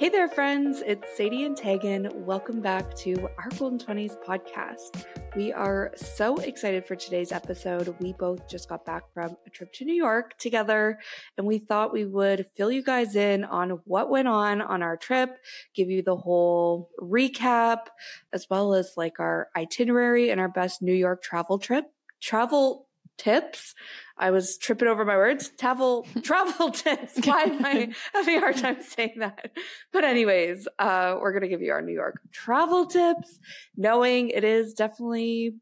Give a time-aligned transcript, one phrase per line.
[0.00, 0.82] Hey there, friends.
[0.86, 2.08] It's Sadie and Tegan.
[2.24, 5.04] Welcome back to our Golden 20s podcast.
[5.36, 7.94] We are so excited for today's episode.
[8.00, 10.98] We both just got back from a trip to New York together,
[11.36, 14.96] and we thought we would fill you guys in on what went on on our
[14.96, 15.36] trip,
[15.74, 17.88] give you the whole recap,
[18.32, 21.84] as well as like our itinerary and our best New York travel trip.
[22.22, 23.74] Travel tips.
[24.20, 25.50] I was tripping over my words.
[25.58, 27.18] Travel travel tips.
[27.24, 29.50] Why am I having a hard time saying that?
[29.92, 33.38] But anyways, uh, we're gonna give you our New York travel tips,
[33.76, 35.54] knowing it is definitely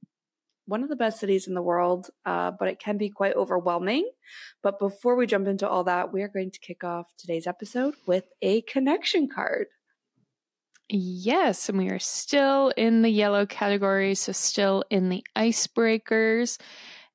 [0.67, 4.11] one of the best cities in the world, uh, but it can be quite overwhelming.
[4.63, 7.95] But before we jump into all that, we are going to kick off today's episode
[8.07, 9.69] with a connection card.
[10.91, 16.59] Yes, and we are still in the yellow category, so still in the icebreakers.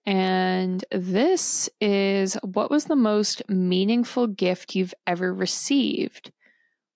[0.06, 6.31] And this is what was the most meaningful gift you've ever received?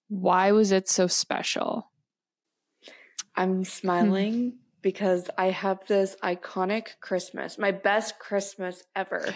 [0.09, 1.91] Why was it so special?
[3.35, 4.57] I'm smiling hmm.
[4.81, 9.33] because I have this iconic Christmas, my best Christmas ever.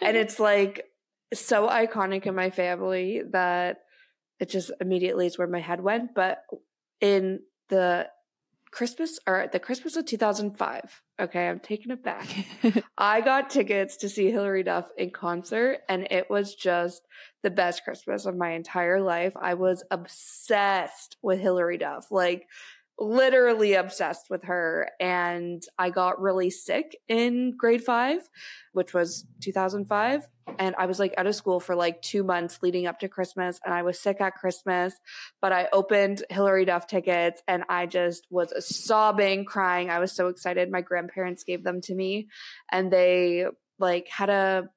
[0.00, 0.86] and it's like
[1.34, 3.78] so iconic in my family that
[4.38, 6.14] it just immediately is where my head went.
[6.14, 6.42] But
[7.00, 8.08] in the
[8.70, 11.02] Christmas or the Christmas of 2005.
[11.20, 12.28] Okay, I'm taking it back.
[12.98, 17.02] I got tickets to see Hilary Duff in concert, and it was just
[17.42, 19.32] the best Christmas of my entire life.
[19.40, 22.06] I was obsessed with Hilary Duff.
[22.10, 22.46] Like,
[23.00, 24.90] literally obsessed with her.
[25.00, 28.20] And I got really sick in grade five,
[28.72, 30.28] which was 2005.
[30.58, 33.58] And I was like out of school for like two months leading up to Christmas.
[33.64, 34.94] And I was sick at Christmas,
[35.40, 39.88] but I opened Hilary Duff tickets and I just was sobbing, crying.
[39.88, 40.70] I was so excited.
[40.70, 42.28] My grandparents gave them to me
[42.70, 43.46] and they
[43.78, 44.68] like had a,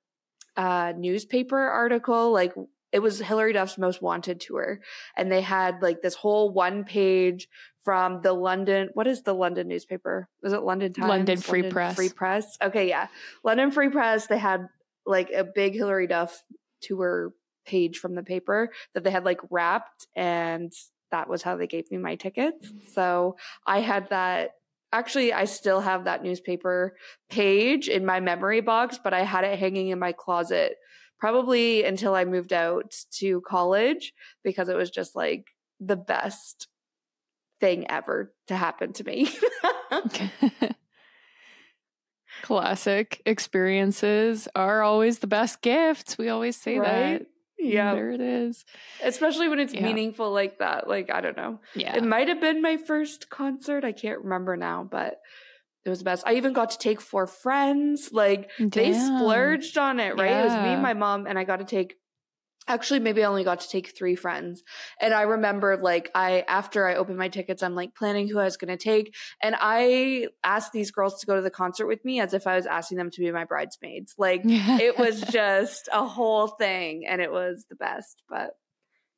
[0.56, 2.54] a newspaper article like
[2.94, 4.80] it was Hilary Duff's most wanted tour.
[5.18, 7.50] And they had like this whole one page
[7.84, 10.30] from the London, what is the London newspaper?
[10.44, 11.09] Was it London Times?
[11.09, 11.96] London Free London Press.
[11.96, 12.58] Free Press.
[12.62, 13.08] Okay, yeah.
[13.44, 14.68] London Free Press, they had
[15.06, 16.44] like a big Hilary Duff
[16.81, 17.34] tour
[17.66, 20.72] page from the paper that they had like wrapped and
[21.12, 22.72] that was how they gave me my tickets.
[22.94, 24.52] So I had that
[24.92, 26.96] actually I still have that newspaper
[27.30, 30.75] page in my memory box, but I had it hanging in my closet
[31.24, 34.12] probably until I moved out to college
[34.44, 35.46] because it was just like
[35.80, 36.68] the best
[37.62, 39.30] thing ever to happen to me.
[42.42, 46.18] Classic experiences are always the best gifts.
[46.18, 47.20] We always say right?
[47.20, 47.26] that.
[47.58, 47.94] Yeah.
[47.96, 48.66] There it is.
[49.02, 49.84] Especially when it's yeah.
[49.86, 50.90] meaningful like that.
[50.90, 51.62] Like, I don't know.
[51.74, 51.96] Yeah.
[51.96, 53.86] It might have been my first concert.
[53.86, 55.22] I can't remember now, but
[55.86, 56.24] it was the best.
[56.26, 58.10] I even got to take four friends.
[58.14, 58.70] Like, Damn.
[58.70, 60.30] they splurged on it, right?
[60.30, 60.42] Yeah.
[60.42, 61.96] It was me, and my mom, and I got to take
[62.68, 64.64] actually maybe I only got to take three friends.
[65.00, 68.46] And I remember like I after I opened my tickets, I'm like planning who I
[68.46, 69.16] was gonna take.
[69.42, 72.56] And I asked these girls to go to the concert with me as if I
[72.56, 74.16] was asking them to be my bridesmaids.
[74.18, 78.24] Like it was just a whole thing and it was the best.
[78.30, 78.52] But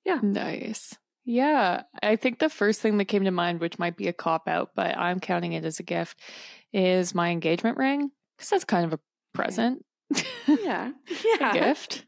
[0.04, 0.20] yeah.
[0.22, 0.96] Nice.
[1.26, 1.84] Yeah.
[2.04, 4.72] I think the first thing that came to mind, which might be a cop out,
[4.76, 6.20] but I'm counting it as a gift,
[6.76, 8.12] is my engagement ring.
[8.38, 9.00] Because that's kind of a
[9.34, 9.86] present.
[10.48, 10.92] Yeah.
[11.40, 11.54] Yeah.
[11.54, 12.06] gift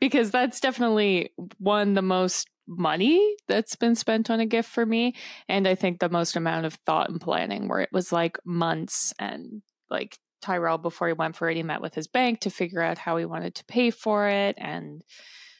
[0.00, 5.14] because that's definitely one the most money that's been spent on a gift for me
[5.48, 9.14] and i think the most amount of thought and planning where it was like months
[9.18, 12.82] and like tyrell before he went for it he met with his bank to figure
[12.82, 15.02] out how he wanted to pay for it and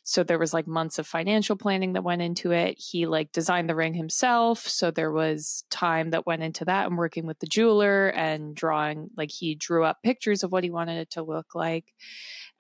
[0.09, 2.79] So there was like months of financial planning that went into it.
[2.79, 4.61] He like designed the ring himself.
[4.61, 9.11] So there was time that went into that and working with the jeweler and drawing,
[9.17, 11.93] like he drew up pictures of what he wanted it to look like.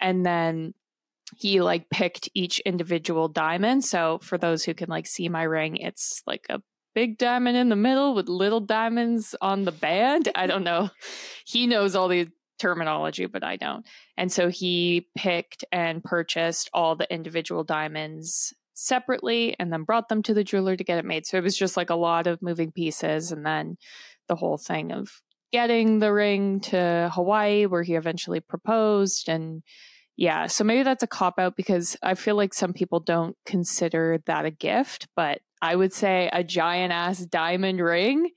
[0.00, 0.74] And then
[1.36, 3.84] he like picked each individual diamond.
[3.84, 6.60] So for those who can like see my ring, it's like a
[6.96, 10.30] big diamond in the middle with little diamonds on the band.
[10.34, 10.90] I don't know.
[11.44, 12.26] He knows all the
[12.58, 13.86] terminology, but I don't.
[14.16, 20.22] And so he picked and purchased all the individual diamonds separately and then brought them
[20.22, 21.26] to the jeweler to get it made.
[21.26, 23.76] So it was just like a lot of moving pieces and then
[24.28, 25.10] the whole thing of
[25.52, 29.62] getting the ring to Hawaii where he eventually proposed and
[30.18, 34.22] yeah, so maybe that's a cop out because I feel like some people don't consider
[34.24, 38.30] that a gift, but I would say a giant ass diamond ring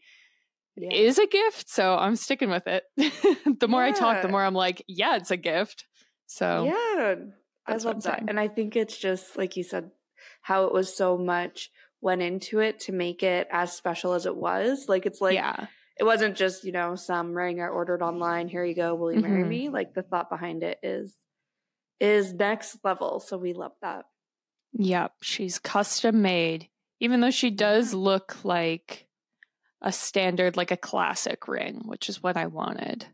[0.80, 0.90] yeah.
[0.92, 1.70] is a gift.
[1.70, 2.84] So I'm sticking with it.
[3.60, 3.90] the more yeah.
[3.90, 5.86] I talk, the more I'm like, yeah, it's a gift.
[6.28, 7.16] So yeah,
[7.68, 8.24] I love that.
[8.28, 9.92] And I think it's just like you said,
[10.42, 11.72] how it was so much
[12.02, 14.86] went into it to make it as special as it was.
[14.88, 15.68] Like it's like, yeah.
[16.00, 18.48] It wasn't just, you know, some ring I ordered online.
[18.48, 18.96] Here you go.
[18.96, 19.50] Will you marry mm-hmm.
[19.50, 19.70] me?
[19.70, 21.14] Like the thought behind it is,
[22.00, 23.20] is next level.
[23.20, 24.06] So we love that.
[24.72, 25.12] Yep.
[25.22, 26.70] She's custom made,
[27.02, 29.09] even though she does look like
[29.82, 33.06] a standard, like a classic ring, which is what I wanted.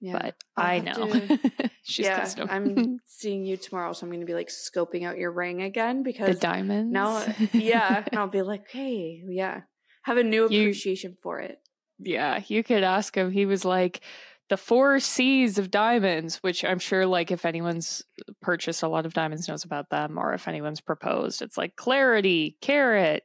[0.00, 1.38] Yeah, but I'll i know to,
[1.82, 2.48] she's yeah, custom.
[2.50, 6.04] I'm seeing you tomorrow, so I'm going to be like scoping out your ring again
[6.04, 6.92] because the diamonds.
[6.92, 9.62] Now, yeah, and I'll be like, hey, yeah,
[10.02, 11.58] have a new appreciation you, for it.
[11.98, 13.32] Yeah, you could ask him.
[13.32, 14.02] He was like,
[14.48, 18.04] the four C's of diamonds, which I'm sure, like, if anyone's
[18.40, 22.56] purchased a lot of diamonds, knows about them, or if anyone's proposed, it's like clarity,
[22.60, 23.24] carat,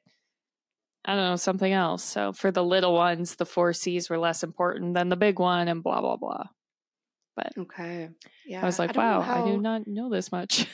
[1.06, 2.04] I don't know, something else.
[2.04, 5.68] So for the little ones, the four C's were less important than the big one
[5.68, 6.46] and blah, blah, blah.
[7.36, 8.10] But okay.
[8.46, 8.62] Yeah.
[8.62, 9.44] I was like, I wow, how...
[9.44, 10.68] I do not know this much.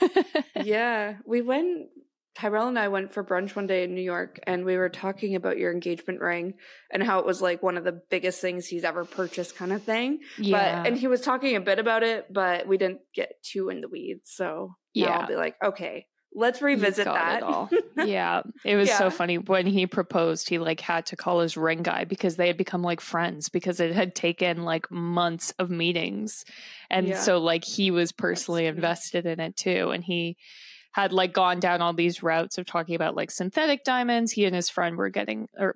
[0.55, 1.15] yeah.
[1.25, 1.87] We went,
[2.35, 5.35] Tyrell and I went for brunch one day in New York and we were talking
[5.35, 6.53] about your engagement ring
[6.91, 9.83] and how it was like one of the biggest things he's ever purchased kind of
[9.83, 10.19] thing.
[10.37, 10.81] Yeah.
[10.81, 13.81] But, and he was talking a bit about it, but we didn't get too in
[13.81, 14.31] the weeds.
[14.31, 17.69] So yeah, I'll be like, okay, let's revisit that.
[18.05, 18.41] yeah.
[18.63, 18.97] It was yeah.
[18.97, 22.47] so funny when he proposed, he like had to call his ring guy because they
[22.47, 26.45] had become like friends because it had taken like months of meetings.
[26.89, 27.19] And yeah.
[27.19, 29.89] so like he was personally invested in it too.
[29.91, 30.37] And he
[30.91, 34.31] had like gone down all these routes of talking about like synthetic diamonds.
[34.31, 35.75] He and his friend were getting or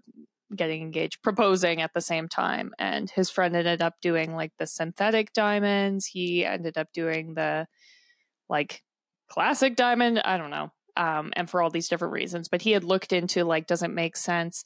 [0.55, 2.73] getting engaged, proposing at the same time.
[2.77, 6.05] And his friend ended up doing like the synthetic diamonds.
[6.05, 7.67] He ended up doing the
[8.49, 8.83] like
[9.29, 10.19] classic diamond.
[10.19, 10.71] I don't know.
[10.95, 12.49] Um, and for all these different reasons.
[12.49, 14.63] But he had looked into like, does it make sense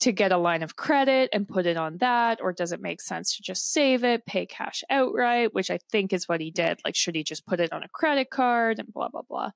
[0.00, 2.40] to get a line of credit and put it on that?
[2.40, 6.12] Or does it make sense to just save it, pay cash outright, which I think
[6.12, 6.78] is what he did.
[6.84, 9.50] Like, should he just put it on a credit card and blah, blah, blah.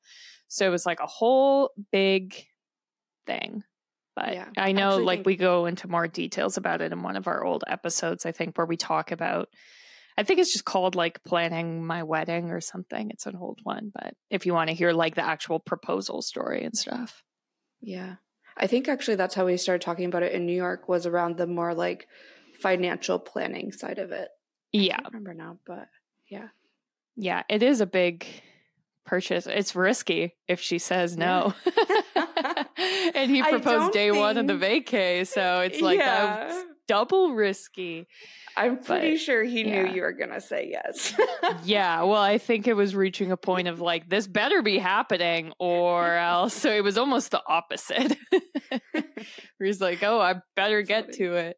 [0.49, 2.35] So it was like a whole big
[3.27, 3.63] thing.
[4.17, 7.29] But yeah, I know, like, we go into more details about it in one of
[7.29, 9.49] our old episodes, I think, where we talk about
[10.21, 13.09] I think it's just called like planning my wedding or something.
[13.09, 16.63] It's an old one, but if you want to hear like the actual proposal story
[16.63, 17.25] and stuff.
[17.81, 18.17] Yeah.
[18.55, 21.39] I think actually that's how we started talking about it in New York was around
[21.39, 22.07] the more like
[22.61, 24.29] financial planning side of it.
[24.73, 24.99] Yeah.
[25.03, 25.89] I remember now, but
[26.29, 26.49] yeah.
[27.17, 28.27] Yeah, it is a big
[29.07, 29.47] purchase.
[29.47, 31.55] It's risky if she says no.
[31.65, 32.65] Yeah.
[33.15, 34.21] and he proposed day think...
[34.21, 36.63] one of the vacay, so it's like yeah.
[36.91, 38.09] Double risky.
[38.57, 39.85] I'm pretty but, sure he yeah.
[39.85, 41.15] knew you were going to say yes.
[41.65, 42.03] yeah.
[42.03, 46.17] Well, I think it was reaching a point of like, this better be happening or
[46.17, 46.53] else.
[46.53, 48.17] So it was almost the opposite.
[49.63, 51.57] He's like, oh, I better get to it.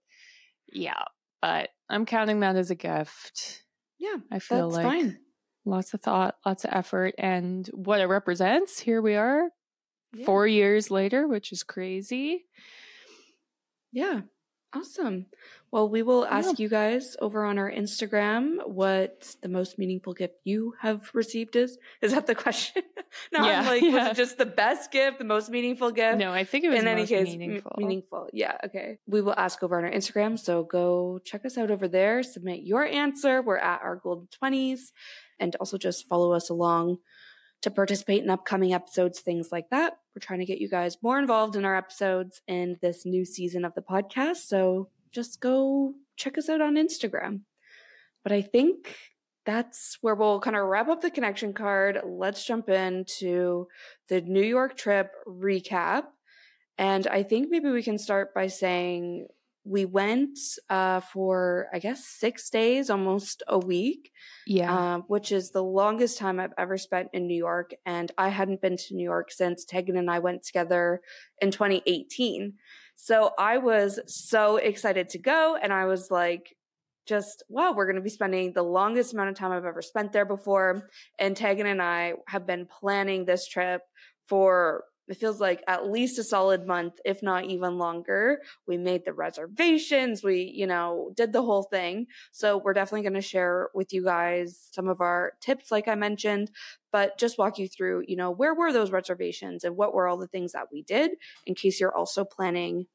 [0.70, 1.02] Yeah.
[1.40, 3.62] But I'm counting that as a gift.
[3.98, 4.16] Yeah.
[4.30, 5.18] I feel like fine.
[5.64, 8.78] lots of thought, lots of effort, and what it represents.
[8.78, 9.48] Here we are
[10.12, 10.26] yeah.
[10.26, 12.44] four years later, which is crazy.
[13.92, 14.20] Yeah.
[14.74, 15.26] Awesome.
[15.70, 16.62] Well, we will ask yeah.
[16.62, 21.78] you guys over on our Instagram what the most meaningful gift you have received is.
[22.00, 22.82] Is that the question?
[23.32, 23.90] no, yeah, I'm like, yeah.
[23.90, 26.18] was it just the best gift, the most meaningful gift?
[26.18, 27.72] No, I think it was in any case meaningful.
[27.78, 28.28] M- meaningful.
[28.32, 28.56] Yeah.
[28.64, 28.98] Okay.
[29.06, 30.38] We will ask over on our Instagram.
[30.38, 32.22] So go check us out over there.
[32.22, 33.42] Submit your answer.
[33.42, 34.92] We're at our golden twenties,
[35.38, 36.98] and also just follow us along
[37.62, 39.98] to participate in upcoming episodes, things like that.
[40.14, 43.64] We're trying to get you guys more involved in our episodes in this new season
[43.64, 44.48] of the podcast.
[44.48, 47.40] So just go check us out on Instagram.
[48.22, 48.96] But I think
[49.44, 52.00] that's where we'll kind of wrap up the connection card.
[52.04, 53.68] Let's jump into
[54.08, 56.04] the New York trip recap.
[56.78, 59.26] And I think maybe we can start by saying
[59.64, 60.38] we went
[60.70, 64.12] uh, for I guess six days, almost a week.
[64.46, 64.74] Yeah.
[64.74, 68.60] Uh, which is the longest time I've ever spent in New York, and I hadn't
[68.60, 71.00] been to New York since Tegan and I went together
[71.40, 72.54] in 2018.
[72.96, 76.56] So I was so excited to go, and I was like,
[77.06, 80.12] just wow, we're going to be spending the longest amount of time I've ever spent
[80.12, 80.88] there before.
[81.18, 83.82] And Tegan and I have been planning this trip
[84.28, 88.40] for it feels like at least a solid month, if not even longer.
[88.66, 90.22] We made the reservations.
[90.22, 92.06] We, you know, did the whole thing.
[92.30, 95.96] So we're definitely going to share with you guys some of our tips, like I
[95.96, 96.50] mentioned,
[96.92, 100.18] but just walk you through, you know, where were those reservations and what were all
[100.18, 101.12] the things that we did
[101.46, 102.86] in case you're also planning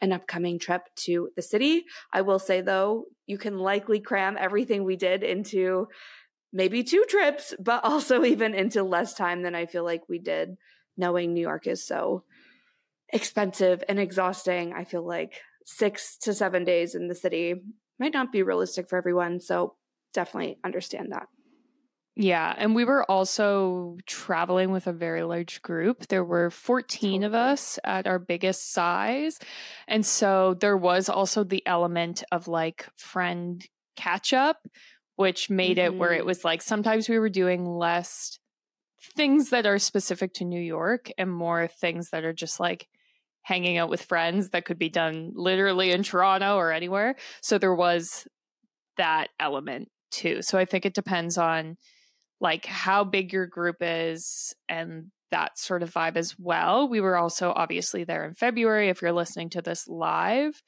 [0.00, 1.84] an upcoming trip to the city.
[2.12, 5.88] I will say though, you can likely cram everything we did into
[6.52, 10.56] maybe two trips, but also even into less time than I feel like we did
[10.96, 12.24] knowing New York is so
[13.12, 14.72] expensive and exhausting.
[14.72, 17.54] I feel like six to seven days in the city
[17.98, 19.40] might not be realistic for everyone.
[19.40, 19.76] So
[20.12, 21.28] definitely understand that.
[22.14, 22.54] Yeah.
[22.56, 26.08] And we were also traveling with a very large group.
[26.08, 29.38] There were 14 of us at our biggest size.
[29.88, 34.58] And so there was also the element of like friend catch up,
[35.16, 35.94] which made mm-hmm.
[35.94, 36.26] it where it mm-hmm.
[36.26, 38.38] was like sometimes we were doing less
[39.16, 42.88] things that are specific to New York and more things that are just like
[43.42, 47.16] hanging out with friends that could be done literally in Toronto or anywhere.
[47.42, 48.26] So there was
[48.96, 50.42] that element too.
[50.42, 51.76] So I think it depends on
[52.40, 56.88] like how big your group is and that sort of vibe as well.
[56.88, 60.62] We were also obviously there in February if you're listening to this live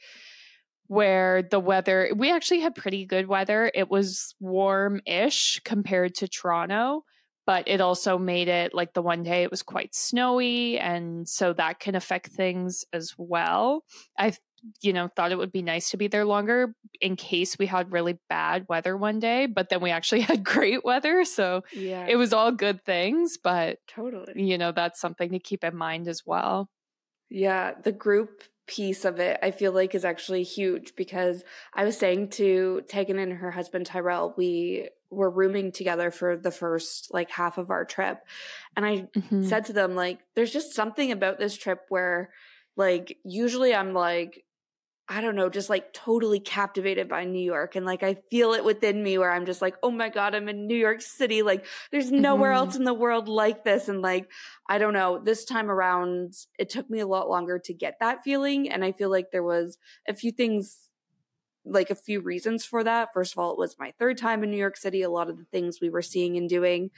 [0.87, 3.71] where the weather we actually had pretty good weather.
[3.75, 7.05] It was warm-ish compared to Toronto
[7.47, 11.53] but it also made it like the one day it was quite snowy and so
[11.53, 13.85] that can affect things as well.
[14.19, 14.35] I
[14.83, 17.93] you know thought it would be nice to be there longer in case we had
[17.93, 22.07] really bad weather one day but then we actually had great weather so yeah.
[22.09, 24.33] it was all good things but totally.
[24.37, 26.69] you know that's something to keep in mind as well.
[27.31, 31.45] Yeah the group piece of it I feel like is actually huge because
[31.75, 36.51] I was saying to Tegan and her husband Tyrell, we were rooming together for the
[36.51, 38.21] first like half of our trip.
[38.77, 39.45] And I mm-hmm.
[39.45, 42.31] said to them, like, there's just something about this trip where
[42.77, 44.44] like usually I'm like,
[45.07, 47.77] I don't know, just like totally captivated by New York.
[47.77, 50.49] And like I feel it within me where I'm just like, oh my God, I'm
[50.49, 51.43] in New York City.
[51.43, 52.69] Like there's nowhere mm-hmm.
[52.69, 53.89] else in the world like this.
[53.89, 54.31] And like,
[54.67, 58.23] I don't know, this time around, it took me a lot longer to get that
[58.25, 58.71] feeling.
[58.71, 59.77] And I feel like there was
[60.09, 60.89] a few things
[61.67, 63.13] like a few reasons for that.
[63.13, 65.03] First of all, it was my third time in New York City.
[65.03, 66.91] A lot of the things we were seeing and doing,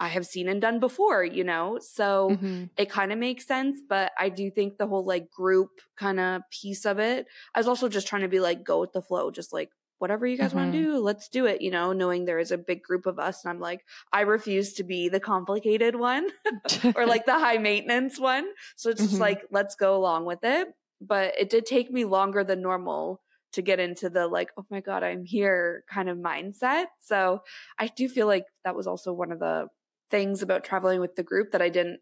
[0.00, 1.78] I have seen and done before, you know?
[1.80, 2.64] So mm-hmm.
[2.78, 3.80] it kind of makes sense.
[3.86, 7.68] But I do think the whole like group kind of piece of it, I was
[7.68, 10.48] also just trying to be like, go with the flow, just like, whatever you guys
[10.48, 10.58] mm-hmm.
[10.58, 13.18] want to do, let's do it, you know, knowing there is a big group of
[13.18, 13.44] us.
[13.44, 16.26] And I'm like, I refuse to be the complicated one
[16.96, 18.46] or like the high maintenance one.
[18.76, 19.20] So it's just mm-hmm.
[19.20, 20.68] like, let's go along with it.
[21.02, 23.20] But it did take me longer than normal
[23.52, 26.86] to get into the like, oh my God, I'm here kind of mindset.
[27.00, 27.42] So
[27.78, 29.66] I do feel like that was also one of the
[30.10, 32.00] things about traveling with the group that I didn't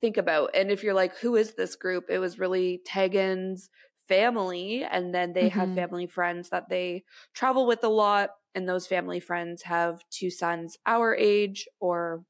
[0.00, 0.50] think about.
[0.54, 2.06] And if you're like, who is this group?
[2.08, 3.70] It was really Tegan's
[4.08, 4.84] family.
[4.90, 5.58] And then they mm-hmm.
[5.60, 7.04] have family friends that they
[7.34, 8.30] travel with a lot.
[8.54, 12.24] And those family friends have two sons our age or,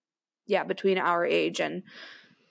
[0.47, 1.83] yeah, between our age and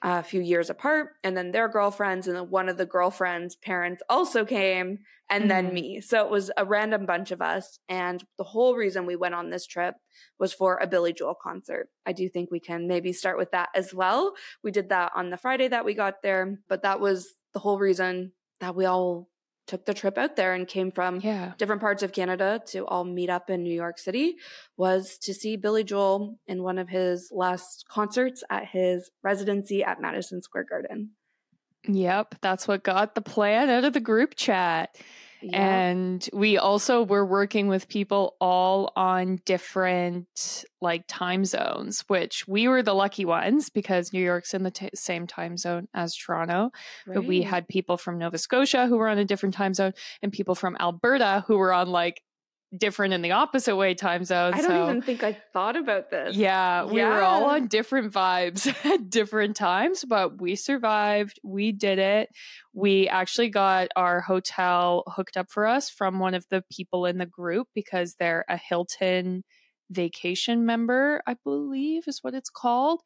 [0.04, 4.02] a few years apart and then their girlfriends and then one of the girlfriends parents
[4.10, 5.50] also came and mm-hmm.
[5.50, 6.02] then me.
[6.02, 9.50] So it was a random bunch of us and the whole reason we went on
[9.50, 9.96] this trip
[10.40, 11.90] was for a billy joel concert.
[12.06, 14.34] I do think we can maybe start with that as well.
[14.64, 17.78] We did that on the friday that we got there but that was the whole
[17.78, 19.31] reason that we all
[19.72, 21.54] took the trip out there and came from yeah.
[21.58, 24.36] different parts of Canada to all meet up in New York City
[24.76, 30.02] was to see Billy Joel in one of his last concerts at his residency at
[30.02, 31.12] Madison Square Garden.
[31.88, 34.98] Yep, that's what got the plan out of the group chat.
[35.52, 42.68] And we also were working with people all on different like time zones, which we
[42.68, 46.72] were the lucky ones because New York's in the t- same time zone as Toronto.
[47.06, 47.16] Right.
[47.16, 50.32] But we had people from Nova Scotia who were on a different time zone and
[50.32, 52.22] people from Alberta who were on like
[52.76, 54.56] different in the opposite way time zones.
[54.56, 56.36] I don't so, even think I thought about this.
[56.36, 57.10] Yeah, we yeah.
[57.10, 61.40] were all on different vibes at different times, but we survived.
[61.44, 62.30] We did it.
[62.74, 67.18] We actually got our hotel hooked up for us from one of the people in
[67.18, 69.44] the group because they're a Hilton
[69.92, 73.02] vacation member, I believe is what it's called.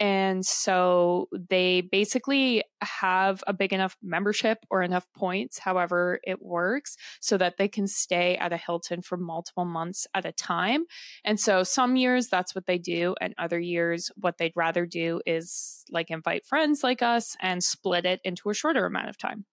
[0.00, 6.96] And so they basically have a big enough membership or enough points, however it works,
[7.20, 10.84] so that they can stay at a Hilton for multiple months at a time.
[11.24, 15.20] And so some years that's what they do, and other years what they'd rather do
[15.26, 19.44] is like invite friends like us and split it into a shorter amount of time.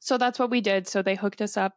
[0.00, 0.88] So that's what we did.
[0.88, 1.74] So they hooked us up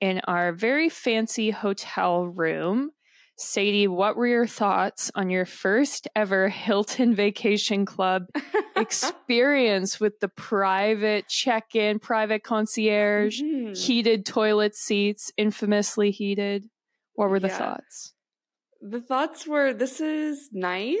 [0.00, 2.92] in our very fancy hotel room.
[3.38, 8.26] Sadie, what were your thoughts on your first ever Hilton Vacation Club
[8.76, 13.74] experience with the private check in, private concierge, mm-hmm.
[13.74, 16.64] heated toilet seats, infamously heated?
[17.14, 17.58] What were the yeah.
[17.58, 18.12] thoughts?
[18.80, 20.98] The thoughts were this is nice.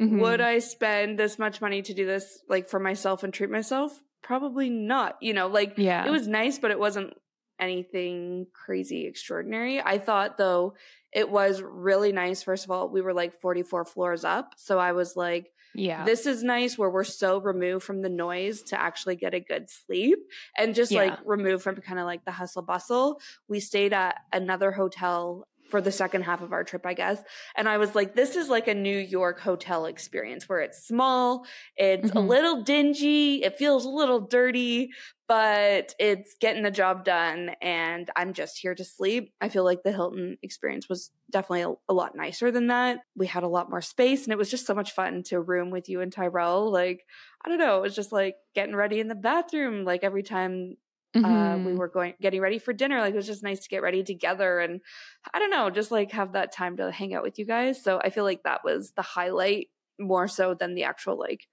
[0.00, 0.18] Mm-hmm.
[0.20, 3.96] Would I spend this much money to do this like for myself and treat myself?
[4.24, 5.18] Probably not.
[5.20, 6.04] You know, like yeah.
[6.04, 7.14] it was nice, but it wasn't
[7.64, 9.80] anything crazy extraordinary.
[9.80, 10.74] I thought though
[11.12, 12.42] it was really nice.
[12.42, 14.54] First of all, we were like 44 floors up.
[14.56, 18.62] So I was like, yeah, this is nice where we're so removed from the noise
[18.64, 20.18] to actually get a good sleep
[20.56, 21.04] and just yeah.
[21.04, 23.20] like removed from kind of like the hustle bustle.
[23.48, 27.20] We stayed at another hotel for the second half of our trip, I guess.
[27.56, 31.46] And I was like, this is like a New York hotel experience where it's small,
[31.76, 32.16] it's mm-hmm.
[32.16, 34.90] a little dingy, it feels a little dirty,
[35.26, 37.56] but it's getting the job done.
[37.60, 39.32] And I'm just here to sleep.
[39.40, 43.00] I feel like the Hilton experience was definitely a, a lot nicer than that.
[43.16, 45.72] We had a lot more space and it was just so much fun to room
[45.72, 46.70] with you and Tyrell.
[46.70, 47.04] Like,
[47.44, 50.76] I don't know, it was just like getting ready in the bathroom, like every time
[51.14, 51.24] Mm-hmm.
[51.24, 51.76] Uh, we mm-hmm.
[51.76, 53.00] were going getting ready for dinner.
[53.00, 54.80] Like it was just nice to get ready together, and
[55.32, 57.82] I don't know, just like have that time to hang out with you guys.
[57.82, 59.68] So I feel like that was the highlight
[59.98, 61.46] more so than the actual like,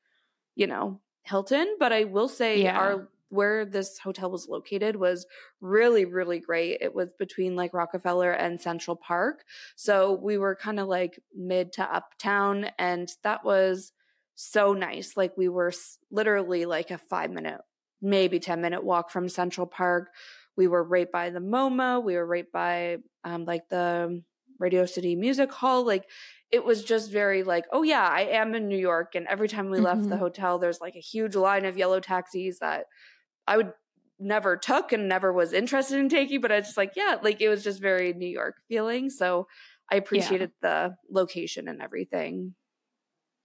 [0.55, 1.75] you know, Hilton.
[1.79, 2.77] But I will say yeah.
[2.77, 5.27] our where this hotel was located was
[5.61, 6.79] really really great.
[6.81, 9.43] It was between like Rockefeller and Central Park,
[9.75, 13.93] so we were kind of like mid to uptown, and that was
[14.33, 15.15] so nice.
[15.15, 15.71] Like we were
[16.09, 17.61] literally like a five minute
[18.01, 20.10] maybe 10 minute walk from Central Park.
[20.58, 22.03] We were right by the MoMA.
[22.03, 24.22] We were right by um, like the
[24.60, 25.86] Radio City Music Hall.
[25.86, 26.10] Like
[26.51, 29.15] it was just very like, oh yeah, I am in New York.
[29.15, 29.86] And every time we mm-hmm.
[29.86, 30.20] left the mm-hmm.
[30.20, 32.86] hotel, there's like a huge line of yellow taxis that
[33.48, 33.74] I would
[34.20, 37.50] never took and never was interested in taking, but I just like, yeah, like it
[37.50, 39.10] was just very New York feeling.
[39.10, 39.48] So
[39.91, 40.89] I appreciated yeah.
[40.89, 42.53] the location and everything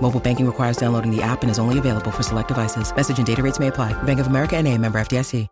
[0.00, 2.94] Mobile banking requires downloading the app and is only available for select devices.
[2.94, 3.92] Message and data rates may apply.
[4.02, 5.48] Bank of America and a member FDIC.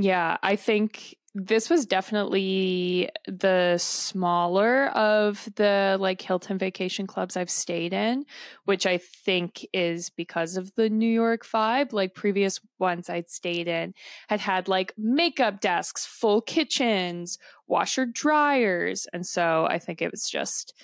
[0.00, 7.50] Yeah, I think this was definitely the smaller of the like Hilton vacation clubs I've
[7.50, 8.24] stayed in,
[8.64, 11.92] which I think is because of the New York vibe.
[11.92, 13.92] Like previous ones I'd stayed in
[14.28, 19.06] had had like makeup desks, full kitchens, washer dryers.
[19.12, 20.74] And so I think it was just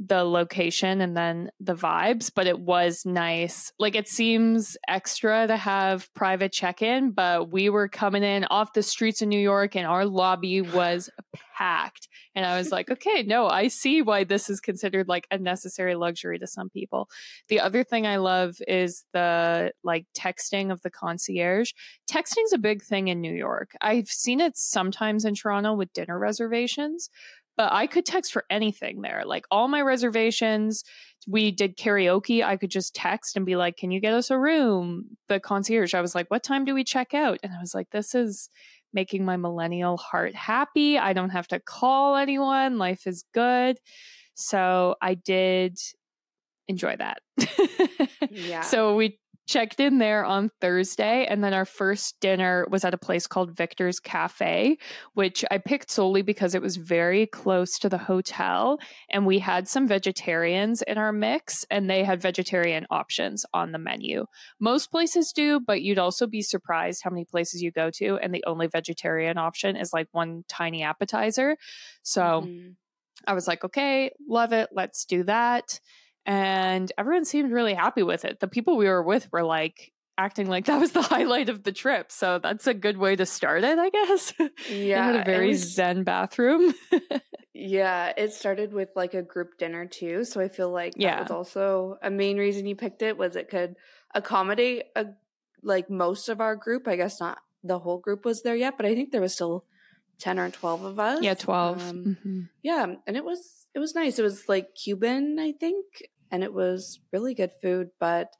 [0.00, 3.72] the location and then the vibes, but it was nice.
[3.78, 8.72] Like it seems extra to have private check in, but we were coming in off
[8.72, 11.10] the streets of New York and our lobby was
[11.56, 12.08] packed.
[12.34, 15.94] And I was like, okay, no, I see why this is considered like a necessary
[15.94, 17.08] luxury to some people.
[17.48, 21.70] The other thing I love is the like texting of the concierge.
[22.10, 23.72] Texting's a big thing in New York.
[23.80, 27.10] I've seen it sometimes in Toronto with dinner reservations,
[27.56, 29.24] but I could text for anything there.
[29.24, 30.84] Like all my reservations,
[31.26, 32.44] we did karaoke.
[32.44, 35.16] I could just text and be like, Can you get us a room?
[35.28, 37.38] The concierge, I was like, What time do we check out?
[37.42, 38.50] And I was like, This is
[38.92, 40.98] making my millennial heart happy.
[40.98, 42.78] I don't have to call anyone.
[42.78, 43.78] Life is good.
[44.34, 45.78] So I did
[46.68, 47.18] enjoy that.
[48.30, 48.62] yeah.
[48.62, 52.98] So we checked in there on Thursday, and then our first dinner was at a
[52.98, 54.78] place called Victor's Cafe,
[55.12, 58.78] which I picked solely because it was very close to the hotel.
[59.10, 63.78] And we had some vegetarians in our mix, and they had vegetarian options on the
[63.78, 64.26] menu.
[64.60, 68.34] Most places do, but you'd also be surprised how many places you go to, and
[68.34, 71.56] the only vegetarian option is like one tiny appetizer.
[72.02, 72.70] So mm-hmm.
[73.26, 74.70] I was like, okay, love it.
[74.72, 75.80] Let's do that
[76.26, 78.40] and everyone seemed really happy with it.
[78.40, 81.72] The people we were with were like acting like that was the highlight of the
[81.72, 82.10] trip.
[82.12, 84.32] So that's a good way to start it, I guess.
[84.70, 85.04] Yeah.
[85.12, 86.74] had a very was, zen bathroom.
[87.56, 90.24] Yeah, it started with like a group dinner too.
[90.24, 91.14] So I feel like Yeah.
[91.16, 93.76] that was also a main reason you picked it was it could
[94.12, 95.06] accommodate a
[95.62, 96.88] like most of our group.
[96.88, 99.64] I guess not the whole group was there yet, but I think there was still
[100.18, 101.22] 10 or 12 of us.
[101.22, 101.80] Yeah, 12.
[101.90, 102.48] Um, Mhm.
[102.62, 104.18] yeah, and it was it was nice.
[104.18, 105.84] It was like Cuban, I think,
[106.34, 108.34] and it was really good food, but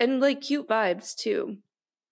[0.00, 1.58] and like cute vibes too.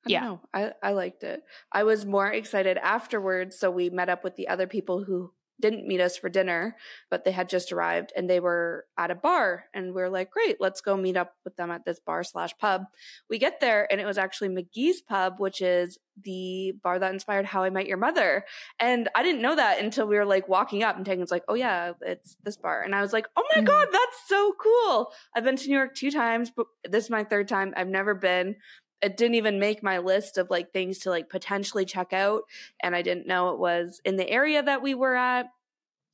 [0.07, 0.21] I Yeah.
[0.21, 0.41] don't know.
[0.55, 1.43] I I liked it.
[1.73, 5.87] I was more excited afterwards, so we met up with the other people who didn't
[5.87, 6.77] meet us for dinner,
[7.11, 10.31] but they had just arrived and they were at a bar and we are like,
[10.31, 12.85] great, let's go meet up with them at this bar slash pub.
[13.31, 17.47] We get there and it was actually McGee's pub, which is the bar that inspired
[17.47, 18.45] How I Met Your Mother.
[18.79, 21.55] And I didn't know that until we were like walking up and Tegan's like, oh
[21.55, 22.83] yeah, it's this bar.
[22.83, 23.67] And I was like, oh my Mhm.
[23.67, 25.12] God, that's so cool.
[25.35, 27.73] I've been to New York two times, but this is my third time.
[27.77, 28.57] I've never been.
[29.03, 32.45] It didn't even make my list of like things to like potentially check out.
[32.83, 35.47] And I didn't know it was in the area that we were at.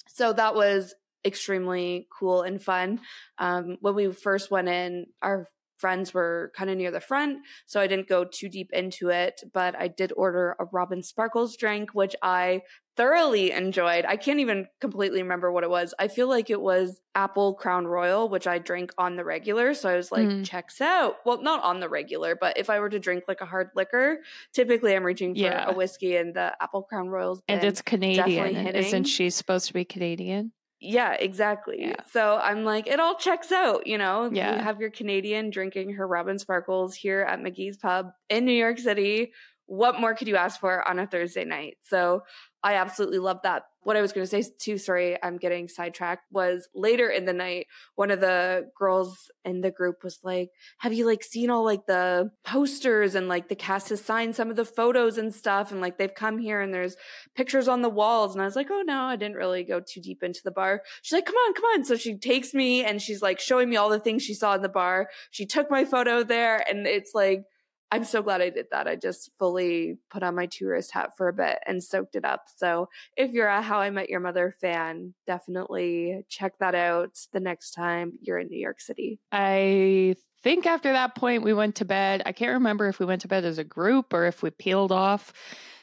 [0.09, 3.01] So that was extremely cool and fun.
[3.39, 5.47] Um, when we first went in, our
[5.79, 9.43] friends were kind of near the front, so I didn't go too deep into it,
[9.55, 12.63] but I did order a Robin Sparkles drink, which I
[12.97, 14.05] thoroughly enjoyed.
[14.05, 15.95] I can't even completely remember what it was.
[16.01, 19.73] I feel like it was apple crown royal, which I drink on the regular.
[19.75, 20.45] So I was like, Mm.
[20.45, 21.19] checks out.
[21.25, 24.19] Well, not on the regular, but if I were to drink like a hard liquor,
[24.53, 25.71] typically I'm reaching for Yeah.
[25.71, 27.41] a whiskey and the apple crown royals.
[27.47, 28.17] And it's Canadian.
[28.27, 28.83] definitely and hitting.
[28.85, 30.51] Isn't she supposed to be Canadian?
[30.81, 31.79] Yeah, exactly.
[31.81, 31.97] Yeah.
[32.13, 34.31] So I'm like, it all checks out, you know?
[34.33, 34.57] Yeah.
[34.57, 38.79] You have your Canadian drinking her Robin Sparkles here at McGee's Pub in New York
[38.79, 39.33] City.
[39.69, 41.77] What more could you ask for on a Thursday night?
[41.83, 42.23] So
[42.65, 43.65] I absolutely love that.
[43.83, 47.35] What I was going to say too, sorry, I'm getting sidetracked, was later in the
[47.35, 51.65] night, one of the girls in the group was like, have you like seen all
[51.65, 55.71] like the posters and like the cast has signed some of the photos and stuff?
[55.71, 56.97] And like they've come here and there's
[57.37, 58.35] pictures on the walls.
[58.35, 60.81] And I was like, oh no, I didn't really go too deep into the bar.
[61.03, 61.85] She's like, come on, come on.
[61.85, 64.63] So she takes me and she's like showing me all the things she saw in
[64.63, 65.09] the bar.
[65.31, 67.43] She took my photo there and it's like,
[67.91, 68.87] I'm so glad I did that.
[68.87, 72.45] I just fully put on my tourist hat for a bit and soaked it up.
[72.57, 77.41] So if you're a How I Met Your Mother fan, definitely check that out the
[77.41, 79.21] next time you're in New York City.
[79.33, 82.23] I think after that point, we went to bed.
[82.27, 84.93] I can't remember if we went to bed as a group or if we peeled
[84.93, 85.33] off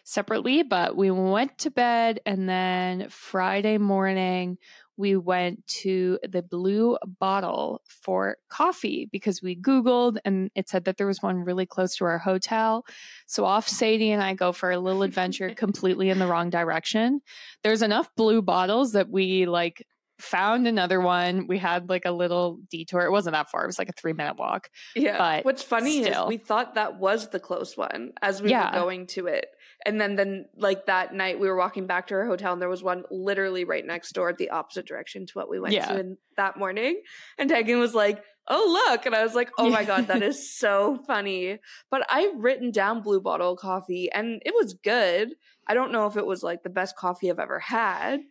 [0.04, 2.20] separately, but we went to bed.
[2.26, 4.58] And then Friday morning,
[4.98, 10.98] we went to the Blue Bottle for coffee because we Googled and it said that
[10.98, 12.86] there was one really close to our hotel.
[13.28, 17.22] So off Sadie and I go for a little adventure completely in the wrong direction.
[17.64, 19.86] There's enough blue bottles that we like
[20.18, 21.46] found another one.
[21.46, 23.02] We had like a little detour.
[23.02, 23.64] It wasn't that far.
[23.64, 24.70] It was like a three minute walk.
[24.96, 25.18] Yeah.
[25.18, 26.24] But What's funny still.
[26.24, 28.72] is we thought that was the close one as we Yeah.
[28.74, 29.48] were going to it.
[29.86, 32.70] And then then like that night we were walking back to our hotel and there
[32.70, 35.86] was one literally right next door the opposite direction to what we went Yeah.
[35.94, 37.02] to in, that morning.
[37.38, 39.06] And Tegan was like, Oh look.
[39.06, 41.60] And I was like, Oh my God, that is so funny.
[41.92, 45.36] But I've written down blue bottle coffee and it was good.
[45.68, 48.22] I don't know if it was like the best coffee I've ever had.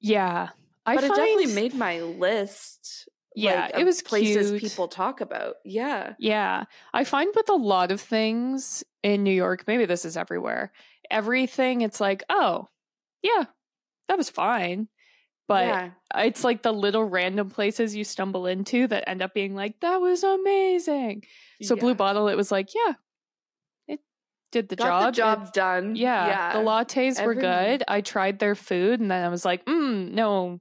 [0.00, 0.48] Yeah.
[0.84, 3.08] I but it definitely made my list.
[3.34, 4.62] Yeah, like, it was places cute.
[4.62, 5.56] people talk about.
[5.62, 6.14] Yeah.
[6.18, 6.64] Yeah.
[6.94, 10.72] I find with a lot of things in New York, maybe this is everywhere,
[11.10, 12.68] everything, it's like, oh,
[13.22, 13.44] yeah,
[14.08, 14.88] that was fine.
[15.48, 15.90] But yeah.
[16.16, 19.98] it's like the little random places you stumble into that end up being like, that
[20.00, 21.22] was amazing.
[21.62, 21.80] So Yeah.
[21.80, 22.94] Blue Bottle, it was like, yeah,
[23.86, 24.00] it
[24.50, 25.02] did the got job.
[25.02, 25.94] the It- job done.
[25.96, 26.52] yeah, yeah.
[26.54, 27.84] the lattes were good.
[27.86, 30.60] I tried their food and then I was like, mm, no,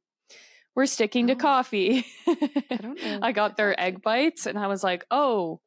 [0.76, 1.38] we're sticking to Oh.
[1.38, 2.06] coffee.
[2.28, 3.20] I don't know.
[3.24, 5.62] I got their egg bites and I was like, oh,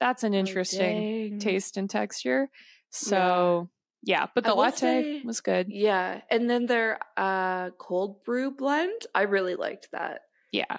[0.00, 1.38] that's an Oh, interesting dang.
[1.38, 2.48] taste and texture.
[2.90, 3.68] So,
[4.02, 5.68] yeah, but the latte say- was good.
[5.70, 10.22] Yeah, and then their uh, cold brew blend, I really liked that.
[10.52, 10.78] Yeah.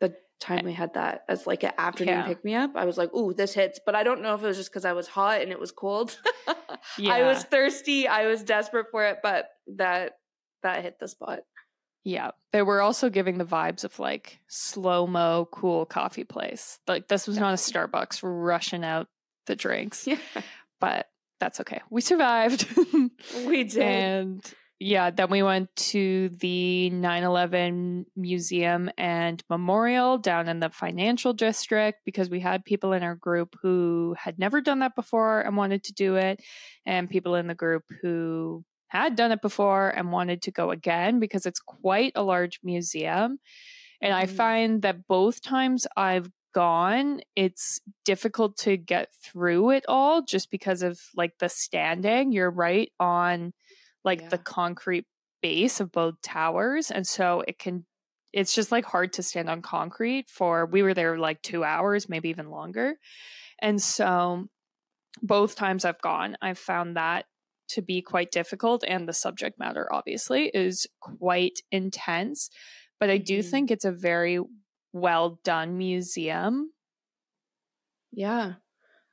[0.00, 2.26] The time we had that as like an afternoon Yeah.
[2.26, 4.46] pick me up, I was like, "Ooh, this hits." But I don't know if it
[4.46, 6.18] was just because I was hot and it was cold.
[6.96, 7.12] yeah.
[7.12, 8.08] I was thirsty.
[8.08, 10.12] I was desperate for it, but that
[10.62, 11.40] that hit the spot.
[12.04, 12.30] Yeah.
[12.52, 16.78] They were also giving the vibes of like slow mo, cool coffee place.
[16.88, 19.08] Like this was not a Starbucks rushing out
[19.46, 20.16] the drinks, Yeah,
[20.80, 21.09] but
[21.40, 21.80] that's okay.
[21.90, 22.66] We survived.
[23.46, 23.82] we did.
[23.82, 30.70] And yeah, then we went to the 9 11 Museum and Memorial down in the
[30.70, 35.40] financial district because we had people in our group who had never done that before
[35.40, 36.40] and wanted to do it,
[36.86, 41.20] and people in the group who had done it before and wanted to go again
[41.20, 43.38] because it's quite a large museum.
[44.02, 44.30] And I Mhm.
[44.36, 50.82] find that both times I've gone, it's difficult to get through it all just because
[50.82, 52.32] of like the standing.
[52.32, 53.52] You're right on
[54.04, 55.06] like the concrete
[55.42, 56.90] base of both towers.
[56.90, 57.86] And so it can,
[58.32, 62.08] it's just like hard to stand on concrete for, we were there like two hours,
[62.08, 62.96] maybe even longer.
[63.60, 64.46] And so
[65.22, 67.26] both times I've gone, I've found that
[67.70, 68.84] to be quite difficult.
[68.86, 72.50] And the subject matter, obviously, is quite intense.
[72.98, 73.50] But I do Mhm.
[73.50, 74.40] think it's a very
[74.92, 76.72] well done museum.
[78.12, 78.54] Yeah.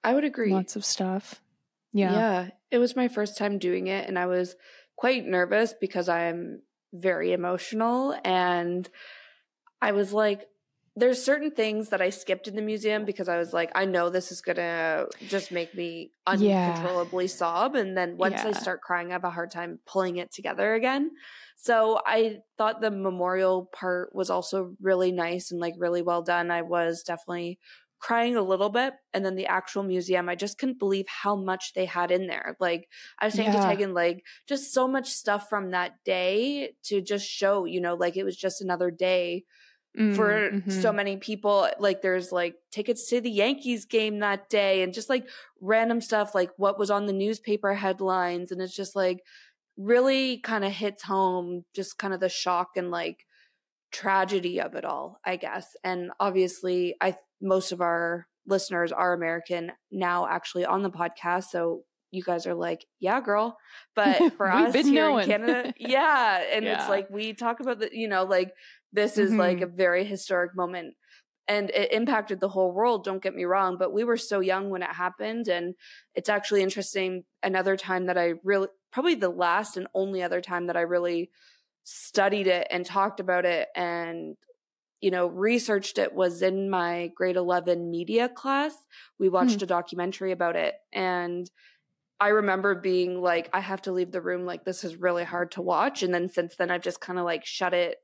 [0.04, 0.52] I would agree.
[0.52, 1.42] Lots of stuff.
[1.94, 2.13] Yeah.
[2.13, 2.50] Yeah.
[2.72, 4.56] It was my first time doing it and I was
[4.96, 6.62] quite nervous because I'm
[6.94, 8.88] very emotional and
[9.82, 10.48] I was like
[10.98, 14.10] there's certain things that I skipped in the museum because I was like I know
[14.10, 16.90] this is going to just make me Yeah.
[16.90, 20.32] uncontrollably sob and then once I start crying I have a hard time pulling it
[20.32, 21.12] together again.
[21.56, 26.52] So I thought the memorial part was also really nice and like really well done.
[26.52, 27.60] I was definitely
[28.00, 31.74] crying a little bit and then the actual museum i just couldn't believe how much
[31.74, 33.52] they had in there like i was saying Yeah.
[33.52, 37.96] to tegan like just so much stuff from that day to just show you know
[37.96, 39.46] like it was just another day
[39.98, 44.84] Mm, for so many people like there's like tickets to the yankees game that day
[44.84, 45.28] and just like
[45.60, 49.22] random stuff like what was on the newspaper headlines and it's just like
[49.76, 53.26] really kind of hits home just kind of the shock and like
[53.92, 59.72] tragedy of it all i guess and obviously i most of our listeners are american
[59.92, 61.82] now actually on the podcast so
[62.12, 63.58] you guys are like yeah girl
[63.96, 65.24] but for us here knowing.
[65.24, 66.80] in canada yeah and Yeah.
[66.80, 68.54] it's like we talk about the you know like
[68.98, 69.78] this is like a mm-hmm.
[69.78, 70.96] very historic moment
[71.48, 74.70] and it impacted the whole world don't get me wrong but we were so young
[74.70, 75.76] when it happened and
[76.16, 80.66] it's actually interesting another time that i really probably the last and only other time
[80.66, 81.30] that i really
[81.84, 84.36] studied it and talked about it and
[85.00, 88.74] you know researched it was in my grade 11 media class.
[89.20, 89.36] We hmm.
[89.36, 91.50] watched a documentary about it and
[92.20, 95.52] i remember being like i have to leave the room like this is really hard
[95.52, 97.98] to watch and then since then i've just kind of like shut it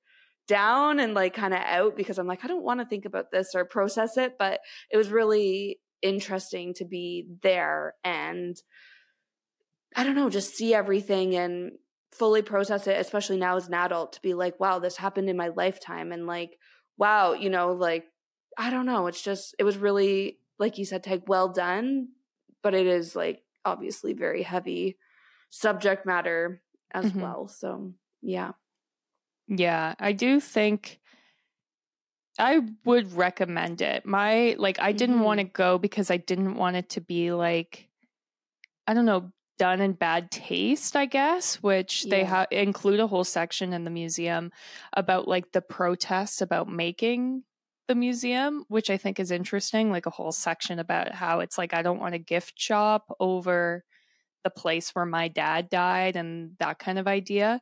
[0.48, 3.32] down and like kind of out because i'm like i don't want to think about
[3.32, 4.60] this or process it but
[4.92, 8.58] it was really interesting to be there and
[9.96, 11.72] i don't know just see everything and
[12.12, 15.38] fully process it especially now as an adult to be like wow this happened in
[15.38, 16.58] my lifetime and like
[16.98, 18.06] wow you know like
[18.58, 22.10] i don't know it's just it was really like you said tag well done
[22.62, 24.98] but it is like obviously very heavy
[25.50, 26.62] subject matter
[26.94, 27.22] as Mhm.
[27.22, 28.52] well so yeah
[29.48, 31.00] Yeah, I do think
[32.40, 34.06] I would recommend it.
[34.06, 35.24] My like I didn't Mhm.
[35.24, 37.90] want to go because I didn't want it to be like
[38.88, 42.26] I don't know, done in bad taste, I guess, which they Yeah.
[42.26, 44.52] have include a whole section in the museum
[44.94, 47.44] about like the protests about making
[47.88, 51.74] the museum, which I think is interesting, like a whole section about how it's like
[51.74, 53.84] I don't want a gift shop over
[54.44, 57.62] the place where my dad died and that kind of idea.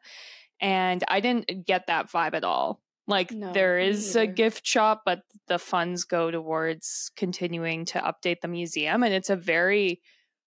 [0.62, 2.82] And I didn't get that vibe at all.
[3.08, 8.42] Like No, there is a gift shop, but the funds go towards continuing to update
[8.42, 9.04] the museum.
[9.04, 10.02] And it's a very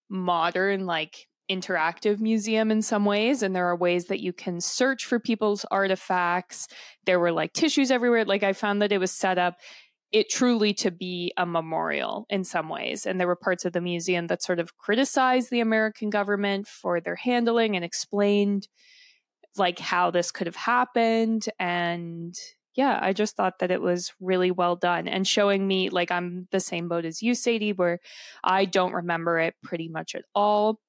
[0.08, 3.42] modern, like interactive museum in some ways.
[3.42, 6.68] And there are ways that you can search for people's artifacts.
[7.04, 8.24] There were like tissues everywhere.
[8.24, 9.56] Like I found that it was set up
[10.14, 13.04] it truly to be a memorial in some ways.
[13.04, 17.00] And there were parts of the museum that sort of criticized the American government for
[17.00, 18.68] their handling and explained
[19.58, 21.46] like how this could have happened.
[21.58, 22.36] And
[22.74, 26.48] yeah, I just thought that it was really well done and showing me like I'm
[26.50, 28.00] the same boat as you, Sadie, where
[28.42, 30.80] I don't remember it pretty much at all.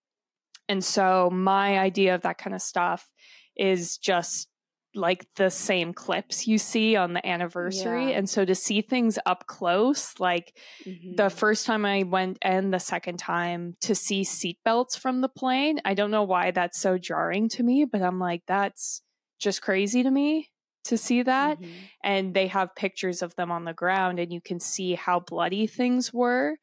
[0.67, 3.07] And so my idea of that kind of stuff
[3.55, 4.47] is just
[4.95, 8.09] like the same clips you see on the anniversary.
[8.11, 8.17] Yeah.
[8.17, 11.17] And so to see things up close, like Mhm.
[11.17, 15.79] the first time I went and the second time to see seatbelts from the plane,
[15.83, 19.01] I don't know why that's so jarring to me, but I'm like, that's
[19.37, 20.49] just crazy to me
[20.85, 21.59] to see that.
[21.59, 21.73] Mhm.
[22.03, 25.67] And they have pictures of them on the ground and you can see how bloody
[25.67, 26.57] things were.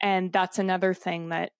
[0.00, 1.52] And that's another thing that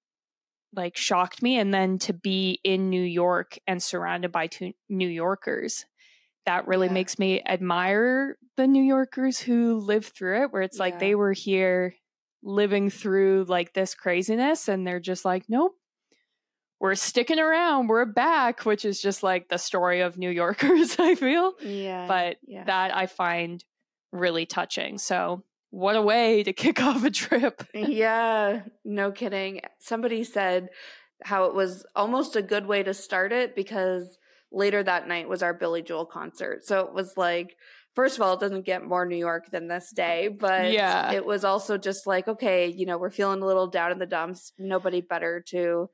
[0.77, 1.59] like shocked me.
[1.59, 5.85] And then to be in New York and surrounded by two New Yorkers
[6.47, 6.93] that really Yeah.
[6.95, 11.33] makes me admire the New Yorkers who lived through it, where it's like they were
[11.33, 11.95] here
[12.43, 15.73] living through like this craziness and they're just like, nope,
[16.81, 21.15] we're sticking around, we're back, which is just like the story of New Yorkers, I
[21.15, 21.55] feel.
[21.63, 23.65] yeah But yeah that I find
[24.13, 24.99] really touching.
[24.99, 27.63] So, what a way to kick off a trip.
[27.75, 29.61] yeah, no kidding.
[29.81, 30.69] Somebody said
[31.23, 34.19] how it was almost a good way to start it because
[34.55, 36.65] later that night was our Billy Joel concert.
[36.65, 37.57] So it was like,
[37.95, 41.13] first of all, it doesn't get more New York than this day, but Yeah.
[41.13, 44.07] it was also just like, okay, you know, we're feeling a little down in the
[44.07, 44.53] dumps.
[44.59, 45.91] Nobody better to,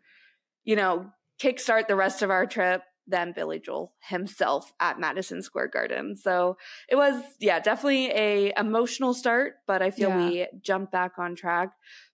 [0.64, 1.10] you know,
[1.42, 6.16] kickstart the rest of our trip than Billy Joel himself at Madison Square Garden.
[6.16, 6.56] So
[6.88, 10.28] it was, yeah, definitely a emotional start, but I feel Yeah.
[10.28, 11.70] we jumped back on track.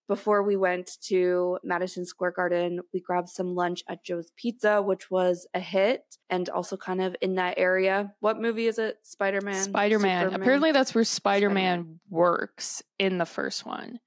[0.08, 5.10] Before we went to Madison Square Garden, we grabbed some lunch at Joe's Pizza, which
[5.10, 8.14] was a hit and also kind of in that area.
[8.20, 8.98] What movie is it?
[9.02, 9.64] Spider Man?
[9.64, 10.32] Spider Man.
[10.32, 13.98] Apparently, that's where Spider Man works in the first one.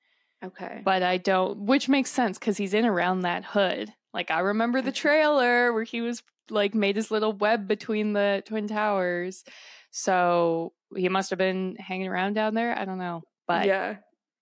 [0.43, 0.81] Okay.
[0.85, 3.93] But I don't, which makes sense because he's in around that hood.
[4.13, 4.95] Like, I remember the mm-hmm.
[4.95, 9.43] trailer where he was like made his little web between the Twin Towers.
[9.91, 12.77] So he must have been hanging around down there.
[12.77, 13.23] I don't know.
[13.47, 13.97] But yeah,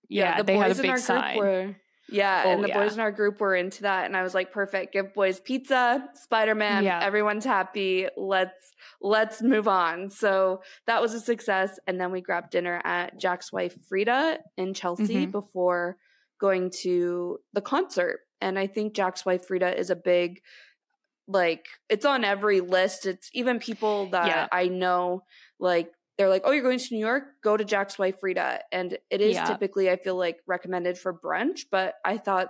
[0.08, 0.42] yeah.
[0.42, 1.38] they had a in our sign.
[1.38, 1.76] Group were,
[2.10, 2.78] yeah, Oh, and the yeah.
[2.82, 4.92] boys in our group were into that, and I was like, perfect.
[4.94, 6.84] Give boys pizza, Spider Man.
[6.84, 7.00] Yeah.
[7.02, 8.06] Everyone's happy.
[8.16, 10.08] Let's let's move on.
[10.10, 14.72] So that was a success, and then we grabbed dinner at Jack's wife Freda in
[14.74, 15.32] Chelsea Mhm.
[15.32, 15.96] before
[16.40, 18.20] going to the concert.
[18.40, 20.40] And I think Jack's wife Freda is a big
[21.26, 23.04] like it's on every list.
[23.04, 24.46] It's even people that Yeah.
[24.50, 25.24] I know
[25.58, 27.24] like they're like, "Oh, you're going to New York?
[27.42, 29.44] Go to Jack's wife Freda." And it is Yeah.
[29.46, 32.48] typically I feel like recommended for brunch, but I thought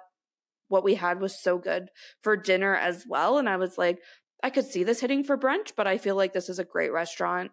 [0.69, 1.91] what we had was so good
[2.23, 4.03] for dinner as well and I was like,
[4.43, 6.93] I could see this hitting for brunch, but I feel like this is a great
[6.93, 7.53] restaurant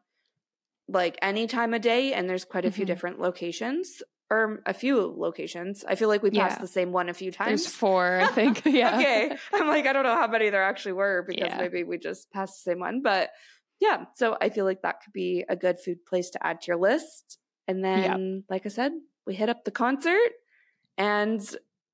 [0.87, 2.87] like any time of day and there's quite a few Mhm.
[2.87, 5.83] different locations or a few locations.
[5.85, 6.61] I feel like we passed Yeah.
[6.61, 7.63] the same one a few times.
[7.63, 8.63] there's four, I think.
[8.65, 8.95] Yeah.
[8.99, 9.37] okay.
[9.53, 11.57] I'm like, I don't know how many there actually were because Yeah.
[11.57, 13.01] maybe we just passed the same one.
[13.01, 13.31] But
[13.79, 16.67] yeah, so I feel like that could be a good food place to add to
[16.67, 17.37] your list.
[17.67, 18.91] And then, like I said,
[19.25, 20.31] we hit up the concert
[20.97, 21.41] and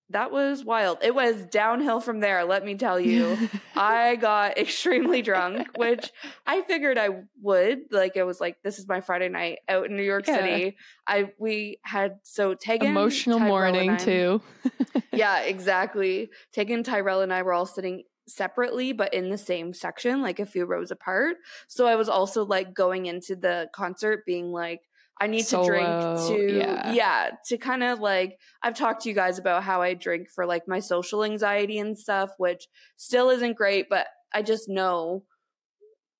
[0.09, 0.97] that was wild.
[1.01, 3.37] It was downhill from there, let me tell you.
[3.77, 6.11] I got extremely drunk, which
[6.45, 7.83] I figured I would.
[7.91, 10.35] Like it was like this is my Friday night out in New York Yeah.
[10.37, 10.75] City.
[11.07, 14.41] I we had so Tegan Emotional Tyrell, morning, I- too.
[15.13, 16.29] yeah, exactly.
[16.51, 20.45] Tegan, Tyrell, and I were all sitting separately, but in the same section, like a
[20.45, 21.37] few rows apart.
[21.67, 24.81] So I was also like going into the concert being like,
[25.19, 26.93] I need to drink to, yeah.
[26.93, 30.47] yeah, to kind of like, I've talked to you guys about how I drink for
[30.47, 32.67] like my social anxiety and stuff, which
[32.97, 35.23] still isn't great, but I just know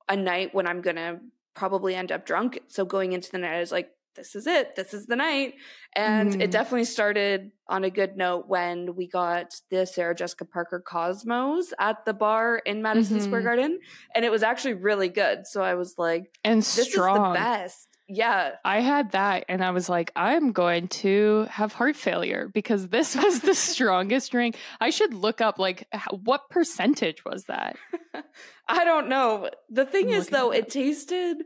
[0.07, 1.19] a night when I'm gonna
[1.55, 2.59] probably end up drunk.
[2.67, 4.75] So going into the night, I was like, this is it.
[4.75, 5.55] This is the night.
[5.95, 6.41] And Mhm.
[6.41, 11.73] it definitely started on a good note when we got the Sarah Jessica Parker Cosmos
[11.79, 13.45] at the bar in Madison Square Mhm.
[13.45, 13.79] Garden.
[14.15, 15.47] And it was actually really good.
[15.47, 17.35] So I was like, and this strong.
[17.35, 17.87] is the best.
[18.13, 18.55] Yeah.
[18.65, 23.15] I had that and I was like, I'm going to have heart failure because this
[23.23, 24.57] was the strongest drink.
[24.81, 25.87] I should look up like
[26.23, 27.77] what percentage was that?
[28.67, 29.49] I don't know.
[29.69, 31.37] The thing I'm is, though, it tasted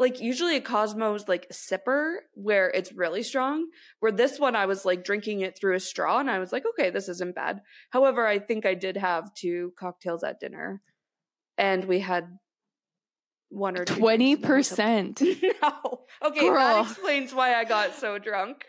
[0.00, 3.66] like usually a Cosmos like sipper where it's really strong.
[4.00, 6.64] Where this one, I was like drinking it through a straw, and I was like,
[6.70, 7.60] okay, this isn't bad.
[7.90, 10.80] However, I think I did have two cocktails at dinner,
[11.58, 12.38] and we had
[13.50, 14.56] one or two Twenty in the hotel.
[14.56, 15.20] percent.
[15.62, 16.54] no, okay, Girl.
[16.56, 18.64] that explains why I got so drunk.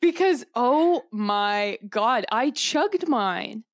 [0.00, 3.64] Because oh my god, I chugged mine.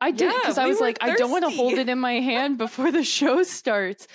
[0.00, 1.98] I did Yeah, because I we was like, I don't want to hold it in
[1.98, 4.06] my hand before the show starts.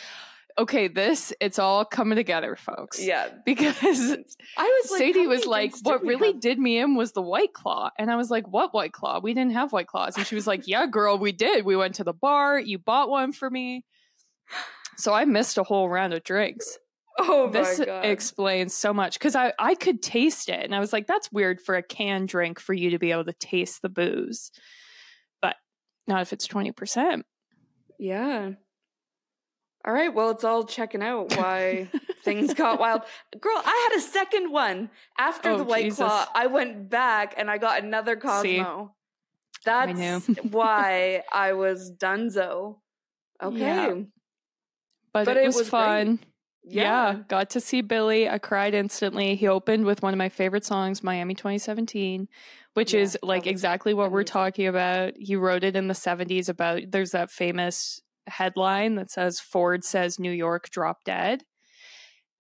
[0.59, 3.01] Okay, this it's all coming together, folks.
[3.01, 7.13] Yeah, Because I was like, Sadie was like, "What really have?" did me in was
[7.13, 9.21] the white claw," and I was like, "What white claw?
[9.21, 11.63] We didn't have white claws." And she was like, "Yeah, girl, we did.
[11.63, 12.59] We went to the bar.
[12.59, 13.85] You bought one for me."
[14.97, 16.77] So I missed a whole round of drinks.
[17.19, 18.05] Oh this my god!
[18.05, 21.61] explains so much because I I could taste it, and I was like, "That's weird
[21.61, 24.51] for a canned drink for you to be able to taste the booze,
[25.41, 25.55] but
[26.05, 27.25] not if it's twenty percent."
[27.97, 28.51] Yeah.
[29.85, 30.13] All right.
[30.13, 31.89] Well, it's all checking out why
[32.23, 33.01] things got wild.
[33.39, 35.99] Girl, I had a second one after Oh, the White Jesus.
[35.99, 36.27] Claw.
[36.35, 38.41] I went back and I got another Cosmo.
[38.43, 38.63] See?
[39.65, 40.19] That's knew.
[40.51, 42.77] why I was dunzo.
[43.41, 43.57] Okay.
[43.59, 43.93] Yeah.
[45.13, 46.19] But, But it, it was, was fun.
[46.63, 47.13] Yeah.
[47.13, 47.19] Yeah.
[47.27, 48.29] got to see Billy.
[48.29, 49.35] I cried instantly.
[49.35, 52.27] He opened with one of my favorite songs, Miami 2017,
[52.73, 55.13] which Yeah, is like exactly what we're talking about.
[55.17, 60.19] He wrote it in the 70s about there's that famous headline that says Ford says
[60.19, 61.43] New York drop dead.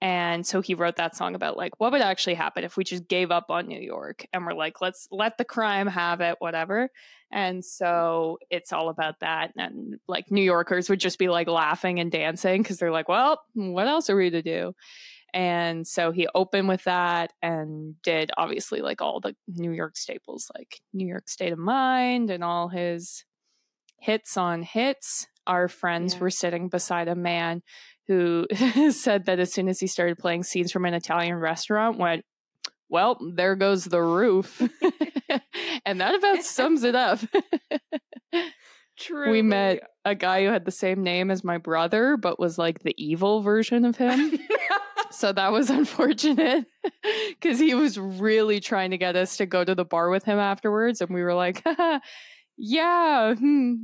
[0.01, 3.07] And so he wrote that song about like what would actually happen if we just
[3.09, 6.89] gave up on New York and we're like, let's let the crime have it, whatever.
[7.31, 9.51] And so it's all about that.
[9.57, 13.41] And like New Yorkers would just be like laughing and dancing because they're like, well,
[13.53, 14.73] what else are we to do?
[15.33, 20.49] And so he opened with that and did obviously like all the New York staples,
[20.57, 23.25] like New York State of Mind and all his
[23.99, 25.27] hits on hits.
[25.49, 26.19] Our friends Yeah.
[26.21, 27.61] were sitting beside a man
[28.07, 28.45] who
[28.91, 32.23] said that as soon as he started playing scenes from an Italian restaurant, went,
[32.89, 34.61] well, there goes the roof.
[35.85, 37.19] and that about sums it up.
[38.97, 39.31] True.
[39.31, 42.79] we met a guy who had the same name as my brother, but was like
[42.79, 44.39] the evil version of him.
[45.11, 46.65] so that was unfortunate
[47.29, 50.39] because he was really trying to get us to go to the bar with him
[50.39, 51.01] afterwards.
[51.01, 51.63] And we were like,
[52.57, 53.75] yeah, hmm,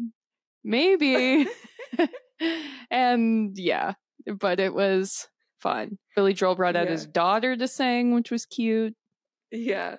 [0.66, 1.48] maybe.
[2.92, 3.94] and yeah,
[4.40, 5.28] but it was
[5.60, 5.98] fun.
[6.16, 6.92] Billy Joel brought out Yeah.
[6.92, 8.96] his daughter to sing, which was cute.
[9.52, 9.98] Yeah.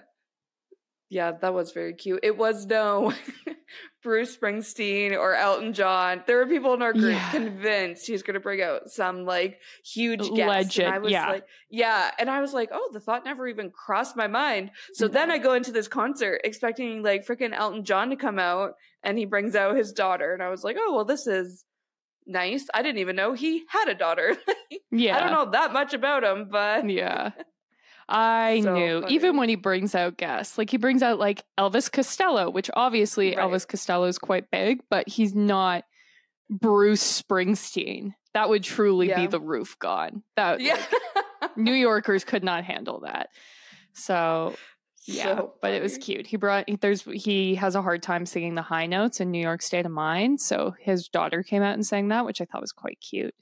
[1.08, 2.20] Yeah, that was very cute.
[2.24, 3.12] It was no
[4.02, 6.22] Bruce Springsteen or Elton John.
[6.26, 7.30] There were people in our group Yeah.
[7.30, 10.30] convinced he's going to bring out some like huge guest.
[10.40, 11.28] and Legend, I was yeah.
[11.30, 12.10] like, yeah.
[12.18, 14.72] And I was like, oh, the thought never even crossed my mind.
[14.94, 18.72] So then I go into this concert expecting like freaking Elton John to come out
[19.06, 20.34] and he brings out his daughter.
[20.34, 21.64] And I was like, oh, well, this is
[22.26, 22.66] nice.
[22.74, 24.36] I didn't even know he had a daughter.
[24.90, 25.16] Yeah.
[25.16, 27.30] I don't know that much about him, but Yeah.
[28.08, 29.00] I So knew.
[29.02, 29.14] funny.
[29.14, 33.34] Even when he brings out guests, like he brings out like Elvis Costello, which obviously
[33.36, 33.38] Right.
[33.48, 35.84] Elvis Costello is quite big, but he's not
[36.50, 38.12] Bruce Springsteen.
[38.34, 40.22] That would truly be the roof gone.
[40.36, 40.82] That yeah.
[41.56, 43.30] New Yorkers could not handle that.
[43.94, 44.54] So
[45.06, 46.26] yeah, So but it was cute.
[46.26, 49.62] He brought there's he has a hard time singing the high notes in New York
[49.62, 52.72] State of Mind, so his daughter came out and sang that, which I thought was
[52.72, 53.34] quite cute.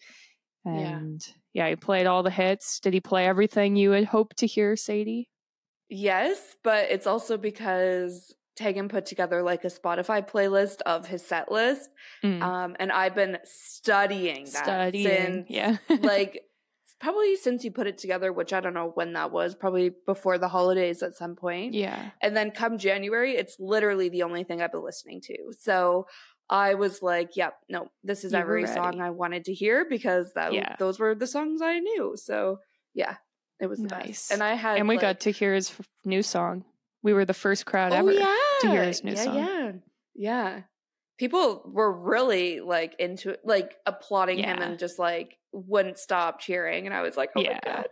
[0.65, 0.73] Yeah.
[0.73, 2.81] And yeah, he played all the hits.
[2.81, 5.29] Did he play everything you had hoped to hear, Sadie?
[5.89, 11.51] Yes, but it's also because Tegan put together like a Spotify playlist of his set
[11.51, 11.91] list.
[12.23, 12.43] Mm.
[12.43, 15.77] Um, and I've been studying that Studying, since yeah.
[16.01, 16.43] like
[17.05, 20.39] probably since you put it together, which I don't know when that was, probably before
[20.39, 21.75] the holidays at some point.
[21.75, 22.11] yeah.
[22.23, 25.37] And then come January, it's literally the only thing I've been listening to.
[25.61, 26.07] So
[26.49, 30.33] I was like, yep, no, this is You every song I wanted to hear because
[30.35, 30.77] that Yeah.
[30.79, 32.15] those were the songs I knew.
[32.17, 32.59] So
[32.95, 33.17] yeah,
[33.61, 34.07] it was the best.
[34.07, 34.31] Nice.
[34.31, 36.65] And I had And we like- got to hear his f- new song.
[37.03, 38.35] We were the first crowd oh, ever yeah.
[38.63, 39.37] to hear his new yeah, song.
[39.37, 39.73] Yeah,
[40.15, 40.61] yeah.
[41.19, 46.87] People were really like into like applauding him and just like wouldn't stop cheering.
[46.87, 47.61] And I was like, oh Yeah.
[47.65, 47.87] my god,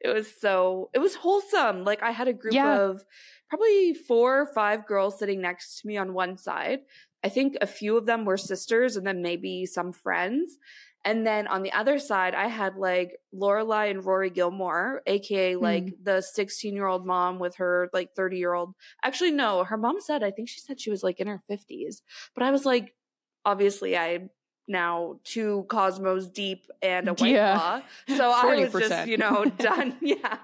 [0.00, 1.84] it was so it was wholesome.
[1.84, 2.80] Like I had a group Yeah.
[2.80, 3.04] of
[3.48, 6.80] probably four or five girls sitting next to me on one side.
[7.22, 10.58] I think a few of them were sisters, and then maybe some friends.
[11.04, 15.90] And then on the other side, I had like Lorelai and Rory Gilmore, aka like
[15.90, 16.02] Hmm.
[16.02, 18.74] the 16 year old mom with her like 30 year old.
[19.02, 22.02] Actually, no, her mom said, I think she said she was like in her 50s.
[22.34, 22.94] But I was like,
[23.44, 24.28] obviously, I
[24.66, 27.52] now two Cosmos deep and a white Yeah.
[27.52, 27.82] claw.
[28.08, 29.98] So I was just, you know, done.
[30.02, 30.38] yeah.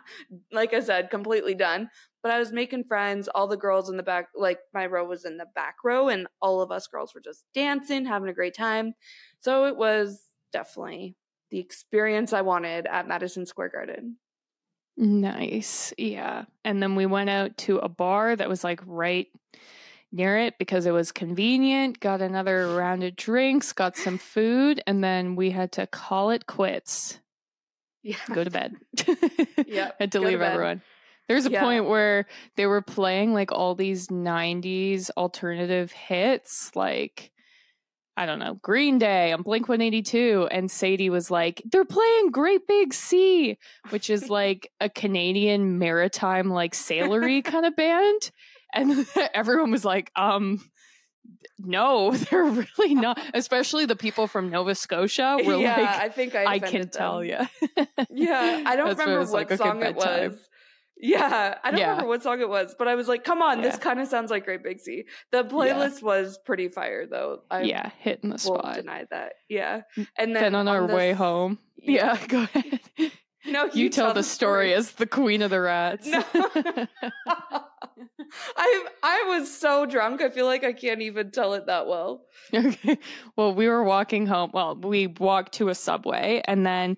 [0.52, 1.88] Like I said, completely done.
[2.22, 3.28] But I was making friends.
[3.28, 6.26] All the girls in the back, like my row was in the back row, and
[6.42, 8.92] all of us girls were just dancing, having a great time.
[9.38, 10.20] So it was
[10.52, 11.16] definitely
[11.50, 14.16] the experience I wanted at Madison Square Garden.
[14.96, 15.92] Nice.
[15.96, 16.44] Yeah.
[16.64, 19.28] And then we went out to a bar that was like right
[20.12, 25.02] near it because it was convenient, got another round of drinks, got some food, and
[25.02, 27.18] then we had to call it quits.
[28.02, 28.16] Yeah.
[28.32, 28.74] Go to bed.
[29.66, 30.52] Yeah, Had to go leave bed.
[30.52, 30.82] everyone.
[31.28, 31.60] There's a Yeah.
[31.60, 32.26] point where
[32.56, 37.30] they were playing like all these 90s alternative hits, like,
[38.20, 40.46] I don't know, Green Day on Blink 182.
[40.50, 43.56] And Sadie was like, they're playing Great Big Sea,
[43.88, 48.30] which is like a Canadian maritime, like sailory kind of band.
[48.74, 50.60] And everyone was like, um,
[51.58, 53.18] no, they're really not.
[53.32, 56.92] Especially the people from Nova Scotia were yeah, like, I think I, I can offended
[56.92, 57.38] tell you.
[58.10, 60.34] Yeah, I don't remember was what like, okay, song it was.
[61.02, 61.90] Yeah, I don't Yeah.
[61.90, 64.30] remember what song it was, but I was like, "Come on, this kind of sounds
[64.30, 67.40] like Great Big Sea." The playlist was pretty fire, though.
[67.50, 68.74] I yeah, hitting the won't spot.
[68.74, 69.32] deny that.
[69.48, 69.82] Yeah,
[70.16, 71.58] and then, Then on our the way home.
[71.76, 72.80] Yeah, go ahead.
[73.46, 76.06] No, You, tell, the story as the queen of the rats.
[76.06, 76.22] No.
[78.56, 80.20] I I was so drunk.
[80.20, 82.26] I feel like I can't even tell it that well.
[82.54, 82.98] okay.
[83.36, 84.50] Well, we were walking home.
[84.52, 86.96] Well, we walked to a subway and then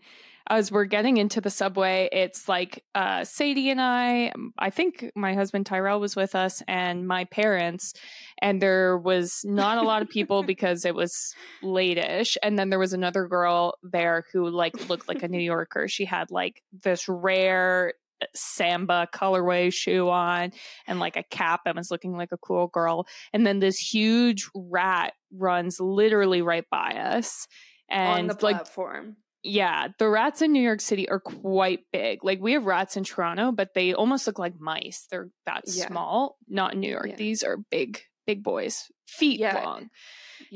[0.48, 5.34] as we're getting into the subway, it's like uh, Sadie and I, I think my
[5.34, 7.94] husband Tyrell was with us and my parents.
[8.40, 12.36] And there was not a lot of people because it was late-ish.
[12.42, 15.88] And then there was another girl there who like looked like a New Yorker.
[15.88, 20.52] She had like this rare uh, samba colorway shoe on
[20.86, 23.06] and like a cap and was looking like a cool girl.
[23.32, 27.46] And then this huge rat runs literally right by us.
[27.88, 29.16] And on the like platform.
[29.42, 32.22] Yeah, the rats in New York City are quite big.
[32.24, 35.06] Like we have rats in Toronto, but they almost look like mice.
[35.10, 35.88] They're that Yeah.
[35.88, 36.36] small.
[36.48, 37.08] Not in New York.
[37.08, 37.16] Yeah.
[37.16, 39.62] These are big, big boys, feet Yeah.
[39.64, 39.90] long.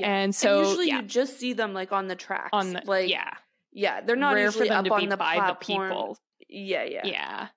[0.02, 2.50] And so usually yeah, you just see them like on the tracks.
[2.52, 3.30] on the like yeah,
[3.72, 5.88] yeah, they're not rare usually up on the by the platform.
[5.90, 6.18] people.
[6.48, 7.48] Yeah, yeah, Yeah.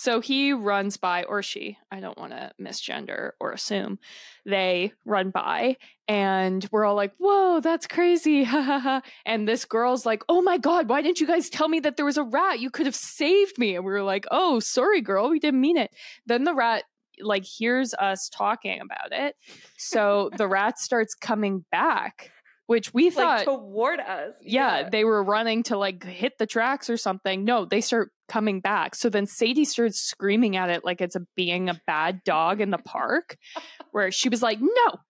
[0.00, 3.98] So he runs by, or she, I don't want to misgender or assume,
[4.46, 5.76] they run by,
[6.08, 8.48] and we're all like, whoa, that's crazy.
[9.26, 12.06] And this girl's like, oh my God, why didn't you guys tell me that there
[12.06, 12.60] was a rat?
[12.60, 13.76] You could have saved me.
[13.76, 15.90] And we were like, oh, sorry, girl, we didn't mean it.
[16.24, 16.84] Then the rat
[17.20, 19.36] like hears us talking about it.
[19.76, 22.30] So the rat starts coming back
[22.70, 24.34] which we thought like toward us.
[24.44, 27.44] Yeah, yeah, they were running to like hit the tracks or something.
[27.44, 28.94] No, they start coming back.
[28.94, 32.70] So then Sadie starts screaming at it like it's a being a bad dog in
[32.70, 33.36] the park,
[33.90, 35.00] where she was like, "No,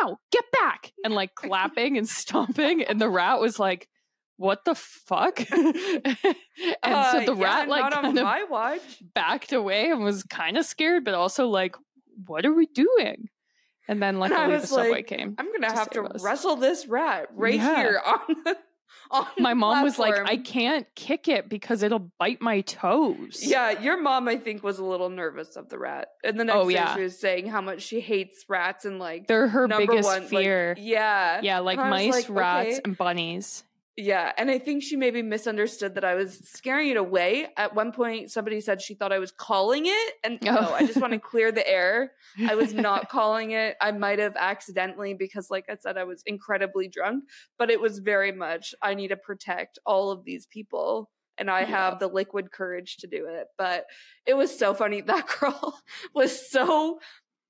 [0.00, 3.88] no, get back!" and like clapping and stomping, and the rat was like.
[4.36, 5.38] What the fuck?
[5.50, 6.16] and
[6.82, 8.80] uh, so the yeah, rat like not on my watch.
[9.14, 11.76] backed away and was kind of scared, but also like,
[12.26, 13.28] what are we doing?
[13.90, 15.34] And then luckily the subway like, came.
[15.36, 16.22] I'm gonna to have to us.
[16.22, 17.76] wrestle this rat right Yeah.
[17.76, 18.56] here on the
[19.10, 23.40] on My mom was like, I can't kick it because it'll bite my toes.
[23.42, 26.08] Yeah, your mom, I think, was a little nervous of the rat.
[26.22, 26.94] And the next Oh, day yeah.
[26.94, 30.28] she was saying how much she hates rats and like They're her biggest one like,
[30.30, 30.76] fear.
[30.78, 31.40] yeah.
[31.42, 32.80] yeah, like And I was mice, like, rats, okay.
[32.84, 33.64] and bunnies.
[33.96, 37.48] Yeah, and I think she maybe misunderstood that I was scaring it away.
[37.56, 40.54] At one point, somebody said she thought I was calling it, and Oh.
[40.54, 42.12] no, I just want to clear the air.
[42.48, 43.76] I was not calling it.
[43.80, 47.24] I might have accidentally because, like I said, I was incredibly drunk,
[47.58, 51.10] but it was very much I need to protect all of these people.
[51.36, 51.66] And I Yeah.
[51.66, 53.48] have the liquid courage to do it.
[53.58, 53.86] But
[54.24, 55.00] it was so funny.
[55.06, 55.78] That girl
[56.14, 57.00] was so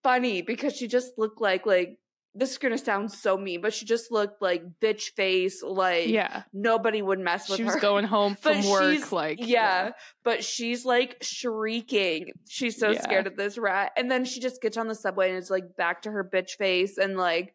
[0.02, 1.98] funny because she just looked like like
[2.34, 6.44] this is gonna sound so mean, but she just looked like bitch face, like yeah.
[6.52, 7.64] nobody would mess with her.
[7.64, 7.74] She her.
[7.74, 12.32] was going home from work, like, yeah, but she's like shrieking.
[12.48, 13.02] She's so Yeah.
[13.02, 13.92] scared of this rat.
[13.96, 16.52] And then she just gets on the subway and is like back to her bitch
[16.52, 17.54] face and like,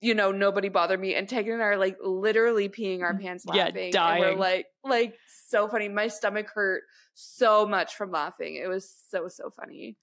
[0.00, 1.14] you know, nobody bother me.
[1.14, 3.96] And Tegan and I are like literally peeing our mm, pants Yeah, laughing.
[3.96, 5.88] And we're like, like so funny.
[5.88, 6.82] My stomach hurt
[7.14, 8.56] so much from laughing.
[8.56, 9.96] It was so, so funny.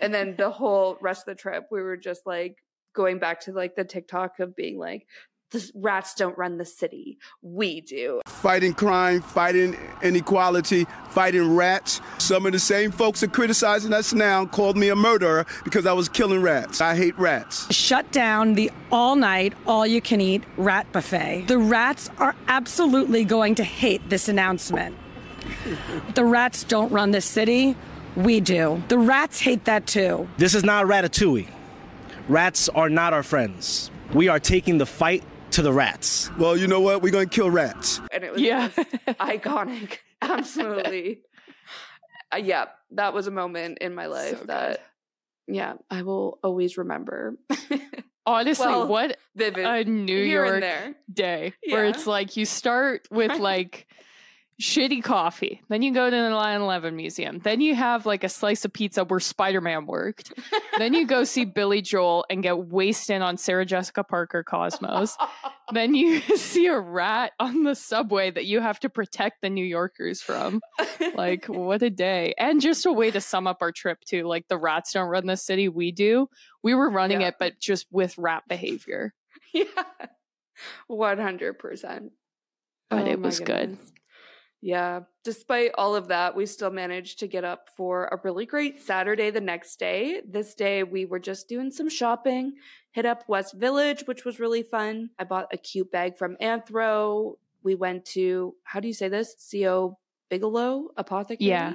[0.00, 2.56] and then the whole rest of the trip, we were just like
[2.94, 5.06] going back to like the TikTok of being like,
[5.52, 7.18] the rats don't run the city.
[7.42, 8.22] We do.
[8.26, 12.00] fighting crime, fighting inequality, fighting rats.
[12.18, 15.92] Some of the same folks are criticizing us now called me a murderer because I
[15.92, 16.80] was killing rats.
[16.80, 17.72] I hate rats.
[17.72, 21.44] shut down the all night, all you can eat rat buffet.
[21.48, 24.96] The rats are absolutely going to hate this announcement.
[26.14, 27.76] The rats don't run the city.
[28.16, 28.82] We do.
[28.88, 30.28] The rats hate that too.
[30.38, 31.48] This is not Ratatouille.
[32.32, 33.90] Rats are not our friends.
[34.14, 36.30] We are taking the fight to the rats.
[36.38, 37.02] Well, you know what?
[37.02, 38.00] We're going to kill rats.
[38.10, 38.68] and it was Yeah.
[39.20, 39.98] iconic.
[40.22, 41.20] Absolutely.
[42.32, 44.80] Uh, yeah, that was a moment in my life So that,
[45.46, 47.36] yeah, I will always remember.
[48.24, 49.66] Honestly, Well, what Vivid.
[49.66, 50.94] a New here York and there.
[51.12, 53.86] day where it's like you start with like
[54.62, 58.28] shitty coffee, then you go to the 9 11 museum, then you have like a
[58.28, 60.32] slice of pizza where Spider Man worked,
[60.78, 65.16] then you go see Billy Joel and get wasted on Sarah Jessica Parker Cosmos,
[65.72, 69.64] then you see a rat on the subway that you have to protect the New
[69.64, 70.60] Yorkers from.
[71.14, 72.34] Like, what a day.
[72.38, 74.24] And just a way to sum up our trip, too.
[74.26, 76.28] Like, the rats don't run the city, we do.
[76.62, 77.28] We were running Yeah.
[77.28, 79.12] it, but just with rat behavior.
[79.52, 79.64] yeah,
[80.86, 82.12] one hundred percent.
[82.90, 83.78] But oh it was good.
[84.64, 88.80] Yeah, despite all of that, we still managed to get up for a really great
[88.80, 90.22] Saturday the next day.
[90.26, 92.52] This day, we were just doing some shopping,
[92.92, 95.10] hit up West Village, which was really fun.
[95.18, 97.34] I bought a cute bag from Anthro.
[97.64, 99.34] We went to, how do you say this?
[99.50, 99.98] CO
[100.30, 101.48] Bigelow Apothecary.
[101.48, 101.74] Yeah.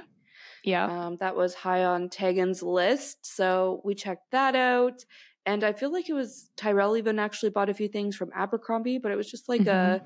[0.64, 0.86] Yeah.
[0.86, 3.26] Um, that was high on Tegan's list.
[3.26, 5.04] So we checked that out.
[5.44, 8.98] And I feel like it was Tyrell even actually bought a few things from Abercrombie,
[8.98, 10.02] but it was just like a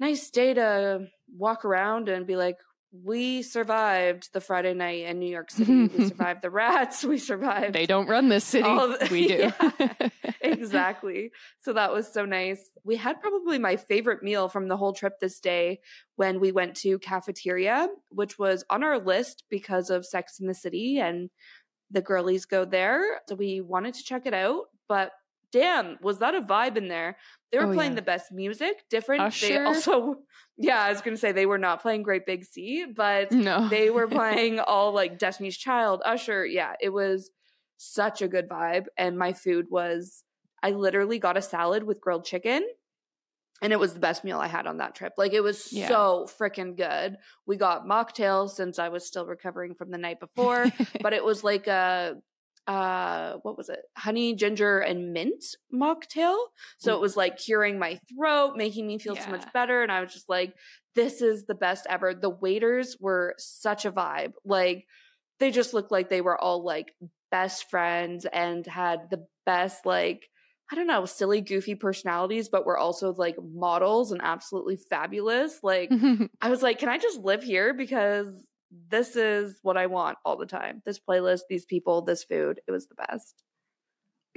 [0.00, 2.56] nice day to walk around and be like,
[3.04, 5.88] we survived the Friday night in New York City.
[5.88, 7.04] we survived the rats.
[7.08, 7.74] We survived.
[7.74, 8.66] They don't run this city.
[8.68, 9.52] of- we do.
[9.60, 10.08] Yeah,
[10.40, 11.30] exactly.
[11.60, 12.70] So that was so nice.
[12.84, 15.80] We had probably my favorite meal from the whole trip this day
[16.16, 20.54] when we went to cafeteria, which was on our list because of Sex in the
[20.54, 21.30] City and
[21.90, 23.20] the girlies go there.
[23.28, 25.12] So we wanted to check it out, but
[25.52, 27.16] damn, was that a vibe in there?
[27.50, 27.96] They were Oh, playing yeah.
[27.96, 29.20] the best music, different.
[29.40, 29.64] They Usher.
[29.66, 30.16] also,
[30.58, 33.68] yeah, I was to say they were not playing Great Big Sea, but no.
[33.68, 36.44] they were playing all like Destiny's Child, Usher.
[36.44, 37.30] Yeah, it was
[37.78, 38.86] such a good vibe.
[38.96, 40.22] And my food was,
[40.62, 42.66] I literally got a salad with grilled chicken.
[43.60, 45.14] And it was the best meal I had on that trip.
[45.18, 45.88] Like it was Yeah.
[45.88, 47.16] so freaking good.
[47.44, 50.66] We got mocktails since I was still recovering from the night before,
[51.02, 52.16] but it was like a
[52.68, 53.80] uh what was it?
[53.96, 55.42] Honey, ginger, and mint
[55.74, 56.36] mocktail.
[56.78, 59.82] So it was like curing my throat, making me feel so much better.
[59.82, 60.54] And I was just like,
[60.94, 62.12] this is the best ever.
[62.12, 64.32] The waiters were such a vibe.
[64.44, 64.86] Like
[65.40, 66.92] they just looked like they were all like
[67.30, 70.28] best friends and had the best like
[70.70, 75.60] I don't know, silly, goofy personalities, but were also like models and absolutely fabulous.
[75.62, 75.90] Like,
[76.42, 77.72] I was like, can I just live here?
[77.72, 78.28] Because
[78.70, 80.82] this is what I want all the time.
[80.84, 82.60] This playlist, these people, this food.
[82.66, 83.42] It was the best.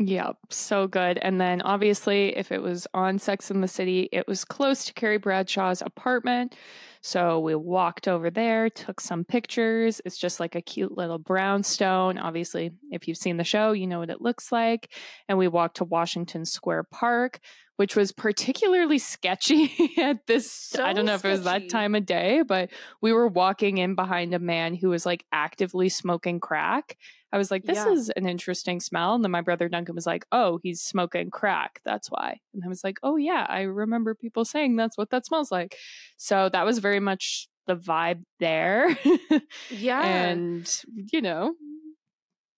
[0.04, 1.20] Yep, so good.
[1.22, 4.93] And then obviously, if it was on Sex in the City, it was close to
[4.93, 6.56] Carrie Bradshaw's apartment.
[7.02, 10.02] So we walked over there, took some pictures.
[10.04, 12.18] It's just like a cute little brownstone.
[12.18, 14.91] Obviously, if you've seen the show, you know what it looks like.
[15.28, 17.39] And we walked to Washington Square Park,
[17.76, 20.52] which was particularly sketchy at this.
[20.52, 22.72] So I don't know if it was that time of day, but
[23.02, 26.97] we were walking in behind a man who was like actively smoking crack.
[27.34, 27.90] I was like, this Yeah.
[27.92, 29.16] is an interesting smell.
[29.16, 31.80] And then my brother Duncan was like, oh, he's smoking crack.
[31.86, 32.40] That's why.
[32.54, 35.78] And I was like, oh, yeah, I remember people saying that's what that smells like.
[36.18, 38.98] So that was very much the vibe there.
[39.70, 40.04] Yeah.
[40.04, 41.54] and, you know,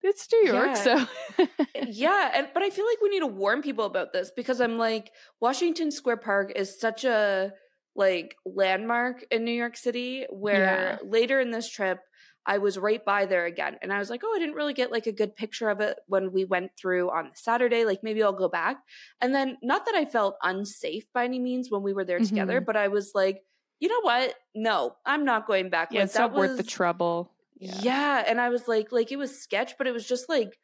[0.01, 0.67] it's New York.
[0.67, 0.73] Yeah.
[0.73, 1.05] So,
[1.39, 1.45] eh,
[1.87, 4.77] yeah, and but I feel like we need to warn people about this because I'm
[4.77, 7.53] like Washington Square Park is such a
[7.95, 11.99] like landmark in New York City where later in this trip
[12.45, 14.91] I was right by there again and I was like, "Oh, I didn't really get
[14.91, 18.33] like a good picture of it when we went through on Saturday, like maybe I'll
[18.33, 18.77] go back."
[19.21, 22.59] And then not that I felt unsafe by any means when we were there together,
[22.61, 22.65] Mhm.
[22.65, 23.43] but I was like,
[23.79, 24.35] "You know what?
[24.55, 27.31] No, I'm not going back." yeah, it's not that worth the trouble.
[27.59, 28.23] yeah.
[28.27, 30.59] and I was like, like it was sketch, but it was just like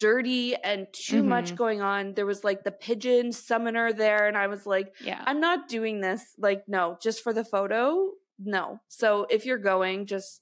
[0.00, 1.56] dirty and too much Mhm.
[1.56, 2.14] going on.
[2.14, 5.22] There was like the pigeon summoner there, and I was like, Yeah.
[5.26, 6.34] I'm not doing this.
[6.38, 8.80] Like, no, just for the photo, no.
[8.88, 10.41] So if you're going, just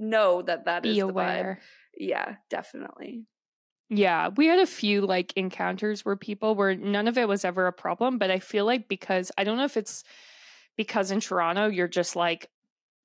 [0.00, 1.58] know that that is Be the vibe.
[1.96, 3.26] Yeah, definitely.
[3.88, 7.66] Yeah, we had a few like encounters where people were none of it was ever
[7.66, 10.04] a problem, but I feel like because I don't know if it's
[10.76, 12.48] because in Toronto you're just like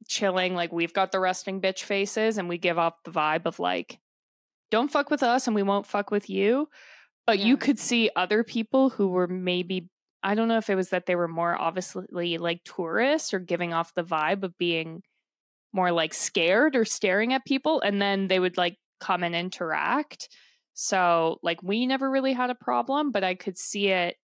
[0.08, 3.60] chilling, like we've got the resting bitch faces and we give off the vibe of
[3.60, 4.00] like
[4.70, 6.70] don't fuck with us and we won't fuck with you.
[7.26, 9.90] But you could see other people who were maybe
[10.22, 13.74] I don't know if it was that they were more obviously like tourists or giving
[13.74, 15.02] off the vibe of being
[15.76, 20.30] more like scared or staring at people and then they would like come and interact.
[20.74, 24.16] So, like, we never really had a problem, but I could see it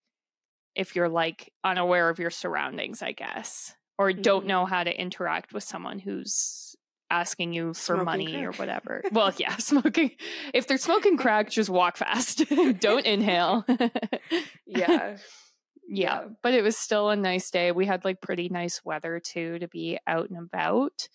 [0.76, 4.47] if you're like unaware of your surroundings, I guess, or don't Mhm.
[4.47, 6.76] know how to interact with someone who's
[7.10, 9.02] asking you for Smoking money or whatever.
[9.12, 10.12] well, yeah, smoking.
[10.54, 12.43] If they're smoking crack, just walk fast.
[12.80, 13.66] don't inhale.
[14.66, 15.18] Yeah.
[15.94, 17.74] Yeah, but it was still a nice day.
[17.74, 21.10] We had like pretty nice weather too to be out and about.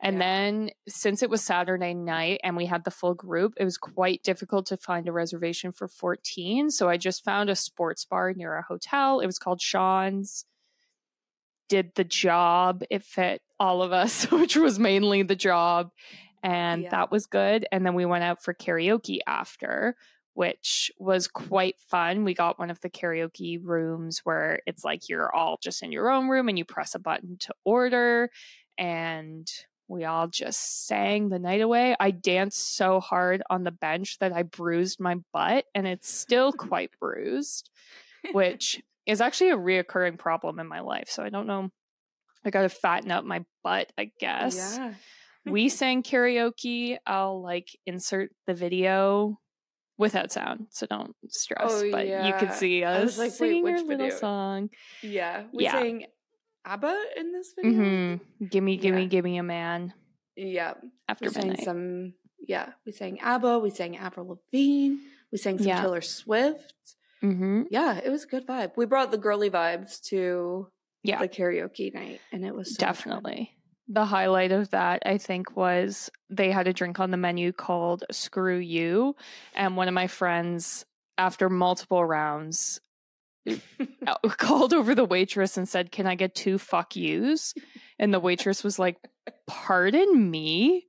[0.00, 0.20] And Yeah.
[0.20, 4.22] then since it was Saturday night and we had the full group, it was quite
[4.22, 6.70] difficult to find a reservation for 14.
[6.70, 9.20] So I just found a sports bar near a hotel.
[9.20, 10.46] It was called Sean's.
[11.68, 12.82] Did the job.
[12.90, 15.90] It fit all of us, which was mainly the job.
[16.42, 16.90] And Yeah.
[16.90, 17.66] that was good.
[17.70, 19.94] And then we went out for karaoke after,
[20.34, 22.24] which was quite fun.
[22.24, 26.10] We got one of the karaoke rooms where it's like you're all just in your
[26.10, 28.30] own room and you press a button to order.
[28.78, 29.46] And
[29.88, 31.94] we all just sang the night away.
[32.00, 36.52] I danced so hard on the bench that I bruised my butt, and it's still
[36.52, 37.68] quite bruised,
[38.32, 41.08] which is actually a reoccurring problem in my life.
[41.10, 41.70] So I don't know.
[42.44, 44.94] I got to fatten up my butt, I guess Yeah.
[45.44, 46.96] we sang karaoke.
[47.06, 49.38] I'll like insert the video
[49.98, 51.60] without sound, so don't stress.
[51.62, 52.54] Oh, but you could yeah.
[52.54, 54.16] see us like, wait, singing which our little video?
[54.18, 54.70] song.
[55.02, 55.44] Yeah.
[55.52, 55.72] We Yeah.
[55.72, 56.06] sang
[56.64, 57.80] ABBA in this video.
[57.80, 58.46] I hmm?
[58.46, 59.08] Gimme, gimme, Yeah.
[59.08, 59.94] gimme a man
[60.36, 60.74] Yeah.
[61.08, 62.14] after we sang some
[62.44, 64.96] yeah we sang abba we sang avril lavigne
[65.30, 65.80] we sang some Yeah.
[65.80, 66.74] taylor swift
[67.20, 70.66] hmm yeah it was a good vibe we brought the girly vibes to
[71.04, 73.56] Yeah, the karaoke night and it was so definitely.
[73.88, 78.04] The highlight of that, I think, was they had a drink on the menu called
[78.10, 79.16] Screw You.
[79.54, 80.84] And one of my friends,
[81.18, 82.80] after multiple rounds,
[84.06, 87.54] uh, called over the waitress and said, Can I get two fuck yous?
[87.98, 88.96] And the waitress was like,
[89.46, 90.86] Pardon me?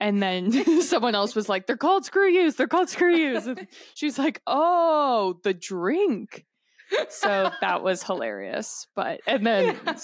[0.00, 2.54] And then someone else was like, They're called screw yous.
[2.54, 3.46] They're called screw yous.
[3.46, 6.44] And she's like, Oh, the drink.
[7.08, 8.86] So that was hilarious.
[8.94, 9.94] But, and then Yeah.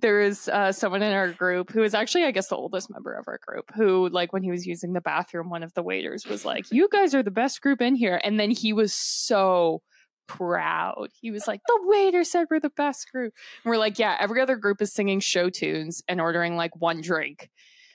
[0.00, 3.12] there is uh, someone in our group who is actually, I guess, the oldest member
[3.14, 6.26] of our group who, like, when he was using the bathroom, one of the waiters
[6.26, 8.20] was like, You guys are the best group in here.
[8.22, 9.82] And then he was so
[10.26, 11.08] proud.
[11.20, 13.32] He was like, The waiter said we're the best group.
[13.64, 17.00] And we're like, Yeah, every other group is singing show tunes and ordering like one
[17.00, 17.50] drink.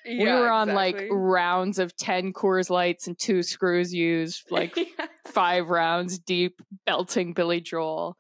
[0.08, 5.08] We were on like rounds of 10 Coors Lights and two screw yous, like Yeah.
[5.28, 8.18] five rounds deep, belting Billy Joel.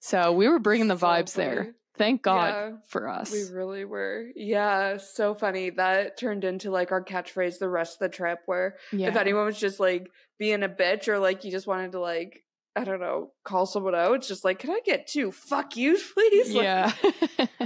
[0.00, 1.74] So we were bringing the So vibes there.
[1.98, 3.32] Thank God Yeah, for us.
[3.32, 4.26] We really were.
[4.34, 5.70] Yeah, so funny.
[5.70, 9.08] That turned into like our catchphrase the rest of the trip where yeah.
[9.08, 10.08] if anyone was just like
[10.38, 12.42] being a bitch or like you just wanted to like
[12.76, 15.98] I don't know, call someone out, it's just like, can I get two fuck you,
[16.14, 16.52] please?
[16.52, 16.92] Like, yeah.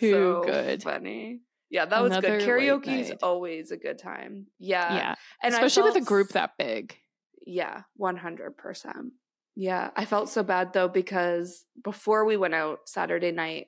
[0.00, 0.82] Too so good.
[0.82, 1.40] Funny.
[1.74, 2.22] Yeah, that was good.
[2.22, 4.46] Late Karaoke's always a good time.
[4.60, 4.94] Yeah.
[4.94, 5.14] Yeah.
[5.42, 6.96] And Especially with a group that big.
[7.44, 8.52] Yeah, 100%.
[9.56, 13.66] Yeah, I felt so bad though because before we went out Saturday night,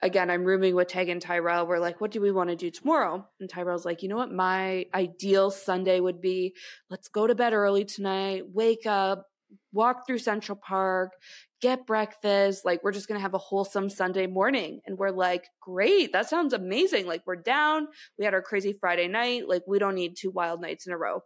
[0.00, 1.66] again, I'm rooming with Tag and Tyrell.
[1.66, 3.28] We're like, what do we want to do tomorrow?
[3.38, 4.32] And Tyrell's like, you know what?
[4.32, 6.54] My ideal Sunday would be
[6.88, 9.26] let's go to bed early tonight, wake up,
[9.72, 11.12] walk through Central Park,
[11.60, 12.64] get breakfast.
[12.64, 14.80] Like, we're just going to have a wholesome Sunday morning.
[14.86, 16.12] And we're like, great.
[16.12, 17.06] That sounds amazing.
[17.06, 17.88] Like, we're down.
[18.18, 19.48] We had our crazy Friday night.
[19.48, 21.22] Like, we don't need two wild nights in a row.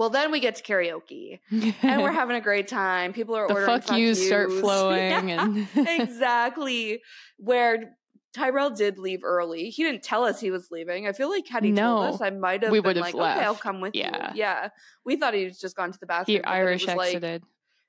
[0.00, 3.12] Well, then we get to karaoke and we're having a great time.
[3.12, 7.02] People are the ordering fuck yous start flowing Yeah, and exactly.
[7.36, 7.98] Where
[8.32, 9.70] Tyrell did leave early.
[9.70, 11.06] He didn't tell us he was leaving.
[11.08, 11.96] I feel like had he No.
[12.02, 14.32] told us, I might have We been like, okay, I'll come with Yeah.
[14.32, 14.38] you.
[14.40, 14.68] Yeah.
[15.04, 16.36] We thought he was just gone to the bathroom.
[16.38, 17.42] he Irish was like- exited.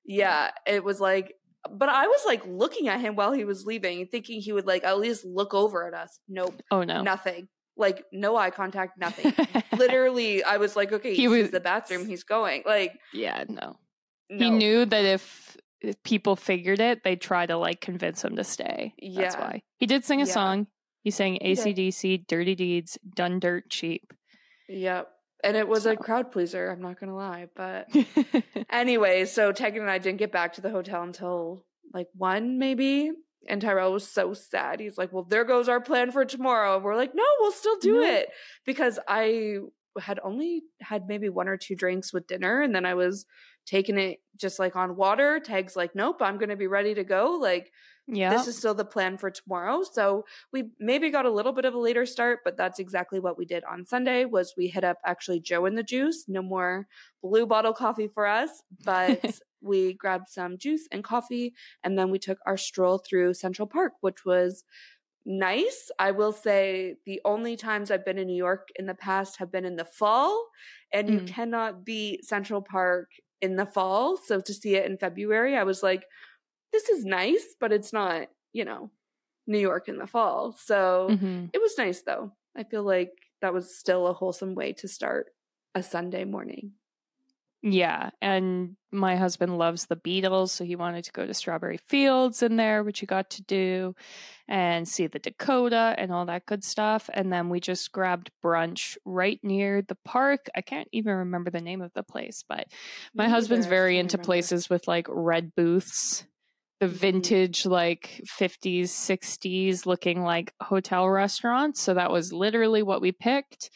[0.04, 1.36] yeah, it was like,
[1.70, 4.84] but I was like looking at him while he was leaving, thinking he would like
[4.84, 6.20] at least look over at us.
[6.28, 7.04] Nope, oh no.
[7.04, 7.48] nothing.
[7.78, 9.34] Like no eye contact, nothing.
[9.78, 12.06] Literally, I was like, okay, He was the bathroom.
[12.08, 12.64] He's going.
[12.66, 13.78] Like, yeah, no.
[14.30, 14.38] no.
[14.46, 15.51] He knew that if,
[15.82, 18.94] if people figured it, they'd try to like convince him to stay.
[19.02, 19.40] That's Yeah.
[19.40, 19.62] why.
[19.78, 20.32] He did sing a Yeah.
[20.34, 20.68] song.
[21.04, 21.52] He sang He.
[21.54, 24.14] ACDC, Dirty Deeds, Done Dirt Cheap.
[24.70, 25.10] Yep.
[25.44, 26.70] And it was a crowd pleaser.
[26.70, 27.88] I'm not gonna lie, but
[28.70, 33.12] anyway, so Tegan and I didn't get back to the hotel until like one, maybe.
[33.50, 34.80] And Tyrell was so sad.
[34.80, 37.78] He's like, "Well, there goes our plan for tomorrow." And we're like, "No, we'll still
[37.80, 38.02] do No.
[38.04, 38.30] it,"
[38.68, 39.58] because I
[40.00, 43.26] had only had maybe one or two drinks with dinner, and then I was
[43.66, 45.40] taking it just like on water.
[45.40, 47.72] Tag's like, "Nope, I'm gonna be ready to go." Like,
[48.08, 48.32] yeah.
[48.32, 51.74] this is still the plan for tomorrow so we maybe got a little bit of
[51.74, 54.98] a later start but that's exactly what we did on sunday was we hit up
[55.06, 56.88] actually joe and the juice no more
[57.22, 62.20] blue bottle coffee for us but we grabbed some juice and coffee and then we
[62.20, 64.64] took our stroll through central park which was
[65.26, 69.38] nice i will say the only times i've been in new york in the past
[69.38, 70.48] have been in the fall
[70.92, 71.36] and you Mm.
[71.36, 73.12] cannot beat central park
[73.42, 76.06] in the fall so to see it in february i was like
[76.72, 78.92] this is nice, but it's not, you know,
[79.48, 80.54] New York in the fall.
[80.54, 81.52] So Mhm.
[81.54, 82.34] it was nice though.
[82.56, 83.12] I feel like
[83.42, 85.32] that was still a wholesome way to start
[85.76, 86.74] a Sunday morning.
[87.64, 92.42] Yeah, and my husband loves the Beatles, so he wanted to go to Strawberry Fields
[92.42, 93.94] in there, which he got to do,
[94.48, 97.10] and see the Dakota and all that good stuff.
[97.14, 100.48] And then we just grabbed brunch right near the park.
[100.56, 102.68] I can't even remember the name of the place, but
[103.16, 104.20] my husband's very into remember.
[104.20, 106.26] places with like red booths,
[106.80, 106.98] the Mhm.
[106.98, 111.82] vintage like 50s, 60s looking like hotel restaurants.
[111.82, 113.70] So that was literally what we picked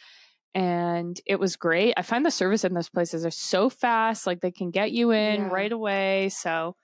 [0.56, 1.94] and it was great.
[1.98, 5.12] I find the service in those places are so fast, like they can get you
[5.12, 5.48] in Yeah.
[5.50, 6.30] right away.
[6.30, 6.76] So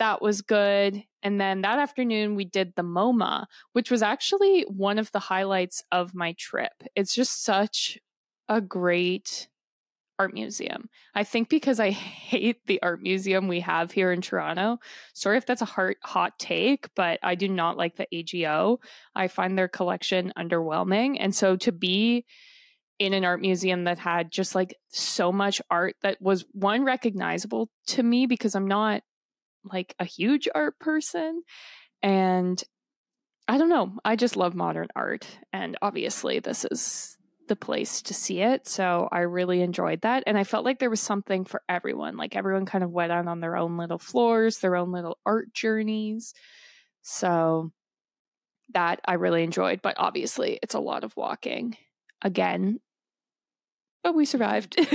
[0.00, 1.04] that was good.
[1.22, 5.82] And then that afternoon we did the MoMA, which was actually one of the highlights
[5.92, 6.72] of my trip.
[6.96, 7.98] It's just such
[8.48, 9.48] a great
[10.18, 10.88] art museum.
[11.14, 11.90] I think because I
[12.30, 14.78] hate the art museum we have here in Toronto.
[15.12, 18.80] Sorry if that's a hot hot take, but I do not like the AGO.
[19.14, 21.16] I find their collection underwhelming.
[21.20, 22.24] And so to be
[22.98, 27.68] in an art museum that had just like so much art that was one recognizable
[27.86, 29.02] to me because I'm not
[29.64, 31.42] like a huge art person
[32.02, 32.62] and
[33.48, 37.16] I don't know, I just love modern art and obviously this is
[37.48, 38.66] the place to see it.
[38.66, 42.16] So I really enjoyed that and I felt like there was something for everyone.
[42.16, 45.52] Like everyone kind of went out on their own little floors, their own little art
[45.52, 46.32] journeys.
[47.02, 47.70] So
[48.72, 51.76] that I really enjoyed, but obviously it's a lot of walking
[52.24, 52.80] again.
[54.02, 54.76] But we survived.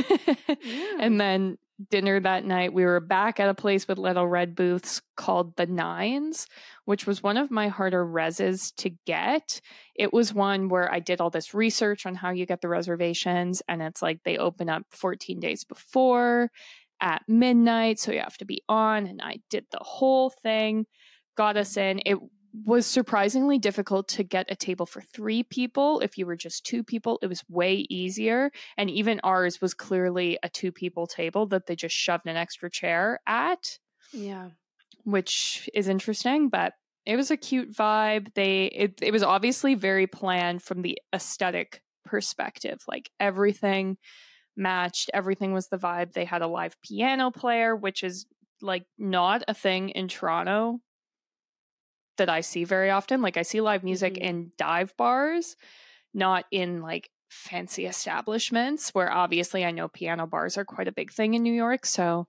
[0.99, 1.57] And then
[1.89, 5.65] dinner that night, we were back at a place with little red booths called the
[5.65, 6.45] Nines,
[6.85, 9.61] which was one of my harder reses to get.
[9.95, 13.61] It was one where I did all this research on how you get the reservations,
[13.67, 16.51] and it's like they open up 14 days before
[17.01, 19.05] at midnight, so you have to be on.
[19.07, 20.85] And I did the whole thing,
[21.37, 22.01] got us in.
[22.05, 22.17] It
[22.65, 25.99] was surprisingly difficult to get a table for three people.
[25.99, 28.51] If you were just two people, it was way easier.
[28.77, 32.69] And even ours was clearly a two people table that they just shoved an extra
[32.69, 33.77] chair at,
[34.11, 34.49] Yeah.
[35.03, 36.73] which is interesting, but
[37.05, 38.33] it was a cute vibe.
[38.33, 42.79] They it, it was obviously very planned from the aesthetic perspective.
[42.87, 43.97] Like everything
[44.57, 46.13] matched, everything was the vibe.
[46.13, 48.25] They had a live piano player, which is
[48.61, 50.81] like not a thing in Toronto
[52.19, 53.21] that I see very often.
[53.21, 54.21] Like I see live music Mhm.
[54.21, 55.57] in dive bars,
[56.13, 61.11] not in like fancy establishments where obviously I know piano bars are quite a big
[61.11, 61.85] thing in New York.
[61.85, 62.27] So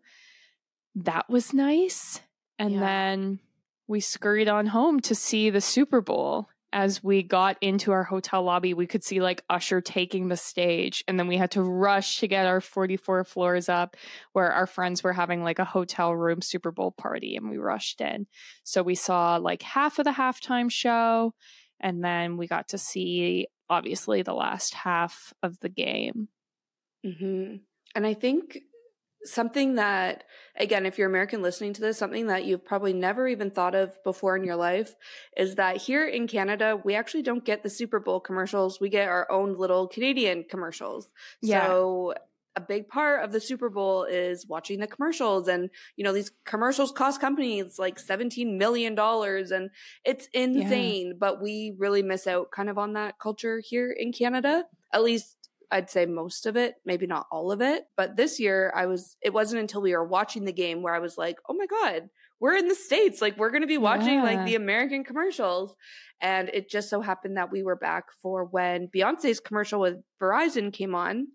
[0.95, 2.21] that was nice.
[2.59, 2.81] And Yeah.
[2.81, 3.41] then
[3.87, 6.50] we scurried on home to see the Super Bowl.
[6.73, 11.03] As we got into our hotel lobby, we could see like Usher taking the stage.
[11.09, 13.97] And then we had to rush to get our 44 floors up
[14.33, 18.01] where our friends were having like a hotel room Super Bowl party and we rushed
[18.01, 18.27] in.
[18.63, 21.35] So we saw like half of the halftime show.
[21.81, 26.29] And then we got to see obviously the last half of the game.
[27.05, 27.57] hmm
[27.95, 28.59] And I think
[29.25, 30.25] something that,
[30.57, 34.03] again, if you're American listening to this, something that you've probably never even thought of
[34.03, 34.95] before in your life
[35.37, 38.81] is that here in Canada, we actually don't get the Super Bowl commercials.
[38.81, 41.09] We get our own little Canadian commercials.
[41.43, 41.67] Yeah.
[41.67, 42.15] So
[42.57, 45.49] a big part of the Super Bowl is watching the commercials.
[45.49, 49.71] And, you know, these commercials cost companies like $17 million and
[50.05, 54.65] it's insane, but we really miss out kind of on that culture here in Canada.
[54.93, 55.37] At least
[55.71, 57.85] I'd say most of it, maybe not all of it.
[57.97, 60.99] But this year, I was, it wasn't until we were watching the game where I
[60.99, 62.09] was like, oh my God,
[62.41, 63.21] we're in the States.
[63.21, 64.23] Like, we're going to be watching Yeah.
[64.23, 65.77] like the American commercials.
[66.21, 70.73] And it just so happened that we were back for when Beyonce's commercial with Verizon
[70.73, 71.29] came on.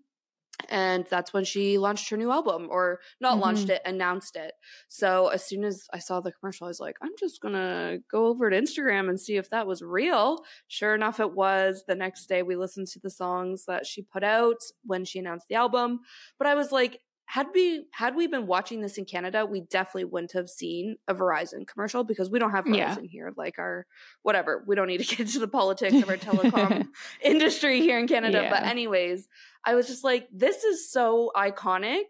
[0.68, 3.70] And that's when she launched her new album, or not launched Mhm.
[3.70, 4.54] it, announced it.
[4.88, 8.26] So as soon as I saw the commercial, I was like, I'm just gonna go
[8.26, 10.44] over to Instagram and see if that was real.
[10.68, 11.84] Sure enough, it was.
[11.86, 15.48] The next day, we listened to the songs that she put out when she announced
[15.48, 16.00] the album.
[16.38, 20.04] But I was like, had we had we been watching this in Canada, we definitely
[20.04, 23.08] wouldn't have seen a Verizon commercial because we don't have Verizon Yeah.
[23.10, 23.32] here.
[23.36, 23.84] Like our
[24.22, 26.86] whatever, we don't need to get into the politics of our telecom
[27.20, 28.46] industry here in Canada.
[28.50, 29.28] But anyways,
[29.64, 32.02] I was just like, this is so iconic.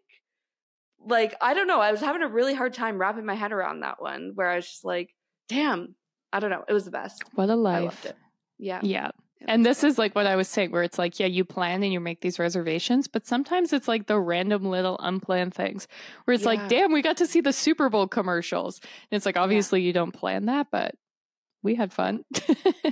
[0.98, 1.80] Like, I don't know.
[1.80, 4.56] I was having a really hard time wrapping my head around that one where I
[4.56, 5.14] was just like,
[5.48, 5.94] damn,
[6.32, 6.64] I don't know.
[6.68, 7.22] It was the best.
[7.34, 7.76] What a life.
[7.76, 8.16] I loved it.
[8.58, 8.80] Yeah.
[8.82, 9.10] Yeah.
[9.46, 11.92] And this is like what I was saying, where it's like, yeah, you plan and
[11.92, 15.86] you make these reservations, but sometimes it's like the random little unplanned things
[16.24, 16.50] where it's Yeah.
[16.50, 18.80] like, damn, we got to see the Super Bowl commercials.
[19.10, 20.94] And it's like, obviously, you don't plan that, but
[21.62, 22.24] we had fun.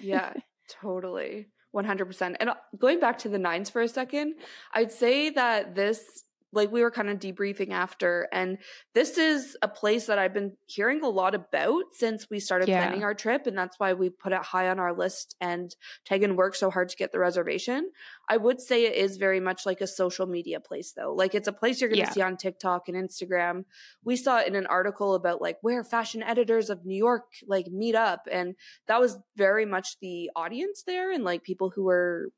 [0.03, 0.33] yeah,
[0.81, 1.49] totally.
[1.75, 2.37] 100%.
[2.39, 4.35] And uh, going back to the nines for a second,
[4.73, 6.23] I'd say that this,
[6.55, 8.59] like we were kind of debriefing after, and
[8.95, 12.79] this is a place that I've been hearing a lot about since we started Yeah.
[12.81, 13.47] planning our trip.
[13.47, 15.75] And that's why we put it high on our list and
[16.05, 17.91] Tegan worked so hard to get the reservation.
[18.29, 21.13] I would say it is very much like a social media place though.
[21.13, 22.13] Like it's a place you're going to Yeah.
[22.13, 23.65] see on TikTok and Instagram.
[24.05, 27.67] We saw it in an article about like where fashion editors of New York like
[27.69, 28.55] meet up and
[28.87, 32.29] that was very much the audience there and like people who were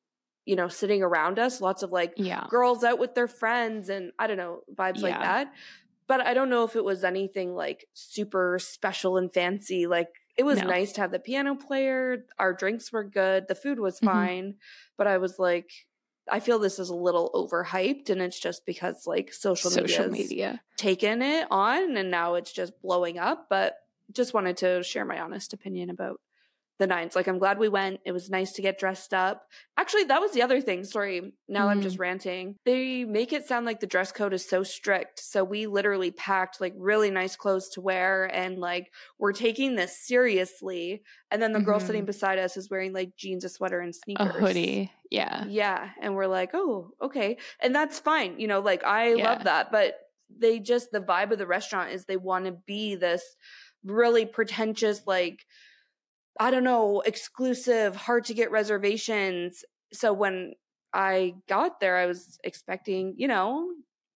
[0.46, 2.46] you know sitting around us lots of like yeah.
[2.48, 5.52] girls out with their friends and i don't know vibes like that
[6.06, 10.44] but i don't know if it was anything like super special and fancy like it
[10.44, 10.66] was No.
[10.68, 14.04] nice to have the piano player our drinks were good the food was Mhm.
[14.06, 14.54] fine
[14.96, 15.70] but i was like
[16.30, 20.60] i feel this is a little overhyped and it's just because like social, Social media.
[20.76, 23.76] taken it on and now it's just blowing up but
[24.12, 26.20] just wanted to share my honest opinion about
[26.78, 29.46] the nines like i'm glad we went it was nice to get dressed up
[29.78, 31.82] actually that was the other thing sorry now i'm Mhm.
[31.84, 35.66] just ranting they make it sound like the dress code is so strict so we
[35.66, 41.40] literally packed like really nice clothes to wear and like we're taking this seriously and
[41.40, 41.86] then the girl Mhm.
[41.86, 44.26] sitting beside us is wearing like jeans a sweater and sneakers.
[44.28, 44.92] A hoodie.
[45.10, 45.44] Yeah.
[45.48, 45.90] yeah.
[46.00, 47.38] And we're like, oh, okay.
[47.60, 48.38] And that's fine.
[48.38, 49.24] You know, like I Yeah.
[49.32, 49.72] love that.
[49.72, 49.98] But
[50.30, 53.36] they just, the vibe of the restaurant is they want to be this
[53.84, 55.46] really pretentious, like,
[56.38, 59.64] I don't know, exclusive, hard to get reservations.
[59.92, 60.52] So when
[60.92, 63.68] I got there, I was expecting, you know,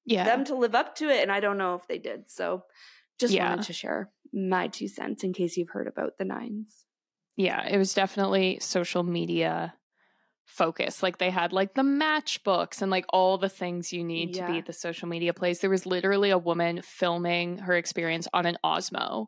[0.05, 0.25] Yeah.
[0.25, 1.23] them to live up to it.
[1.23, 2.31] And I don't know if they did.
[2.31, 2.65] So
[3.19, 3.51] just Yeah.
[3.51, 6.85] wanted to share my two cents in case you've heard about the nines.
[7.37, 7.67] yeah.
[7.67, 9.75] It was definitely social media
[10.45, 11.03] focus.
[11.03, 14.55] Like they had like the matchbooks and like all the things you need to be
[14.57, 14.61] Yeah.
[14.67, 15.61] the social media place.
[15.61, 19.27] There was literally a woman filming her experience on an Osmo.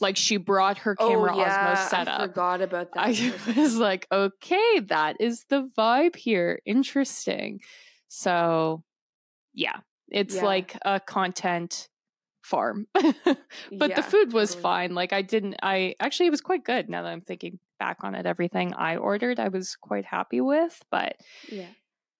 [0.00, 1.74] Like she brought her oh, camera oh, yeah.
[1.76, 2.20] Osmo setup.
[2.20, 3.00] I forgot about that.
[3.00, 3.62] I for a second.
[3.62, 6.60] was like, okay, that is the vibe here.
[6.66, 7.60] Interesting.
[8.08, 8.82] So,
[9.54, 9.78] yeah,
[10.08, 10.44] it's Yeah.
[10.44, 11.88] like a content
[12.42, 12.86] farm.
[12.94, 13.36] but
[13.70, 14.62] Yeah, the food was totally.
[14.62, 14.94] fine.
[14.94, 18.14] Like, I didn't, I actually, it was quite good now that I'm thinking back on
[18.14, 18.26] it.
[18.26, 20.80] Everything I ordered, I was quite happy with.
[20.90, 21.16] But
[21.50, 21.68] Yeah.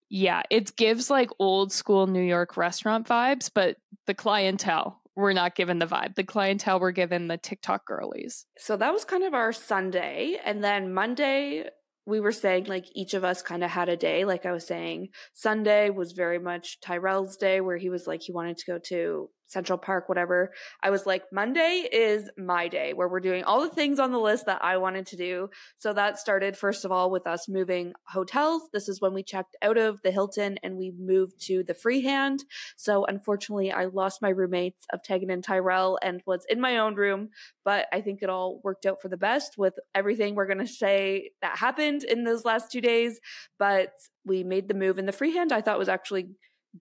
[0.08, 5.54] yeah, it gives like old school New York restaurant vibes, but the clientele, we're not
[5.54, 6.14] given the vibe.
[6.14, 8.44] The clientele were given the TikTok girlies.
[8.58, 10.38] So that was kind of our Sunday.
[10.44, 11.64] And then Monday,
[12.04, 14.24] we were saying like each of us kind of had a day.
[14.24, 18.32] Like I was saying, Sunday was very much Tyrell's day where he was like, he
[18.32, 20.52] wanted to go to Central Park, whatever.
[20.82, 24.18] I was like, Monday is my day where we're doing all the things on the
[24.18, 25.50] list that I wanted to do.
[25.78, 28.62] So that started, first of all, with us moving hotels.
[28.72, 32.44] This is when we checked out of the Hilton and we moved to the Freehand.
[32.76, 36.94] So unfortunately, I lost my roommates of Tegan and Tyrell and was in my own
[36.96, 37.30] room,
[37.64, 40.66] but I think it all worked out for the best with everything we're going to
[40.66, 43.20] say that happened in those last two days.
[43.58, 43.92] But
[44.24, 45.52] we made the move in the Freehand.
[45.52, 46.30] I thought was actually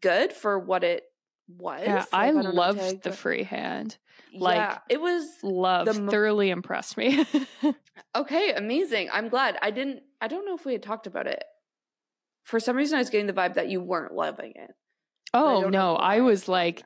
[0.01, 1.03] good for what it
[1.47, 1.81] was.
[1.83, 3.97] Yeah, Like, I, know, loved Tag, the freehand.
[4.33, 7.25] Like yeah, it was love, mo- thoroughly impressed me.
[8.15, 9.09] okay, amazing.
[9.13, 9.57] I'm glad.
[9.61, 11.43] I didn't I don't know if we had talked about it.
[12.43, 14.71] For some reason I was getting the vibe that you weren't loving it.
[15.33, 16.83] I oh no, I was like.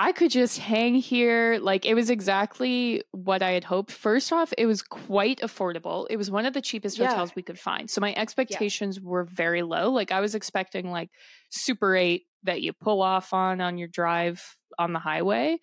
[0.00, 1.58] I could just hang here.
[1.60, 3.90] Like it was exactly what I had hoped.
[3.90, 6.06] First off, it was quite affordable.
[6.08, 7.08] It was one of the cheapest Yeah.
[7.08, 7.90] hotels we could find.
[7.90, 9.90] So my expectations were very low.
[9.90, 11.10] Like I was expecting like
[11.50, 15.58] Super 8 that you pull off on on your drive on the highway.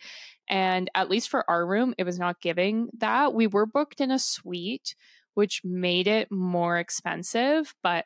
[0.49, 3.33] And at least for our room, it was not giving that.
[3.33, 4.95] We were booked in a suite,
[5.35, 8.05] which made it more expensive, but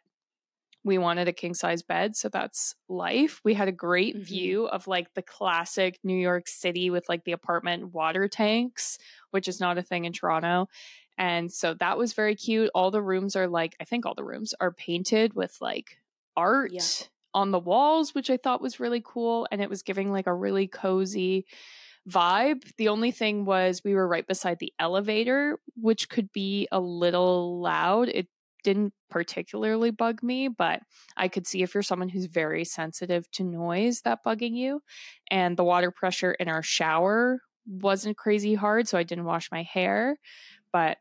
[0.84, 3.42] we wanted a king size bed, so that's life.
[3.44, 4.24] We had a great Mhm.
[4.24, 8.98] view of like the classic New York City with like the apartment water tanks,
[9.32, 10.68] which is not a thing in Toronto.
[11.18, 12.72] And so that was very cute.
[12.74, 15.98] All the rooms are like, I think all the rooms are painted with like
[16.38, 16.82] art Yeah.
[17.34, 19.48] on the walls, which I thought was really cool.
[19.52, 21.46] And it was giving like a really cozy
[22.08, 22.76] vibe.
[22.78, 27.60] The only thing was we were right beside the elevator, which could be a little
[27.60, 28.10] loud.
[28.10, 28.28] It
[28.64, 30.82] didn't particularly bug me, but
[31.18, 34.82] I could see if you're someone who's very sensitive to noise that bugging you.
[35.32, 39.64] And the water pressure in our shower wasn't crazy hard, so I didn't wash my
[39.64, 40.18] hair,
[40.74, 40.98] but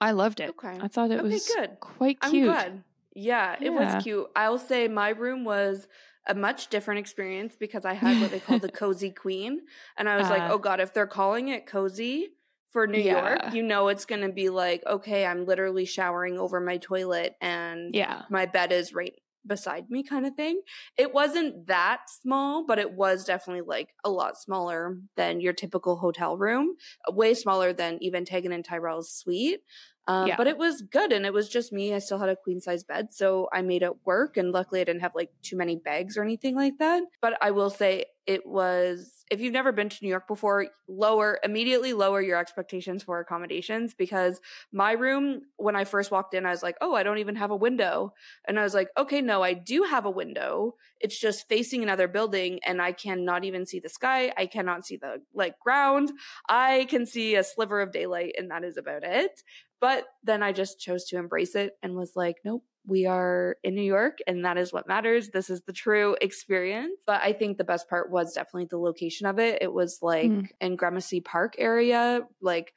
[0.00, 0.54] I loved it.
[0.54, 0.80] Okay.
[0.80, 1.78] I thought it Okay, was good.
[1.80, 2.40] quite I'm cute.
[2.40, 2.84] glad.
[3.14, 3.74] Yeah, it Yeah.
[3.74, 4.26] was cute.
[4.36, 5.88] I'll say my room was
[6.26, 9.62] a much different experience because I had what they call the cozy queen.
[9.96, 12.35] And I was like, Uh, oh God, if they're calling it cozy
[12.76, 16.76] for New York, you know it's gonna be like, okay, I'm literally showering over my
[16.76, 18.24] toilet and Yeah.
[18.28, 19.14] my bed is right
[19.46, 20.60] beside me kind of thing.
[20.98, 25.96] It wasn't that small, but it was definitely like a lot smaller than your typical
[25.96, 26.74] hotel room,
[27.08, 29.60] way smaller than even Tegan and Tyrell's suite.
[30.06, 30.36] Um, Yeah.
[30.36, 31.94] But it was good and it was just me.
[31.94, 34.36] I still had a queen size bed, so I made it work.
[34.36, 37.02] And luckily, I didn't have like too many bags or anything like that.
[37.20, 41.38] But I will say it was, if you've never been to New York before, lower,
[41.44, 44.40] immediately lower your expectations for accommodations because
[44.72, 47.52] my room, when I first walked in, I was like, oh, I don't even have
[47.52, 48.12] a window.
[48.48, 50.74] And I was like, okay, no, I do have a window.
[51.00, 54.32] It's just facing another building and I cannot even see the sky.
[54.36, 56.10] I cannot see the like ground.
[56.48, 59.42] I can see a sliver of daylight and that is about it.
[59.80, 63.74] But then I just chose to embrace it and was like, nope, we are in
[63.74, 65.28] New York and that is what matters.
[65.30, 67.00] This is the true experience.
[67.06, 69.58] But I think the best part was definitely the location of it.
[69.60, 70.48] It was like Mm.
[70.60, 72.72] in Gramercy Park area, like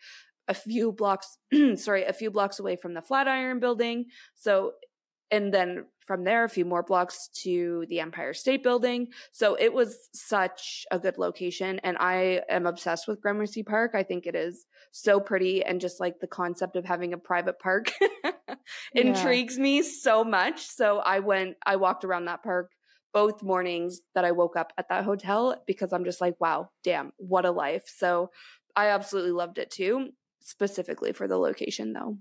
[0.47, 1.37] a few blocks,
[1.75, 4.05] sorry, a few blocks away from the Flatiron building.
[4.35, 4.73] So,
[5.29, 9.09] and then from there, a few more blocks to the Empire State Building.
[9.31, 11.79] So it was such a good location.
[11.83, 13.91] And I am obsessed with Gramercy Park.
[13.93, 15.63] I think it is so pretty.
[15.63, 17.91] And just like the concept of having a private park
[18.95, 20.65] intrigues me so much.
[20.65, 22.71] So I went, I walked around that park
[23.13, 27.11] both mornings that I woke up at that hotel because I'm just like, wow, damn,
[27.17, 27.83] what a life.
[27.85, 28.31] So
[28.75, 30.09] I absolutely loved it too,
[30.41, 32.17] specifically for the location though.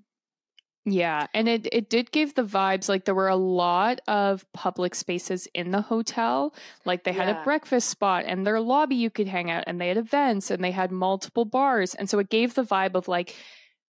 [0.91, 4.95] Yeah, and it it did give the vibes like there were a lot of public
[4.95, 6.55] spaces in the hotel.
[6.84, 7.41] Like they had Yeah.
[7.41, 10.62] a breakfast spot and their lobby you could hang out and they had events and
[10.62, 11.95] they had multiple bars.
[11.95, 13.34] And so it gave the vibe of like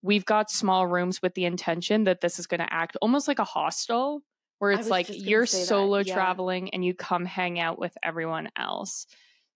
[0.02, 3.39] we've got small rooms with the intention that this is going to act almost like
[3.39, 4.22] a hostel
[4.60, 6.14] where it's like you're solo yeah.
[6.14, 9.08] traveling and you come hang out with everyone else.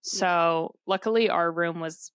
[0.02, 2.10] So luckily our room was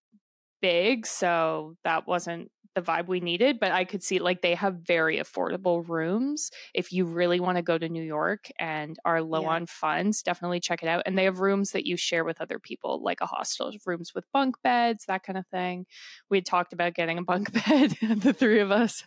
[0.61, 4.75] big, so that wasn't the vibe we needed, but I could see like they have
[4.75, 6.51] very affordable rooms.
[6.73, 9.49] If you really want to go to New York and are low Yeah.
[9.49, 11.03] on funds, definitely check it out.
[11.05, 14.25] And they have rooms that you share with other people, like a hostel, rooms with
[14.31, 15.87] bunk beds, that kind of thing.
[16.29, 19.03] We had talked about getting a bunk bed, the three of us.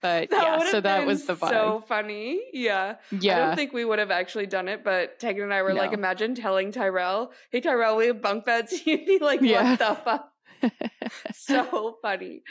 [0.00, 1.50] but yeah, so that was the vibe.
[1.50, 2.40] So funny.
[2.52, 2.96] Yeah.
[3.12, 3.36] Yeah.
[3.36, 5.92] I don't think we would have actually done it, but Tegan and I were like,
[5.92, 8.72] imagine telling Tyrell, hey, Tyrell, we have bunk beds.
[8.80, 9.70] He'd be like, Yeah.
[9.70, 10.31] what the fuck?
[11.34, 12.42] so funny.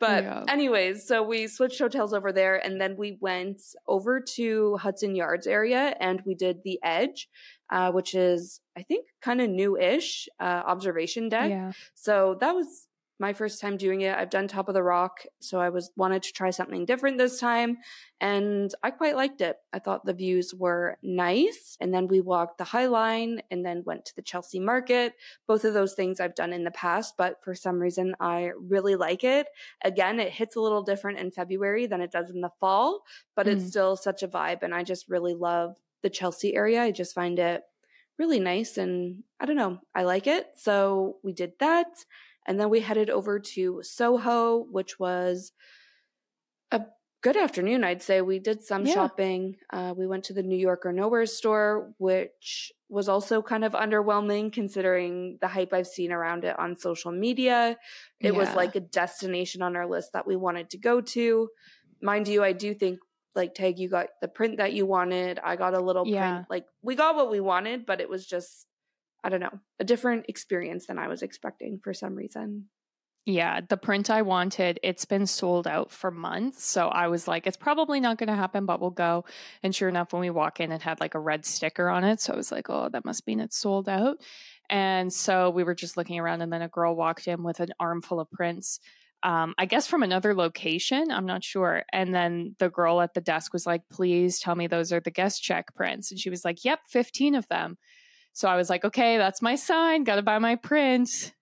[0.00, 0.44] But Yeah.
[0.48, 5.46] anyways, so we switched hotels over there and then we went over to Hudson Yards
[5.46, 7.28] area and we did the Edge,
[7.70, 11.50] uh, which is, I think, kind of new-ish, uh, observation deck.
[11.50, 11.72] yeah.
[11.94, 12.86] So that was
[13.18, 14.16] my first time doing it.
[14.16, 17.40] I've done Top of the Rock, so I was wanted to try something different this
[17.40, 17.78] time,
[18.20, 19.56] and I quite liked it.
[19.72, 23.82] I thought the views were nice, and then we walked the High Line, and then
[23.84, 25.14] went to the Chelsea Market.
[25.46, 28.96] Both of those things I've done in the past, but for some reason I really
[28.96, 29.48] like it.
[29.82, 33.02] Again, it hits a little different in February than it does in the fall,
[33.34, 33.52] but mm.
[33.52, 36.82] it's still such a vibe, and I just really love the Chelsea area.
[36.82, 37.62] I just find it
[38.18, 40.46] really nice and I don't know, I like it.
[40.56, 41.86] So we did that.
[42.48, 45.52] And then we headed over to Soho, which was
[46.72, 46.80] a
[47.22, 48.22] good afternoon, I'd say.
[48.22, 48.94] We did some yeah.
[48.94, 49.56] shopping.
[49.70, 53.72] Uh, we went to the New York or Nowhere store, which was also kind of
[53.72, 57.76] underwhelming considering the hype I've seen around it on social media.
[58.18, 58.38] It yeah.
[58.38, 61.50] was like a destination on our list that we wanted to go to.
[62.00, 62.98] Mind you, I do think
[63.34, 65.38] like Tag, you got the print that you wanted.
[65.38, 66.30] I got a little yeah.
[66.30, 66.46] print.
[66.48, 68.66] Like we got what we wanted, but it was just
[69.24, 72.66] I don't know, a different experience than I was expecting for some reason.
[73.26, 76.64] Yeah, the print I wanted, it's been sold out for months.
[76.64, 79.26] So I was like, it's probably not going to happen, but we'll go.
[79.62, 82.20] And sure enough, when we walk in, it had like a red sticker on it.
[82.20, 84.16] So I was like, oh, that must mean it's sold out.
[84.70, 87.68] And so we were just looking around, and then a girl walked in with an
[87.78, 88.80] armful of prints
[89.22, 91.10] um, I guess from another location.
[91.10, 91.82] I'm not sure.
[91.92, 95.10] And then the girl at the desk was like, please tell me those are the
[95.10, 96.10] guest check prints.
[96.10, 97.78] And she was like, yep, 15 of them.
[98.38, 100.04] So I was like, okay, that's my sign.
[100.04, 101.34] Got to buy my print.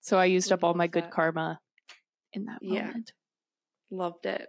[0.00, 1.60] So I used up all my good karma
[2.32, 2.86] in that yeah.
[2.86, 3.12] moment.
[3.92, 4.48] Loved it.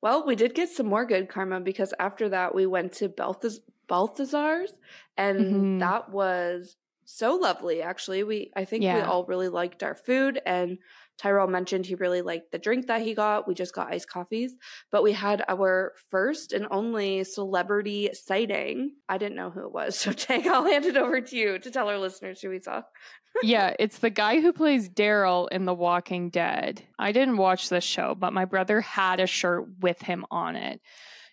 [0.00, 3.58] Well, we did get some more good karma because after that, we went to Balthaz-
[3.88, 4.70] Balthazar's
[5.16, 5.78] and mm-hmm.
[5.78, 8.94] that was so lovely actually we i think yeah.
[8.94, 10.78] we all really liked our food and
[11.18, 13.46] Tyrell mentioned he really liked the drink that he got.
[13.46, 14.54] We just got iced coffees,
[14.90, 18.96] but we had our first and only celebrity sighting.
[19.08, 19.96] I didn't know who it was.
[20.02, 22.82] So, Tag, I'll hand it over to you to tell our listeners who we saw.
[23.42, 26.82] yeah, it's the guy who plays Daryl in The Walking Dead.
[26.98, 30.80] I didn't watch this show, but my brother had a shirt with him on it.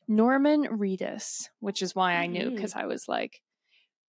[0.08, 2.82] Norman Reedus, which is why I knew because mm.
[2.82, 3.42] I was like,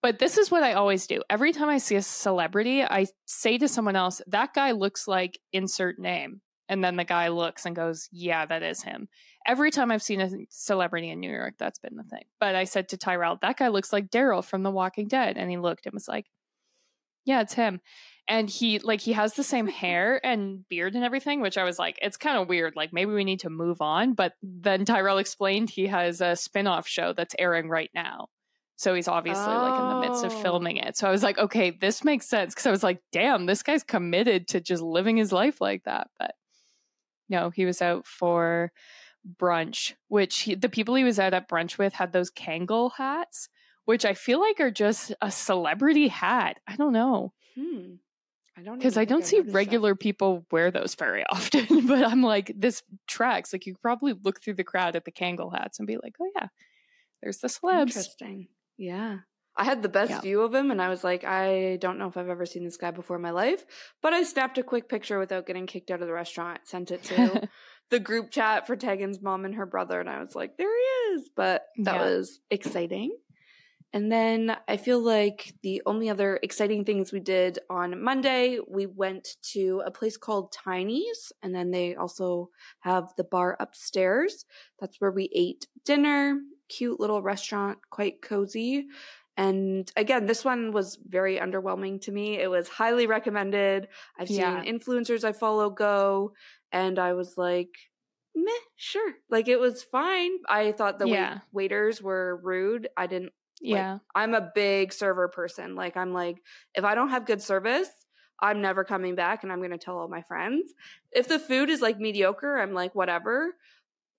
[0.02, 1.22] but this is what I always do.
[1.28, 5.38] Every time I see a celebrity, I say to someone else, that guy looks like
[5.52, 6.40] insert name.
[6.68, 9.08] And then the guy looks and goes, yeah, that is him.
[9.44, 12.24] Every time I've seen a celebrity in New York, that's been the thing.
[12.38, 15.36] But I said to Tyrell, that guy looks like Daryl from The Walking Dead.
[15.36, 16.26] And he looked and was like,
[17.24, 17.80] yeah, it's him.
[18.28, 21.78] And he, like, he has the same hair and beard and everything, which I was
[21.78, 22.76] like, it's kind of weird.
[22.76, 24.14] Like, maybe we need to move on.
[24.14, 28.28] But then Tyrell explained he has a spin off show that's airing right now.
[28.80, 29.62] So he's obviously oh.
[29.62, 30.96] like in the midst of filming it.
[30.96, 32.54] So I was like, okay, this makes sense.
[32.54, 36.08] Cause I was like, damn, this guy's committed to just living his life like that.
[36.18, 36.34] But
[37.28, 38.72] no, he was out for
[39.38, 43.50] brunch, which he, the people he was out at brunch with had those Kangol hats,
[43.84, 46.58] which I feel like are just a celebrity hat.
[46.66, 47.34] I don't know.
[47.54, 47.96] Hmm.
[48.56, 50.00] I don't because I don't see regular that.
[50.00, 51.86] people wear those very often.
[51.86, 53.52] but I'm like, this tracks.
[53.52, 56.30] Like you probably look through the crowd at the Kangol hats and be like, oh
[56.34, 56.46] yeah,
[57.22, 57.88] there's the celebs.
[57.88, 58.48] Interesting.
[58.80, 59.18] Yeah.
[59.56, 60.20] I had the best yeah.
[60.20, 62.78] view of him and I was like, I don't know if I've ever seen this
[62.78, 63.66] guy before in my life,
[64.00, 67.02] but I snapped a quick picture without getting kicked out of the restaurant, sent it
[67.04, 67.46] to
[67.90, 71.14] the group chat for Tegan's mom and her brother, and I was like, there he
[71.14, 71.30] is.
[71.36, 72.04] But that yeah.
[72.04, 73.14] was exciting.
[73.92, 78.86] And then I feel like the only other exciting things we did on Monday, we
[78.86, 82.50] went to a place called Tiny's, and then they also
[82.80, 84.44] have the bar upstairs.
[84.78, 86.38] That's where we ate dinner
[86.70, 88.86] cute little restaurant, quite cozy.
[89.36, 92.38] And again, this one was very underwhelming to me.
[92.38, 93.88] It was highly recommended.
[94.18, 94.64] I've seen yeah.
[94.64, 96.32] influencers I follow go,
[96.72, 97.70] and I was like,
[98.34, 99.14] meh, sure.
[99.28, 100.30] Like it was fine.
[100.48, 101.40] I thought the yeah.
[101.52, 102.88] wait- waiters were rude.
[102.96, 103.32] I didn't.
[103.60, 103.92] Yeah.
[103.92, 105.74] Like, I'm a big server person.
[105.74, 106.36] Like, I'm like,
[106.74, 107.88] if I don't have good service,
[108.40, 110.72] I'm never coming back and I'm going to tell all my friends.
[111.12, 113.54] If the food is like mediocre, I'm like, whatever.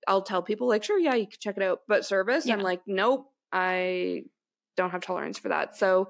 [0.08, 1.82] I'll tell people like, sure, yeah, you can check it out.
[1.88, 2.54] But service, yeah.
[2.54, 4.24] I'm like, nope, I
[4.78, 5.76] don't have tolerance for that.
[5.78, 6.10] So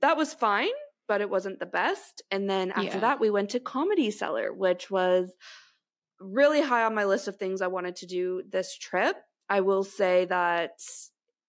[0.00, 0.68] that was fine,
[1.08, 2.22] but it wasn't the best.
[2.30, 3.00] And then after yeah.
[3.00, 5.32] that, we went to Comedy Cellar, which was
[6.20, 9.16] really high on my list of things I wanted to do this trip.
[9.48, 10.80] I will say that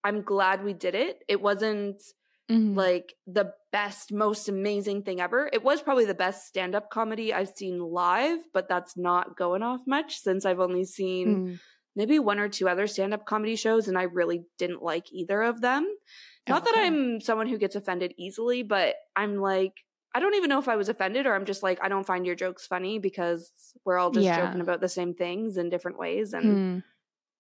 [0.03, 1.23] I'm glad we did it.
[1.27, 2.01] It wasn't
[2.49, 2.75] mm-hmm.
[2.75, 5.49] like the best, most amazing thing ever.
[5.51, 9.63] It was probably the best stand up comedy I've seen live, but that's not going
[9.63, 11.59] off much since I've only seen mm.
[11.95, 15.41] maybe one or two other stand up comedy shows and I really didn't like either
[15.41, 15.87] of them.
[16.47, 19.73] Not that I'm someone who gets offended easily, but I'm like,
[20.13, 22.25] I don't even know if I was offended or I'm just like, I don't find
[22.25, 23.51] your jokes funny because
[23.83, 24.45] we're all just yeah.
[24.45, 26.33] joking about the same things in different ways.
[26.33, 26.83] And mm.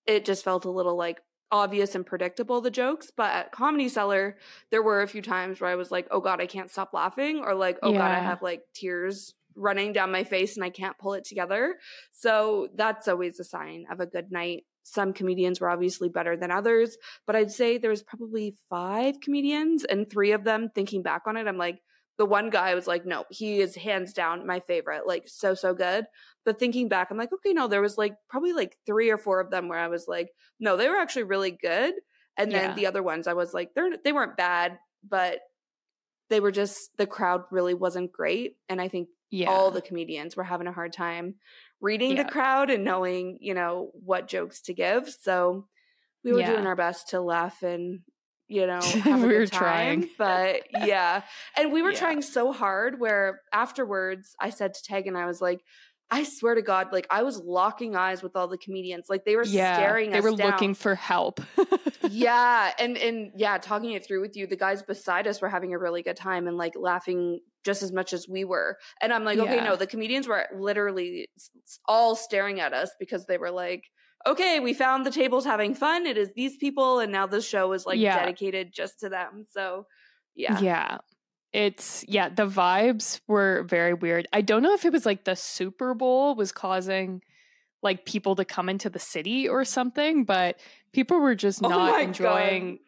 [0.07, 1.21] it just felt a little like
[1.51, 4.35] obvious and predictable the jokes but at comedy cellar
[4.71, 7.39] there were a few times where i was like oh god i can't stop laughing
[7.43, 7.99] or like oh yeah.
[7.99, 11.75] god i have like tears running down my face and I can't pull it together.
[12.11, 14.63] So that's always a sign of a good night.
[14.83, 19.83] Some comedians were obviously better than others, but I'd say there was probably five comedians
[19.83, 21.47] and three of them thinking back on it.
[21.47, 21.79] I'm like,
[22.17, 25.73] the one guy was like, no, he is hands down my favorite, like so, so
[25.73, 26.05] good.
[26.45, 29.39] But thinking back, I'm like, okay, no, there was like probably like three or four
[29.39, 30.29] of them where I was like,
[30.59, 31.93] no, they were actually really good.
[32.37, 32.73] And then Yeah.
[32.75, 35.39] the other ones, I was like, they're, they weren't bad, but
[36.29, 38.55] they were just, the crowd really wasn't great.
[38.69, 39.49] And I think Yeah.
[39.49, 41.35] all the comedians were having a hard time
[41.81, 42.23] reading Yeah.
[42.23, 45.09] the crowd and knowing, you know, what jokes to give.
[45.09, 45.67] So
[46.23, 48.01] we were doing our best to laugh and,
[48.47, 49.59] you know, We were time.
[49.59, 50.09] trying.
[50.17, 51.21] But yeah.
[51.57, 51.99] And we were Yeah.
[51.99, 55.61] trying so hard where afterwards I said to Tag and I was like,
[56.11, 59.05] I swear to God, like I was locking eyes with all the comedians.
[59.09, 59.75] Like they were yeah.
[59.75, 60.51] staring They us were down.
[60.51, 61.41] looking for help.
[62.09, 65.73] yeah and and yeah talking it through with you the guys beside us were having
[65.73, 69.23] a really good time and like laughing just as much as we were and i'm
[69.23, 71.27] like okay no the comedians were literally
[71.87, 73.83] all staring at us because they were like
[74.27, 77.71] okay we found the tables having fun it is these people and now the show
[77.73, 78.17] is like Yeah.
[78.19, 79.85] dedicated just to them so
[80.35, 80.97] yeah Yeah.
[81.53, 84.27] It's yeah, the vibes were very weird.
[84.33, 87.21] I don't know if it was like the Super Bowl was causing
[87.81, 90.59] like people to come into the city or something, but
[90.91, 92.79] people were just Oh not enjoying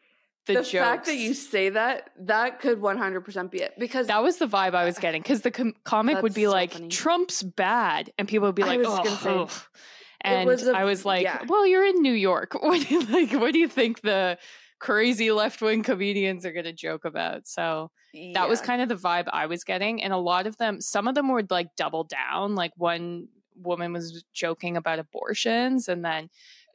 [0.48, 0.64] the, joke.
[0.66, 0.86] the, jokes.
[0.86, 4.76] fact that you say that that could 100% be it because that was the vibe
[4.76, 6.90] I was getting because the com- comic would be so like funny.
[6.90, 9.52] Trump's bad, and people would be like, "Oh," ugh."
[10.22, 11.44] And was a- I was like, yeah.
[11.48, 12.54] "Well, you're in New York.
[12.62, 13.32] What do you like?
[13.34, 14.38] What do you think the
[14.80, 17.92] crazy left wing comedians are going to joke about?" So
[18.34, 20.02] that was kind of the vibe I was getting.
[20.02, 22.56] And a lot of them, some of them would like double down.
[22.56, 26.30] Like one woman was joking about abortions, and then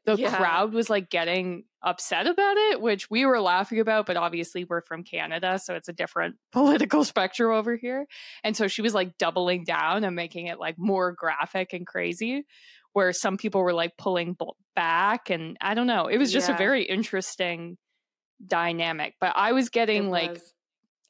[0.05, 0.37] the Yeah.
[0.37, 4.81] crowd was like getting upset about it, which we were laughing about, but obviously we're
[4.81, 8.07] from Canada, so it's a different political spectrum over here.
[8.43, 12.45] And so she was like doubling down and making it like more graphic and crazy.
[12.93, 14.37] Where some people were like pulling
[14.77, 16.07] back, and I don't know.
[16.07, 17.77] It was just a very interesting
[18.47, 19.15] dynamic.
[19.21, 20.55] But I was getting It like was.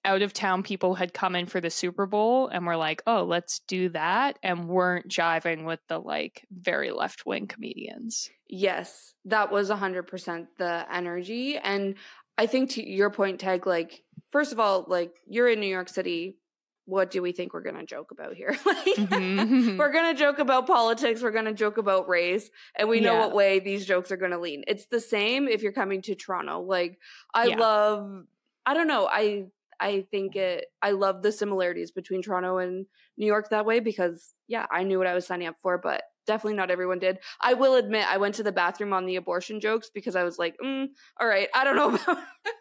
[0.05, 3.25] out of town people had come in for the Super Bowl and were like, oh,
[3.25, 8.31] let's do that, and weren't jiving with the like very left wing comedians.
[8.49, 11.57] Yes, that was 100% the energy.
[11.57, 11.95] And
[12.37, 15.89] I think to your point, Tag, like, first of all, like, you're in New York
[15.89, 16.37] City.
[16.85, 18.51] What do we think we're going to joke about here?
[18.67, 19.79] like, Mhm.
[19.79, 21.23] we're going to joke about politics.
[21.23, 22.51] We're going to joke about race.
[22.77, 23.21] And we know Yeah.
[23.21, 24.65] what way these jokes are going to lean.
[24.67, 26.61] It's the same if you're coming to Toronto.
[26.61, 26.99] Like,
[27.35, 27.57] I Yeah.
[27.57, 28.25] love,
[28.67, 29.09] I don't know.
[29.11, 29.47] I,
[29.79, 32.87] I think it, I love the similarities between Toronto and
[33.17, 36.03] New York that way because, yeah, I knew what I was signing up for, but
[36.27, 37.19] definitely not everyone did.
[37.41, 40.39] I will admit, I went to the bathroom on the abortion jokes because I was
[40.39, 40.87] like, mm,
[41.21, 42.19] all right, I don't know about,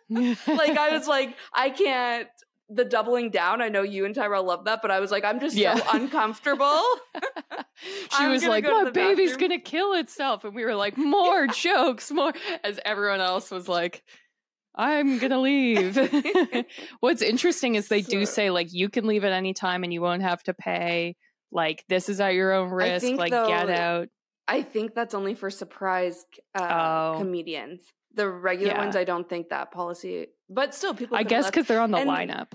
[0.47, 2.27] like, I was like, I can't,
[2.73, 3.61] the doubling down.
[3.61, 5.75] I know you and Tyrell love that, but I was like, I'm just Yeah.
[5.75, 6.81] so uncomfortable.
[8.17, 11.47] she was like, go "My baby's bathroom." gonna kill itself," and we were like, "More
[11.47, 12.33] jokes, more."
[12.63, 14.03] As everyone else was like,
[14.75, 15.97] "I'm gonna leave."
[16.99, 20.01] What's interesting is they do say like you can leave at any time and you
[20.01, 21.15] won't have to pay.
[21.51, 23.03] Like this is at your own risk.
[23.05, 24.07] think, like though, get out.
[24.47, 26.25] I think that's only for surprise
[26.55, 27.19] uh, Oh.
[27.19, 27.81] comedians.
[28.13, 28.79] The regular Yeah.
[28.79, 31.17] ones, I don't think that policy, but still, people.
[31.17, 32.51] I guess because they're on the And- lineup.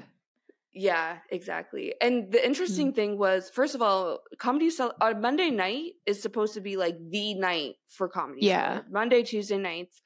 [0.79, 1.95] Yeah, exactly.
[2.03, 2.95] And the interesting mm.
[2.95, 6.99] thing was, first of all, comedy on uh, Monday night is supposed to be like
[7.09, 8.41] the night for comedy.
[8.43, 8.69] Yeah.
[8.69, 8.85] Cellar.
[8.91, 10.03] Monday, Tuesday nights.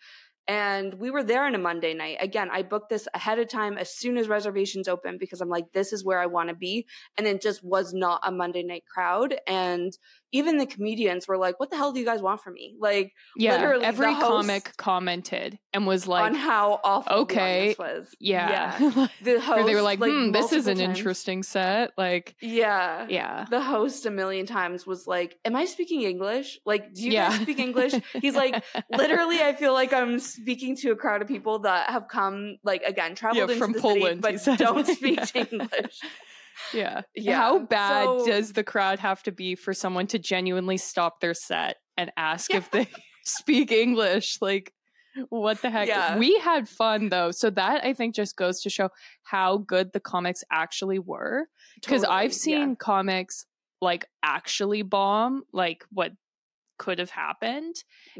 [0.47, 2.19] And we were there on a Monday night.
[2.21, 5.73] Again, I booked this ahead of time as soon as reservations open because I'm like,
[5.73, 6.87] this is where I want to be.
[7.19, 9.41] And it just was not a Monday night crowd.
[9.49, 9.97] And
[10.32, 12.77] even the comedians were like, what the hell do you guys want from me?
[12.78, 18.15] Like, Yeah, literally, every comic commented and was like, on how awful okay, was.
[18.20, 18.78] yeah.
[19.23, 19.66] The host.
[19.66, 21.93] they were like, hmm, this is an times- interesting set.
[21.98, 23.07] Like, Yeah.
[23.09, 23.47] yeah.
[23.51, 26.59] the host a million times was like, Am I speaking English?
[26.65, 27.31] Like, do you yeah.
[27.31, 27.94] guys speak English?
[28.20, 32.09] He's like, Literally, I feel like I'm speaking to a crowd of people that have
[32.09, 36.01] come, like, again, traveled into from Poland, city, but don't speak English.
[36.74, 37.03] Yeah.
[37.15, 41.20] Yeah, How bad so- does the crowd have to be for someone to genuinely stop
[41.20, 42.89] their set and ask if they
[43.24, 44.39] speak English?
[44.41, 44.73] Like,
[45.28, 45.89] what the heck?
[45.89, 46.16] Yeah.
[46.19, 47.31] We had fun though.
[47.32, 48.91] So that I think just goes to show
[49.24, 51.49] how good the comics actually were.
[51.81, 52.74] Because Totally, I've seen yeah.
[52.78, 53.45] comics
[53.81, 56.12] like actually bomb, like what
[56.81, 57.77] could have happened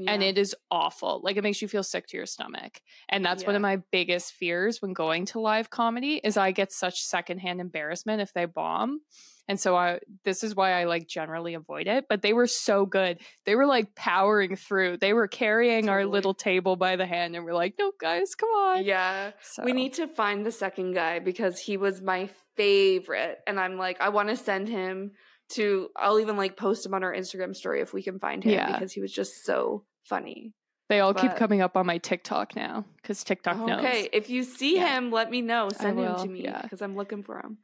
[0.07, 1.23] and it is awful.
[1.25, 2.83] Like it makes you feel sick to your stomach.
[3.09, 6.71] And that's one of my biggest fears when going to live comedy is I get
[6.71, 9.01] such secondhand embarrassment if they bomb.
[9.49, 12.85] And so I this is why I like generally avoid it, but they were so
[12.85, 13.21] good.
[13.47, 14.99] They were like powering through.
[14.99, 18.51] They were carrying our little table by the hand and we're like, "No, guys, come
[18.51, 19.33] on." Yeah.
[19.43, 23.39] So We need to find the second guy because he was my favorite.
[23.47, 25.13] And I'm like, I want to send him
[25.51, 28.53] to, I'll even like post him on our Instagram story if we can find him
[28.53, 28.73] Yeah.
[28.73, 30.55] because he was just so funny.
[30.89, 33.79] They all keep coming up on my TikTok now cuz TikTok knows.
[33.79, 34.09] Okay.
[34.13, 34.97] If you see Yeah.
[34.99, 35.69] him, let me know.
[35.69, 36.63] Send him to me yeah.
[36.63, 37.59] because I'm looking for him.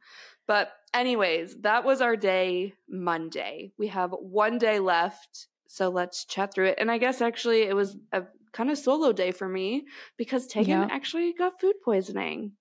[0.47, 3.73] But, anyways, that was our day Monday.
[3.77, 5.47] We have one day left.
[5.67, 6.77] So let's chat through it.
[6.79, 8.23] And I guess actually it was a
[8.53, 9.87] kind of solo day for me
[10.17, 10.87] because Tegan Yeah.
[10.89, 12.53] actually got food poisoning.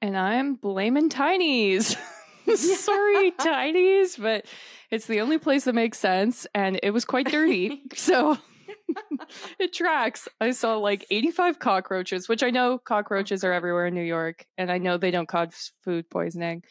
[0.00, 1.96] And I'm blaming Tiny's.
[2.54, 4.46] Sorry, Tiny's, but
[4.90, 6.46] it's the only place that makes sense.
[6.54, 7.82] And it was quite dirty.
[7.94, 8.38] so
[9.58, 10.28] it tracks.
[10.40, 14.44] I saw like 85 cockroaches, which I know cockroaches are everywhere in New York.
[14.58, 16.62] And I know they don't cause food poisoning,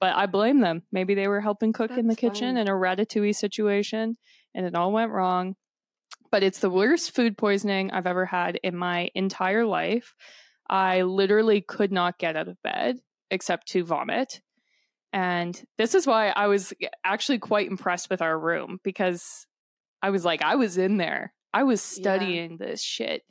[0.00, 0.82] but I blame them.
[0.92, 2.58] Maybe they were helping cook in the kitchen fine.
[2.58, 4.16] in a ratatouille situation
[4.54, 5.56] and it all went wrong.
[6.30, 10.14] But it's the worst food poisoning I've ever had in my entire life.
[10.68, 12.98] I literally could not get out of bed
[13.30, 14.40] except to vomit.
[15.12, 16.72] And this is why I was
[17.04, 19.46] actually quite impressed with our room because
[20.02, 21.32] I was like, I was in there.
[21.52, 22.02] I was Yeah.
[22.02, 23.22] studying this shit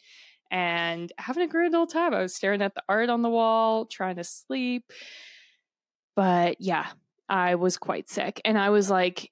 [0.52, 2.14] and having a grand old time.
[2.14, 4.92] I was staring at the art on the wall, trying to sleep.
[6.16, 6.88] But yeah,
[7.30, 8.42] I was quite sick.
[8.44, 9.32] And I was like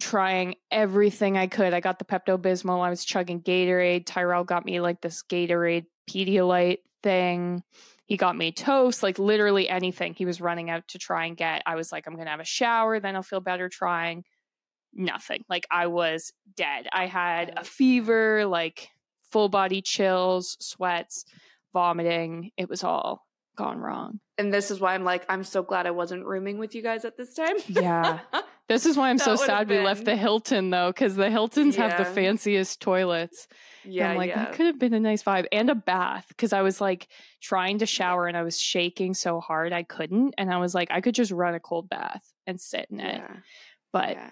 [0.00, 1.72] trying everything I could.
[1.72, 4.04] I got the Pepto Bismol, I was chugging Gatorade.
[4.06, 7.62] Tyrell got me like this Gatorade Pedialyte thing.
[8.10, 11.62] He got me toast, like literally anything he was running out to try and get.
[11.64, 14.24] I was like, I'm going to have a shower, then I'll feel better trying.
[14.92, 15.44] Nothing.
[15.48, 16.88] Like I was dead.
[16.92, 18.88] I had a fever, like
[19.30, 21.24] full body chills, sweats,
[21.72, 22.50] vomiting.
[22.56, 24.18] It was all gone wrong.
[24.38, 27.04] And this is why I'm like, I'm so glad I wasn't rooming with you guys
[27.04, 27.58] at this time.
[27.68, 28.18] Yeah.
[28.70, 31.98] This is why I'm so sad we left the Hilton though, because the Hiltons have
[31.98, 33.48] the fanciest toilets.
[33.84, 34.44] yeah, I'm like, yeah.
[34.44, 37.08] that could have been a nice vibe and a bath because I was like
[37.42, 40.34] trying to shower and I was shaking so hard I couldn't.
[40.38, 43.16] And I was like, I could just run a cold bath and sit in it.
[43.16, 43.36] yeah.
[43.92, 44.30] But yeah.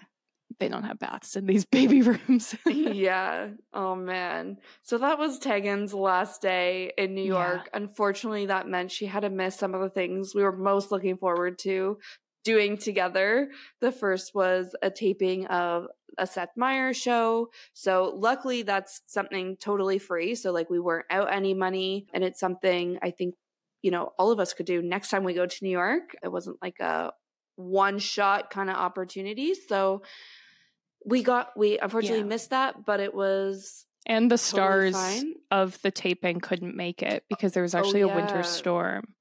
[0.57, 2.55] they don't have baths in these baby rooms.
[2.65, 3.49] yeah.
[3.73, 4.55] Oh man.
[4.83, 7.49] So that was Tegan's last day in New Yeah.
[7.55, 7.69] York.
[7.73, 11.17] Unfortunately, that meant she had to miss some of the things we were most looking
[11.17, 11.97] forward to
[12.43, 13.49] doing together.
[13.81, 15.87] The first was a taping of
[16.17, 17.49] a Seth Meyers show.
[17.73, 20.35] So luckily that's something totally free.
[20.35, 23.35] So like we weren't out any money and it's something I think,
[23.81, 26.15] you know, all of us could do next time we go to New York.
[26.23, 27.13] It wasn't like a
[27.55, 29.53] one shot kind of opportunity.
[29.53, 30.01] So
[31.05, 32.25] we got we unfortunately Yeah.
[32.25, 35.33] missed that, but it was and the totally stars fine.
[35.51, 39.13] of the taping couldn't make it because there was Oh, actually a winter storm.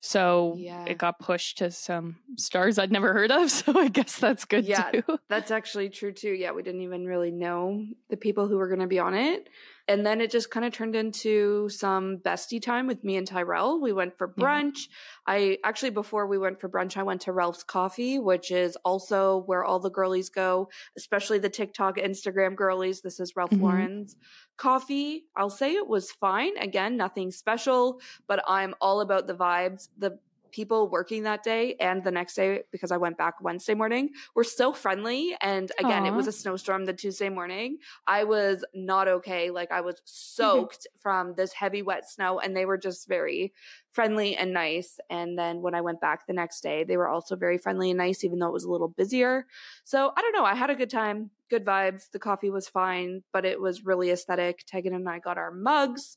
[0.00, 0.84] So Yeah.
[0.86, 3.50] it got pushed to some stars I'd never heard of.
[3.56, 4.90] So I guess that's good Yeah.
[4.90, 5.02] too.
[5.28, 6.30] That's actually true too.
[6.32, 9.48] Yeah, we didn't even really know the people who were going to be on it.
[9.88, 13.80] And then it just kind of turned into some bestie time with me and Tyrell.
[13.80, 14.44] We went for Yeah.
[14.44, 14.88] brunch.
[15.26, 19.38] I actually, before we went for brunch, I went to Ralph's Coffee, which is also
[19.46, 23.00] where all the girlies go, especially the TikTok, Instagram girlies.
[23.00, 23.60] This is Ralph Mhm.
[23.60, 24.16] Lauren's
[24.56, 25.24] coffee.
[25.36, 26.56] I'll say it was fine.
[26.58, 29.88] Again, nothing special, but I'm all about the vibes.
[29.98, 30.18] The
[30.56, 34.42] people working that day and the next day because I went back Wednesday morning were
[34.42, 35.36] so friendly.
[35.42, 37.76] And again, it was a snowstorm the Tuesday morning.
[38.06, 39.50] I was not okay.
[39.50, 40.02] Like I was mm-hmm.
[40.06, 43.52] soaked from this heavy wet snow and they were just very
[43.90, 44.98] friendly and nice.
[45.10, 47.98] And then when I went back the next day, they were also very friendly and
[47.98, 49.46] nice, even though it was a little busier.
[49.84, 50.44] So I don't know.
[50.44, 52.10] I had a good time, good vibes.
[52.12, 54.64] The coffee was fine, but it was really aesthetic.
[54.66, 56.16] Tegan and I got our mugs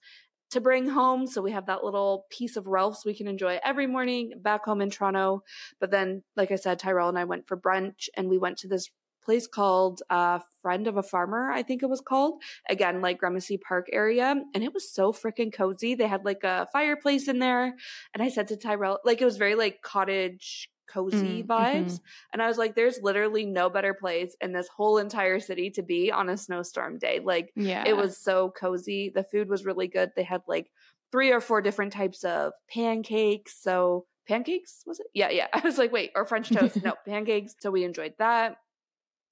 [0.51, 1.27] to bring home.
[1.27, 4.81] So we have that little piece of Ralph's we can enjoy every morning back home
[4.81, 5.43] in Toronto.
[5.79, 8.67] But then, like I said, Tyrell and I went for brunch and we went to
[8.67, 8.89] this
[9.23, 12.41] place called uh, Friend of a Farmer, I think it was called.
[12.67, 14.35] Again, like Gramercy Park area.
[14.55, 15.93] And it was so freaking cozy.
[15.93, 17.75] They had like a fireplace in there.
[18.13, 21.99] And I said to Tyrell, like it was very like cottage cozy Mm, vibes.
[22.33, 25.83] And I was like, there's literally no better place in this whole entire city to
[25.83, 27.19] be on a snowstorm day.
[27.23, 27.83] Like Yeah.
[27.85, 29.09] it was so cozy.
[29.13, 30.11] The food was really good.
[30.15, 30.71] They had like
[31.11, 33.61] three or four different types of pancakes.
[33.61, 35.07] So pancakes was it?
[35.13, 35.47] Yeah, yeah.
[35.53, 36.79] I was like, wait, or French toast?
[36.83, 37.55] no, pancakes.
[37.59, 38.57] So we enjoyed that.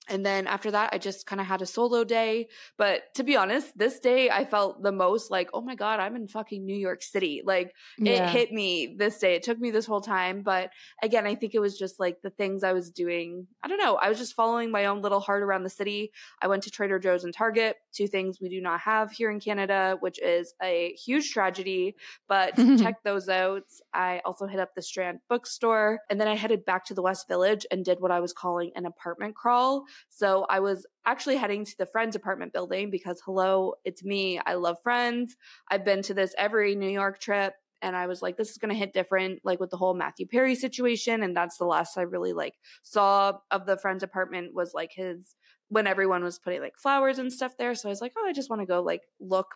[0.10, 2.48] And then after that, I just kind of had a solo day.
[2.78, 6.16] But to be honest, this day I felt the most like, oh my God, I'm
[6.16, 7.42] in fucking New York City.
[7.46, 8.28] Like yeah.
[8.28, 9.36] it hit me this day.
[9.36, 10.42] It took me this whole time.
[10.44, 10.72] But
[11.04, 13.48] again, I think it was just like the things I was doing.
[13.64, 13.96] I don't know.
[13.96, 16.12] I was just following my own little heart around the city.
[16.42, 19.40] I went to Trader Joe's and Target, two things we do not have here in
[19.40, 21.96] Canada, which is a huge tragedy.
[22.28, 23.64] But check those out.
[23.94, 27.28] I also hit up the Strand bookstore and then I headed back to the West
[27.28, 31.66] Village and did what I was calling an apartment crawl so I was actually heading
[31.66, 34.40] to the Friends apartment building because hello, it's me.
[34.46, 35.36] I love Friends.
[35.70, 38.74] I've been to this every New York trip and I was like, this is going
[38.74, 41.24] to hit different, like with the whole Matthew Perry situation.
[41.24, 45.36] And that's the last I really like saw of the friend's apartment was like his
[45.70, 47.76] when everyone was putting like flowers and stuff there.
[47.76, 49.48] So I was like, oh, I just want to go like look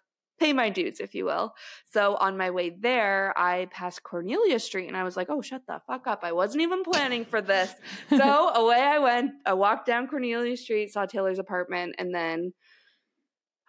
[0.42, 1.54] pay my dues, if you will.
[1.86, 5.62] So on my way there, I passed Cornelia Street and I was like, oh, shut
[5.68, 6.22] the fuck up.
[6.24, 7.74] I wasn't even planning for this.
[8.10, 9.32] so away I went.
[9.46, 12.54] I walked down Cornelia Street, saw Taylor's apartment, and then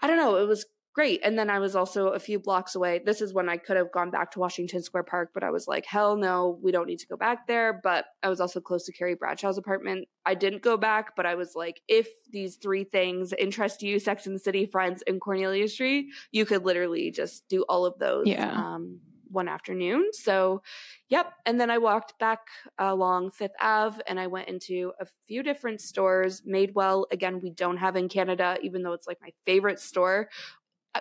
[0.00, 1.20] I don't know, it was great.
[1.24, 3.00] And then I was also a few blocks away.
[3.04, 5.66] This is when I could have gone back to Washington Square Park, but I was
[5.66, 7.80] like, hell no, we don't need to go back there.
[7.82, 10.08] But I was also close to Carrie Bradshaw's apartment.
[10.26, 14.26] I didn't go back, but I was like, if these three things interest you, Sex
[14.26, 18.26] and the City, Friends, and Cornelia Street, you could literally just do all of those.
[18.26, 18.52] Yeah.
[18.52, 19.00] Um,
[19.32, 20.10] one afternoon.
[20.12, 20.62] So,
[21.08, 21.32] yep.
[21.46, 22.40] And then I walked back
[22.78, 26.42] along Fifth Ave and I went into a few different stores.
[26.42, 30.28] Madewell, again, we don't have in Canada, even though it's like my favorite store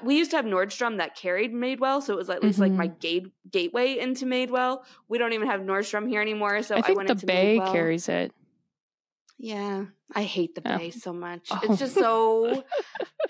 [0.04, 2.62] we used to have Nordstrom that carried Madewell, so it was at least mm-hmm.
[2.62, 3.00] like my mm-hmm.
[3.00, 4.84] gate gateway into Madewell.
[5.10, 7.58] We don't even have Nordstrom here anymore, so I think I went the into Bay
[7.58, 7.72] Madewell.
[7.72, 8.34] carries it.
[9.38, 11.48] Yeah, I hate the Bay so much.
[11.52, 11.60] Oh.
[11.64, 12.64] It's just so.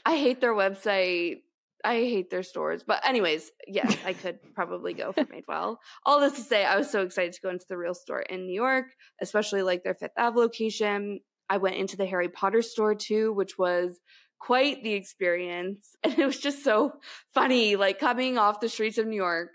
[0.06, 1.42] I hate their website.
[1.84, 2.84] I hate their stores.
[2.84, 5.78] But anyways, yes, I could probably go for Madewell.
[6.06, 8.46] All this to say, I was so excited to go into the real store in
[8.46, 8.86] New York,
[9.20, 11.22] especially like their Fifth Ave location.
[11.50, 14.00] I went into the Harry Potter store too, which was
[14.42, 15.96] quite the experience.
[16.04, 16.94] And it was just so
[17.34, 19.52] funny, like coming off the streets of New York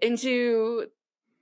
[0.00, 0.86] into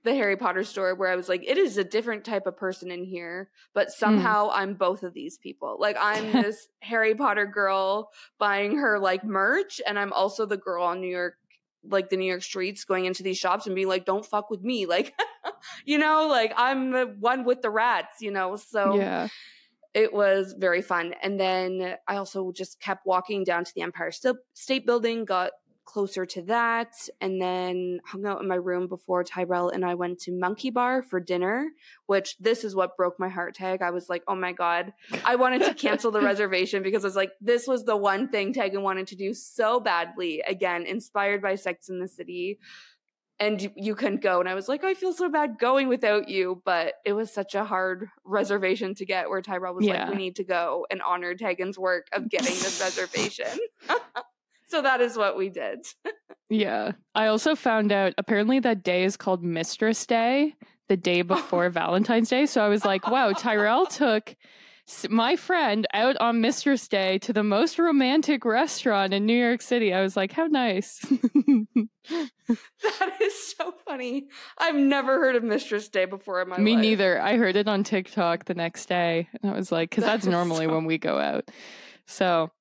[0.03, 2.89] the Harry Potter store where I was like, it is a different type of person
[2.89, 3.99] in here, but hmm.
[3.99, 4.53] somehow mm.
[4.53, 5.77] I'm both of these people.
[5.79, 8.09] Like I'm this Harry Potter girl
[8.39, 11.35] buying her like merch, and I'm also the girl on New York,
[11.87, 14.61] like the New York streets going into these shops and being like, don't fuck with
[14.61, 14.87] me.
[14.87, 15.13] Like,
[15.85, 18.55] you know, like I'm the one with the rats, you know?
[18.55, 19.27] So yeah
[19.99, 21.13] it was very fun.
[21.21, 24.11] And then I also just kept walking down to the Empire
[24.53, 25.51] State Building, got
[25.83, 30.19] closer to that, and then hung out in my room before Tyrell and I went
[30.19, 31.67] to Monkey Bar for dinner,
[32.05, 33.81] which this is what broke my heart tag.
[33.81, 34.93] I was like, oh my God.
[35.25, 38.53] I wanted to cancel the reservation because I was like, this was the one thing
[38.53, 40.41] Tegan wanted to do so badly.
[40.47, 42.59] Again, inspired by Sex in the City
[43.39, 44.39] and you couldn't go.
[44.39, 46.61] And I was like, I feel so bad going without you.
[46.65, 50.03] But it was such a hard reservation to get where Tyrell was yeah.
[50.03, 53.57] like, we need to go and honor Tegan's work of getting this reservation.
[54.67, 55.85] so that is what we did.
[56.49, 56.91] yeah.
[57.15, 60.55] I also found out apparently that day is called Mistress Day,
[60.89, 62.45] the day before Valentine's Day.
[62.45, 64.35] So I was like, wow, Tyrell took
[65.09, 69.93] my friend out on Mistress Day to the most romantic restaurant in New York City.
[69.93, 70.99] I was like, how nice.
[72.09, 74.27] that is so funny.
[74.57, 76.63] I've never heard of Mistress Day before in my life.
[76.63, 76.81] Me life.
[76.81, 77.21] neither.
[77.21, 79.27] I heard it on TikTok the next day.
[79.41, 80.73] And I was like, because that's normally so...
[80.73, 81.49] when we go out.
[82.07, 82.51] So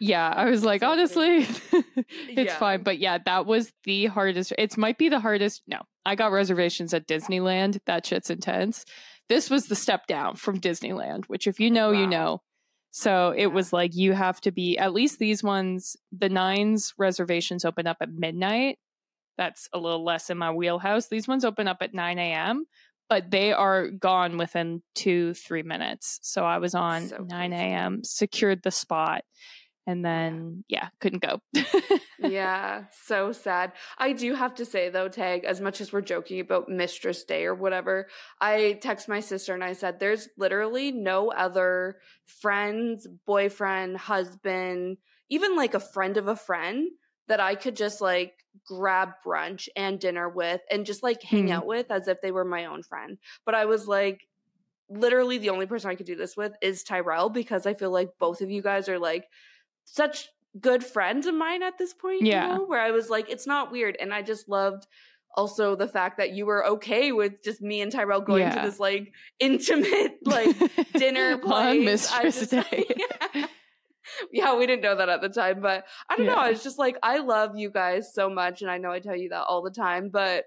[0.00, 1.38] yeah, I was like, honestly,
[1.72, 2.58] it's yeah.
[2.58, 2.82] fine.
[2.82, 4.52] But yeah, that was the hardest.
[4.58, 5.62] It might be the hardest.
[5.66, 7.80] No, I got reservations at Disneyland.
[7.86, 8.84] That shit's intense.
[9.28, 12.00] This was the step down from Disneyland, which if you know, wow.
[12.00, 12.42] you know.
[12.90, 17.64] So it was like you have to be at least these ones, the nines reservations
[17.64, 18.78] open up at midnight.
[19.36, 21.08] That's a little less in my wheelhouse.
[21.08, 22.64] These ones open up at 9 a.m.,
[23.10, 26.18] but they are gone within two, three minutes.
[26.22, 29.24] So I was on so 9 a.m., secured the spot
[29.86, 31.40] and then yeah, couldn't go.
[32.18, 33.72] yeah, so sad.
[33.98, 37.44] I do have to say though, Tag, as much as we're joking about Mistress Day
[37.44, 38.08] or whatever,
[38.40, 44.98] I text my sister and I said, there's literally no other friends, boyfriend, husband,
[45.28, 46.88] even like a friend of a friend
[47.28, 51.52] that I could just like grab brunch and dinner with and just like hang mm.
[51.52, 53.18] out with as if they were my own friend.
[53.44, 54.26] But I was like,
[54.88, 58.10] literally the only person I could do this with is Tyrell because I feel like
[58.18, 59.26] both of you guys are like
[59.86, 60.28] such
[60.60, 62.46] good friends of mine at this point, yeah.
[62.46, 63.96] you know, where I was like, it's not weird.
[63.98, 64.86] And I just loved
[65.36, 68.54] also the fact that you were okay with just me and Tyrell going yeah.
[68.54, 70.56] to this like intimate like
[70.92, 71.84] dinner place.
[71.84, 72.84] Mistress just, Day.
[73.34, 73.46] yeah.
[74.32, 74.56] yeah.
[74.56, 76.34] we didn't know that at the time, but I don't yeah.
[76.34, 76.40] know.
[76.40, 78.62] I was just like, I love you guys so much.
[78.62, 80.44] And I know I tell you that all the time, but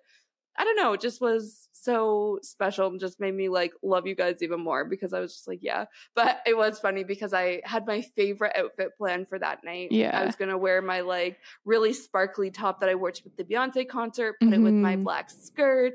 [0.58, 0.94] I don't know.
[0.94, 4.86] It just was so special and just made me like love you guys even more
[4.86, 5.86] because I was just like, yeah.
[6.16, 9.92] But it was funny because I had my favorite outfit planned for that night.
[9.92, 10.20] Yeah.
[10.20, 13.88] I was gonna wear my like really sparkly top that I wore to the Beyonce
[13.88, 15.04] concert, put it with my Mhm.
[15.04, 15.94] black skirt.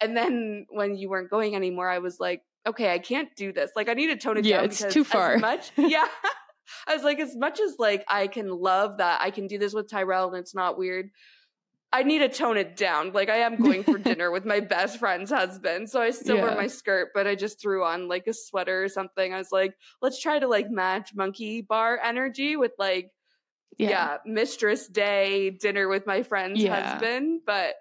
[0.00, 3.70] And then when you weren't going anymore, I was like, okay, I can't do this.
[3.76, 5.38] Like I need to tone it Yeah, down it's because too far.
[5.38, 6.06] much yeah.
[6.86, 9.74] I was like, as much as like I can love that I can do this
[9.74, 11.10] with Tyrell and it's not weird.
[11.94, 13.12] I need to tone it down.
[13.12, 15.88] Like I am going for dinner with my best friend's husband.
[15.88, 16.42] So I still Yeah.
[16.42, 19.32] wear my skirt, but I just threw on like a sweater or something.
[19.32, 23.10] I was like, let's try to like match monkey bar energy with like
[23.78, 26.80] yeah, mistress day dinner with my friend's Yeah.
[26.80, 27.40] husband.
[27.46, 27.74] But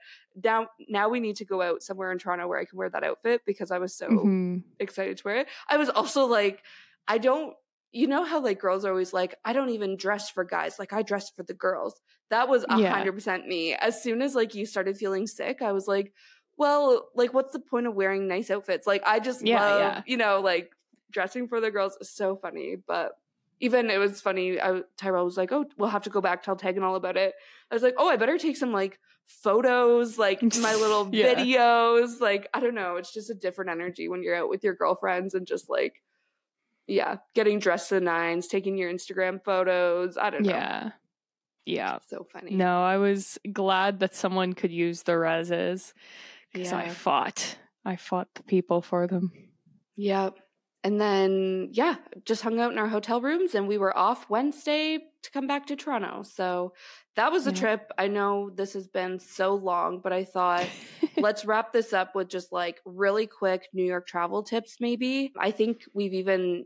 [0.44, 3.04] now now we need to go out somewhere in Toronto where I can wear that
[3.04, 4.64] outfit because I was so Mhm.
[4.80, 5.48] excited to wear it.
[5.70, 6.64] I was also like,
[7.08, 7.56] I don't,
[7.92, 10.80] you know how like girls are always like, I don't even dress for guys.
[10.80, 12.02] Like I dress for the girls.
[12.34, 13.74] That was a hundred percent me.
[13.76, 16.14] As soon as like you started feeling sick, I was like,
[16.58, 18.88] well, like what's the point of wearing nice outfits?
[18.88, 20.02] Like I just Yeah, love, yeah.
[20.06, 20.72] you know, like
[21.12, 22.76] dressing for the girls is so funny.
[22.88, 23.12] But
[23.60, 24.60] even it was funny.
[24.60, 27.34] I, Tyrell was like, "Oh, we'll have to go back tell Tegan all about it."
[27.72, 31.34] I was like, "Oh, I better take some like photos, like my little Yeah.
[31.36, 34.74] videos." Like I don't know, it's just a different energy when you're out with your
[34.76, 36.02] girlfriends and just like,
[36.88, 40.18] yeah, getting dressed to the nines, taking your Instagram photos.
[40.18, 40.50] I don't know.
[40.52, 40.92] Yeah.
[41.66, 42.00] Yeah.
[42.08, 42.52] so funny.
[42.56, 45.94] No, I was glad that someone could use the reses
[46.52, 47.58] because I fought.
[47.86, 49.32] I fought the people for them.
[49.96, 50.40] Yep.
[50.86, 51.96] And then, yeah,
[52.26, 55.66] just hung out in our hotel rooms and we were off Wednesday to come back
[55.68, 56.24] to Toronto.
[56.24, 56.74] So
[57.16, 57.56] that was a Yeah.
[57.60, 57.92] trip.
[57.98, 60.68] I know this has been so long, but I thought
[61.18, 65.32] let's wrap this up with just like really quick New York travel tips, maybe.
[65.40, 66.66] I think we've even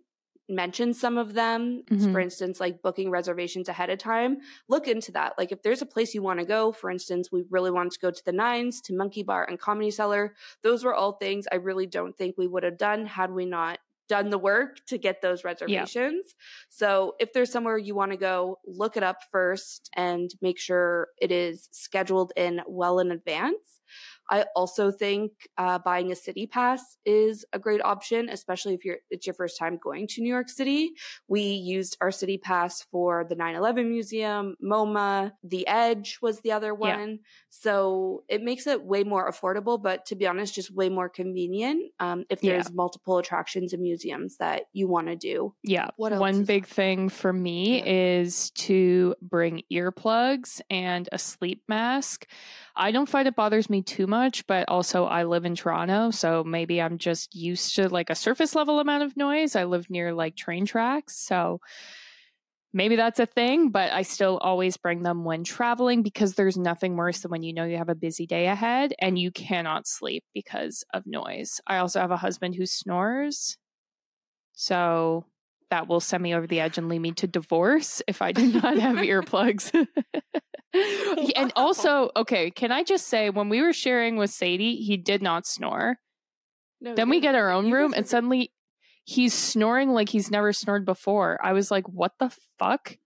[0.49, 1.83] mentioned some of them.
[1.89, 2.11] Mhm.
[2.11, 4.37] For instance, like booking reservations ahead of time.
[4.67, 5.33] Look into that.
[5.37, 7.99] Like if there's a place you want to go, for instance, we really wanted to
[7.99, 10.35] go to the Nines, to Monkey Bar and Comedy Cellar.
[10.63, 13.79] Those were all things I really don't think we would have done had we not
[14.07, 16.33] done the work to get those reservations.
[16.69, 21.09] So if there's somewhere you want to go, look it up first and make sure
[21.19, 23.81] it is scheduled in well in advance.
[24.29, 28.97] I also think uh, buying a city pass is a great option, especially if you're
[29.09, 30.91] it's your first time going to New York City.
[31.27, 36.67] We used our city pass for the 9/11 Museum, MoMA, The Edge was the other
[36.67, 36.97] Yeah.
[36.97, 37.19] one.
[37.49, 41.91] So it makes it way more affordable, but to be honest, just way more convenient
[41.99, 42.53] um, if Yeah.
[42.53, 45.53] there's multiple attractions and museums that you want to do.
[45.63, 45.87] Yeah.
[45.97, 51.63] What else One is- big thing for me is to bring earplugs and a sleep
[51.67, 52.27] mask.
[52.75, 54.16] I don't find it bothers me too much,
[54.47, 58.55] but also I live in Toronto, so maybe I'm just used to like a surface
[58.55, 59.55] level amount of noise.
[59.55, 61.59] I live near like train tracks, so
[62.73, 66.95] maybe that's a thing, but I still always bring them when traveling because there's nothing
[66.95, 70.23] worse than when you know you have a busy day ahead and you cannot sleep
[70.33, 71.59] because of noise.
[71.67, 73.57] I also have a husband who snores.
[74.53, 75.25] So
[75.69, 78.51] that will send me over the edge and lead me to divorce if I do
[78.51, 79.71] not have earplugs.
[80.73, 85.21] and also, okay, can I just say when we were sharing with Sadie, he did
[85.21, 85.97] not snore.
[86.79, 88.51] No, Then we get our own room and suddenly
[89.03, 91.39] he's snoring like he's never snored before.
[91.43, 92.97] I was like, what the fuck?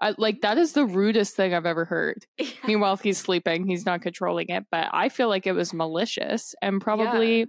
[0.00, 2.24] I, like that is the rudest thing I've ever heard.
[2.66, 6.80] Meanwhile, he's sleeping, he's not controlling it, but I feel like it was malicious and
[6.80, 7.48] probably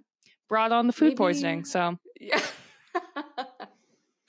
[0.50, 1.64] brought on the food poisoning.
[1.64, 2.42] So Yeah.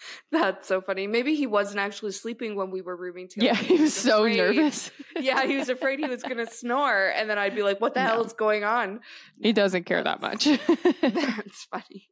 [0.32, 1.06] That's so funny.
[1.06, 3.54] Maybe he wasn't actually sleeping when we were rooming together.
[3.60, 4.90] yeah, he was so afraid- nervous.
[5.20, 7.12] yeah, he was afraid he was going to snore.
[7.14, 9.00] And then I'd be like, what the hell is going on?
[9.40, 10.44] He doesn't care that much.
[11.02, 12.08] That's funny.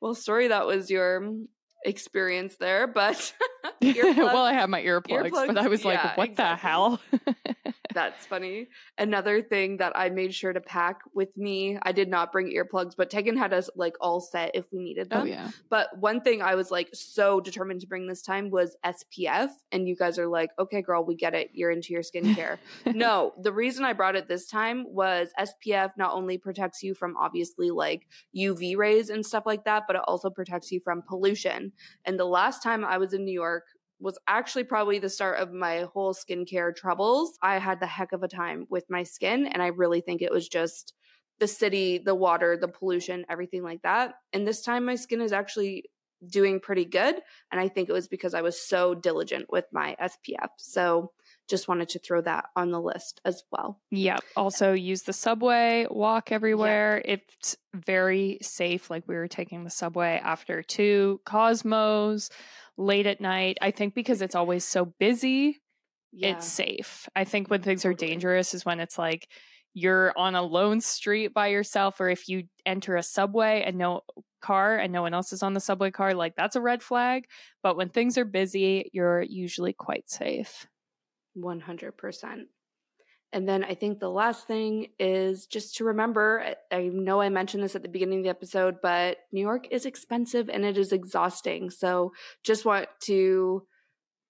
[0.00, 1.46] Well, sorry that was your mm,
[1.84, 3.34] experience there, but
[3.82, 7.00] earplugs- well, I had my earplugs, but I earplugs, was like, yeah, what the hell?
[7.94, 8.68] That's funny.
[8.98, 12.94] Another thing that I made sure to pack with me, I did not bring earplugs,
[12.96, 15.22] but Tegan had us like all set if we needed oh, them.
[15.22, 15.50] oh, yeah.
[15.70, 19.50] But one thing I was like so determined to bring this time was SPF.
[19.70, 21.50] And you guys are like, okay, girl, we get it.
[21.54, 22.58] You're into your skincare.
[22.86, 27.16] no, the reason I brought it this time was SPF not only protects you from
[27.16, 31.72] obviously like UV rays and stuff like that, but it also protects you from pollution.
[32.04, 33.64] And the last time I was in New York,
[34.00, 37.38] was actually probably the start of my whole skincare troubles.
[37.42, 40.32] I had the heck of a time with my skin, and I really think it
[40.32, 40.92] was just
[41.40, 44.14] the city, the water, the pollution, everything like that.
[44.32, 45.84] And this time my skin is actually
[46.26, 47.16] doing pretty good.
[47.50, 50.48] And I think it was because I was so diligent with my SPF.
[50.58, 51.10] So
[51.48, 53.80] just wanted to throw that on the list as well.
[53.90, 54.20] Yep.
[54.36, 57.02] Also, use the subway, walk everywhere.
[57.04, 58.90] It's very safe.
[58.90, 62.30] Like we were taking the subway after two Cosmos
[62.76, 63.58] late at night.
[63.60, 65.60] I think because it's always so busy,
[66.12, 66.30] Yeah.
[66.36, 67.08] it's safe.
[67.14, 69.28] I think when things are dangerous is when it's like
[69.74, 74.02] you're on a lone street by yourself or if you enter a subway and no
[74.40, 77.24] car and no one else is on the subway car, like that's a red flag.
[77.62, 80.66] But when things are busy, you're usually quite safe.
[81.36, 82.46] 100%.
[83.32, 87.64] And then I think the last thing is just to remember I know I mentioned
[87.64, 90.92] this at the beginning of the episode, but New York is expensive and it is
[90.92, 91.70] exhausting.
[91.70, 92.12] So
[92.44, 93.66] just want to,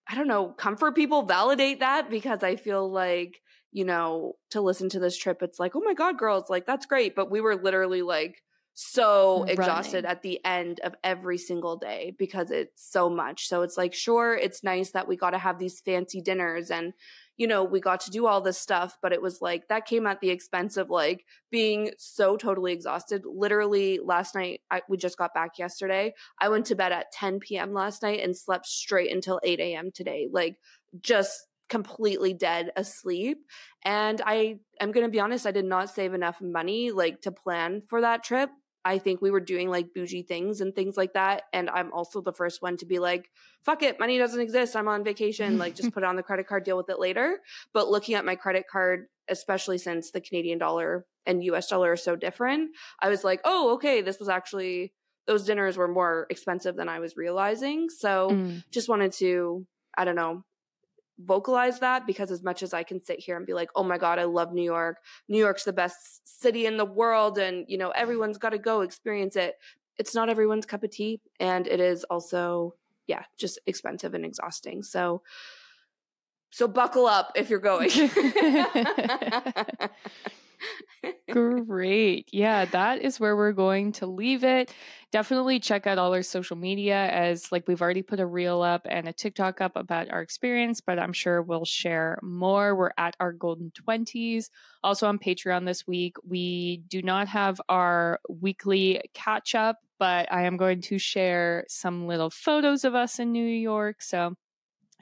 [0.09, 4.89] I don't know, comfort people, validate that because I feel like, you know, to listen
[4.91, 7.15] to this trip, it's like, oh my God, girls, like that's great.
[7.15, 8.41] But we were literally like,
[8.75, 9.55] so Running.
[9.55, 13.49] exhausted at the end of every single day because it's so much.
[13.49, 16.93] So it's like, sure, it's nice that we got to have these fancy dinners and,
[17.37, 20.09] you know, we got to do all this stuff, but it was like that came
[20.09, 23.23] at the expense of like being so totally exhausted.
[23.25, 26.13] Literally last night, I, we just got back yesterday.
[26.41, 27.73] I went to bed at 10 p.m.
[27.75, 29.91] last night and slept straight until 8 a.m.
[29.93, 30.29] today.
[30.31, 30.57] Like
[31.01, 33.39] just completely dead asleep.
[33.85, 37.33] And I am going to be honest, I did not save enough money like to
[37.33, 38.51] plan for that trip.
[38.85, 41.45] I think we were doing like bougie things and things like that.
[41.53, 43.31] And I'm also the first one to be like,
[43.65, 44.77] fuck it, money doesn't exist.
[44.77, 45.59] I'm on vacation.
[45.59, 47.41] Like, just put it on the credit card, deal with it later.
[47.73, 51.97] But looking at my credit card, especially since the Canadian dollar and US dollar are
[51.97, 52.71] so different,
[53.01, 54.93] I was like, oh, okay, this was actually,
[55.27, 57.89] those dinners were more expensive than I was realizing.
[57.89, 58.63] So mm.
[58.71, 59.67] just wanted to,
[59.97, 60.45] I don't know,
[61.19, 63.99] vocalize that because as much as I can sit here and be like, "Oh my
[63.99, 64.99] god, I love New York.
[65.29, 68.81] New York's the best city in the world and, you know, everyone's got to go
[68.81, 69.57] experience it."
[69.97, 72.75] It's not everyone's cup of tea and it is also
[73.07, 74.83] yeah, just expensive and exhausting.
[74.83, 75.23] So
[76.51, 77.91] so buckle up if you're going.
[81.31, 82.29] Great.
[82.33, 84.73] Yeah, that is where we're going to leave it.
[85.11, 88.83] Definitely check out all our social media as like we've already put a reel up
[88.89, 92.75] and a TikTok up about our experience, but I'm sure we'll share more.
[92.75, 94.51] We're at our golden 20s.
[94.83, 100.43] Also on Patreon this week, we do not have our weekly catch up, but I
[100.43, 104.03] am going to share some little photos of us in New York.
[104.03, 104.35] So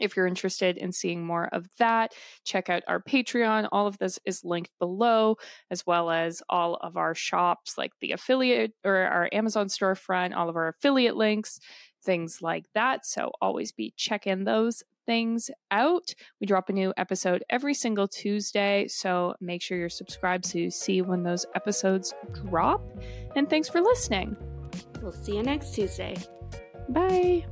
[0.01, 2.12] if you're interested in seeing more of that,
[2.44, 3.69] check out our Patreon.
[3.73, 5.36] All of this is linked below,
[5.70, 10.48] as well as all of our shops, like the affiliate or our Amazon storefront, all
[10.48, 11.60] of our affiliate links,
[12.05, 13.06] things like that.
[13.06, 16.14] So always be checking those things out.
[16.40, 20.70] We drop a new episode every single Tuesday, so make sure you're subscribed so you
[20.70, 22.82] see when those episodes drop.
[23.36, 24.36] And thanks for listening.
[25.01, 26.16] We'll see you next Tuesday.
[26.89, 27.47] Bye.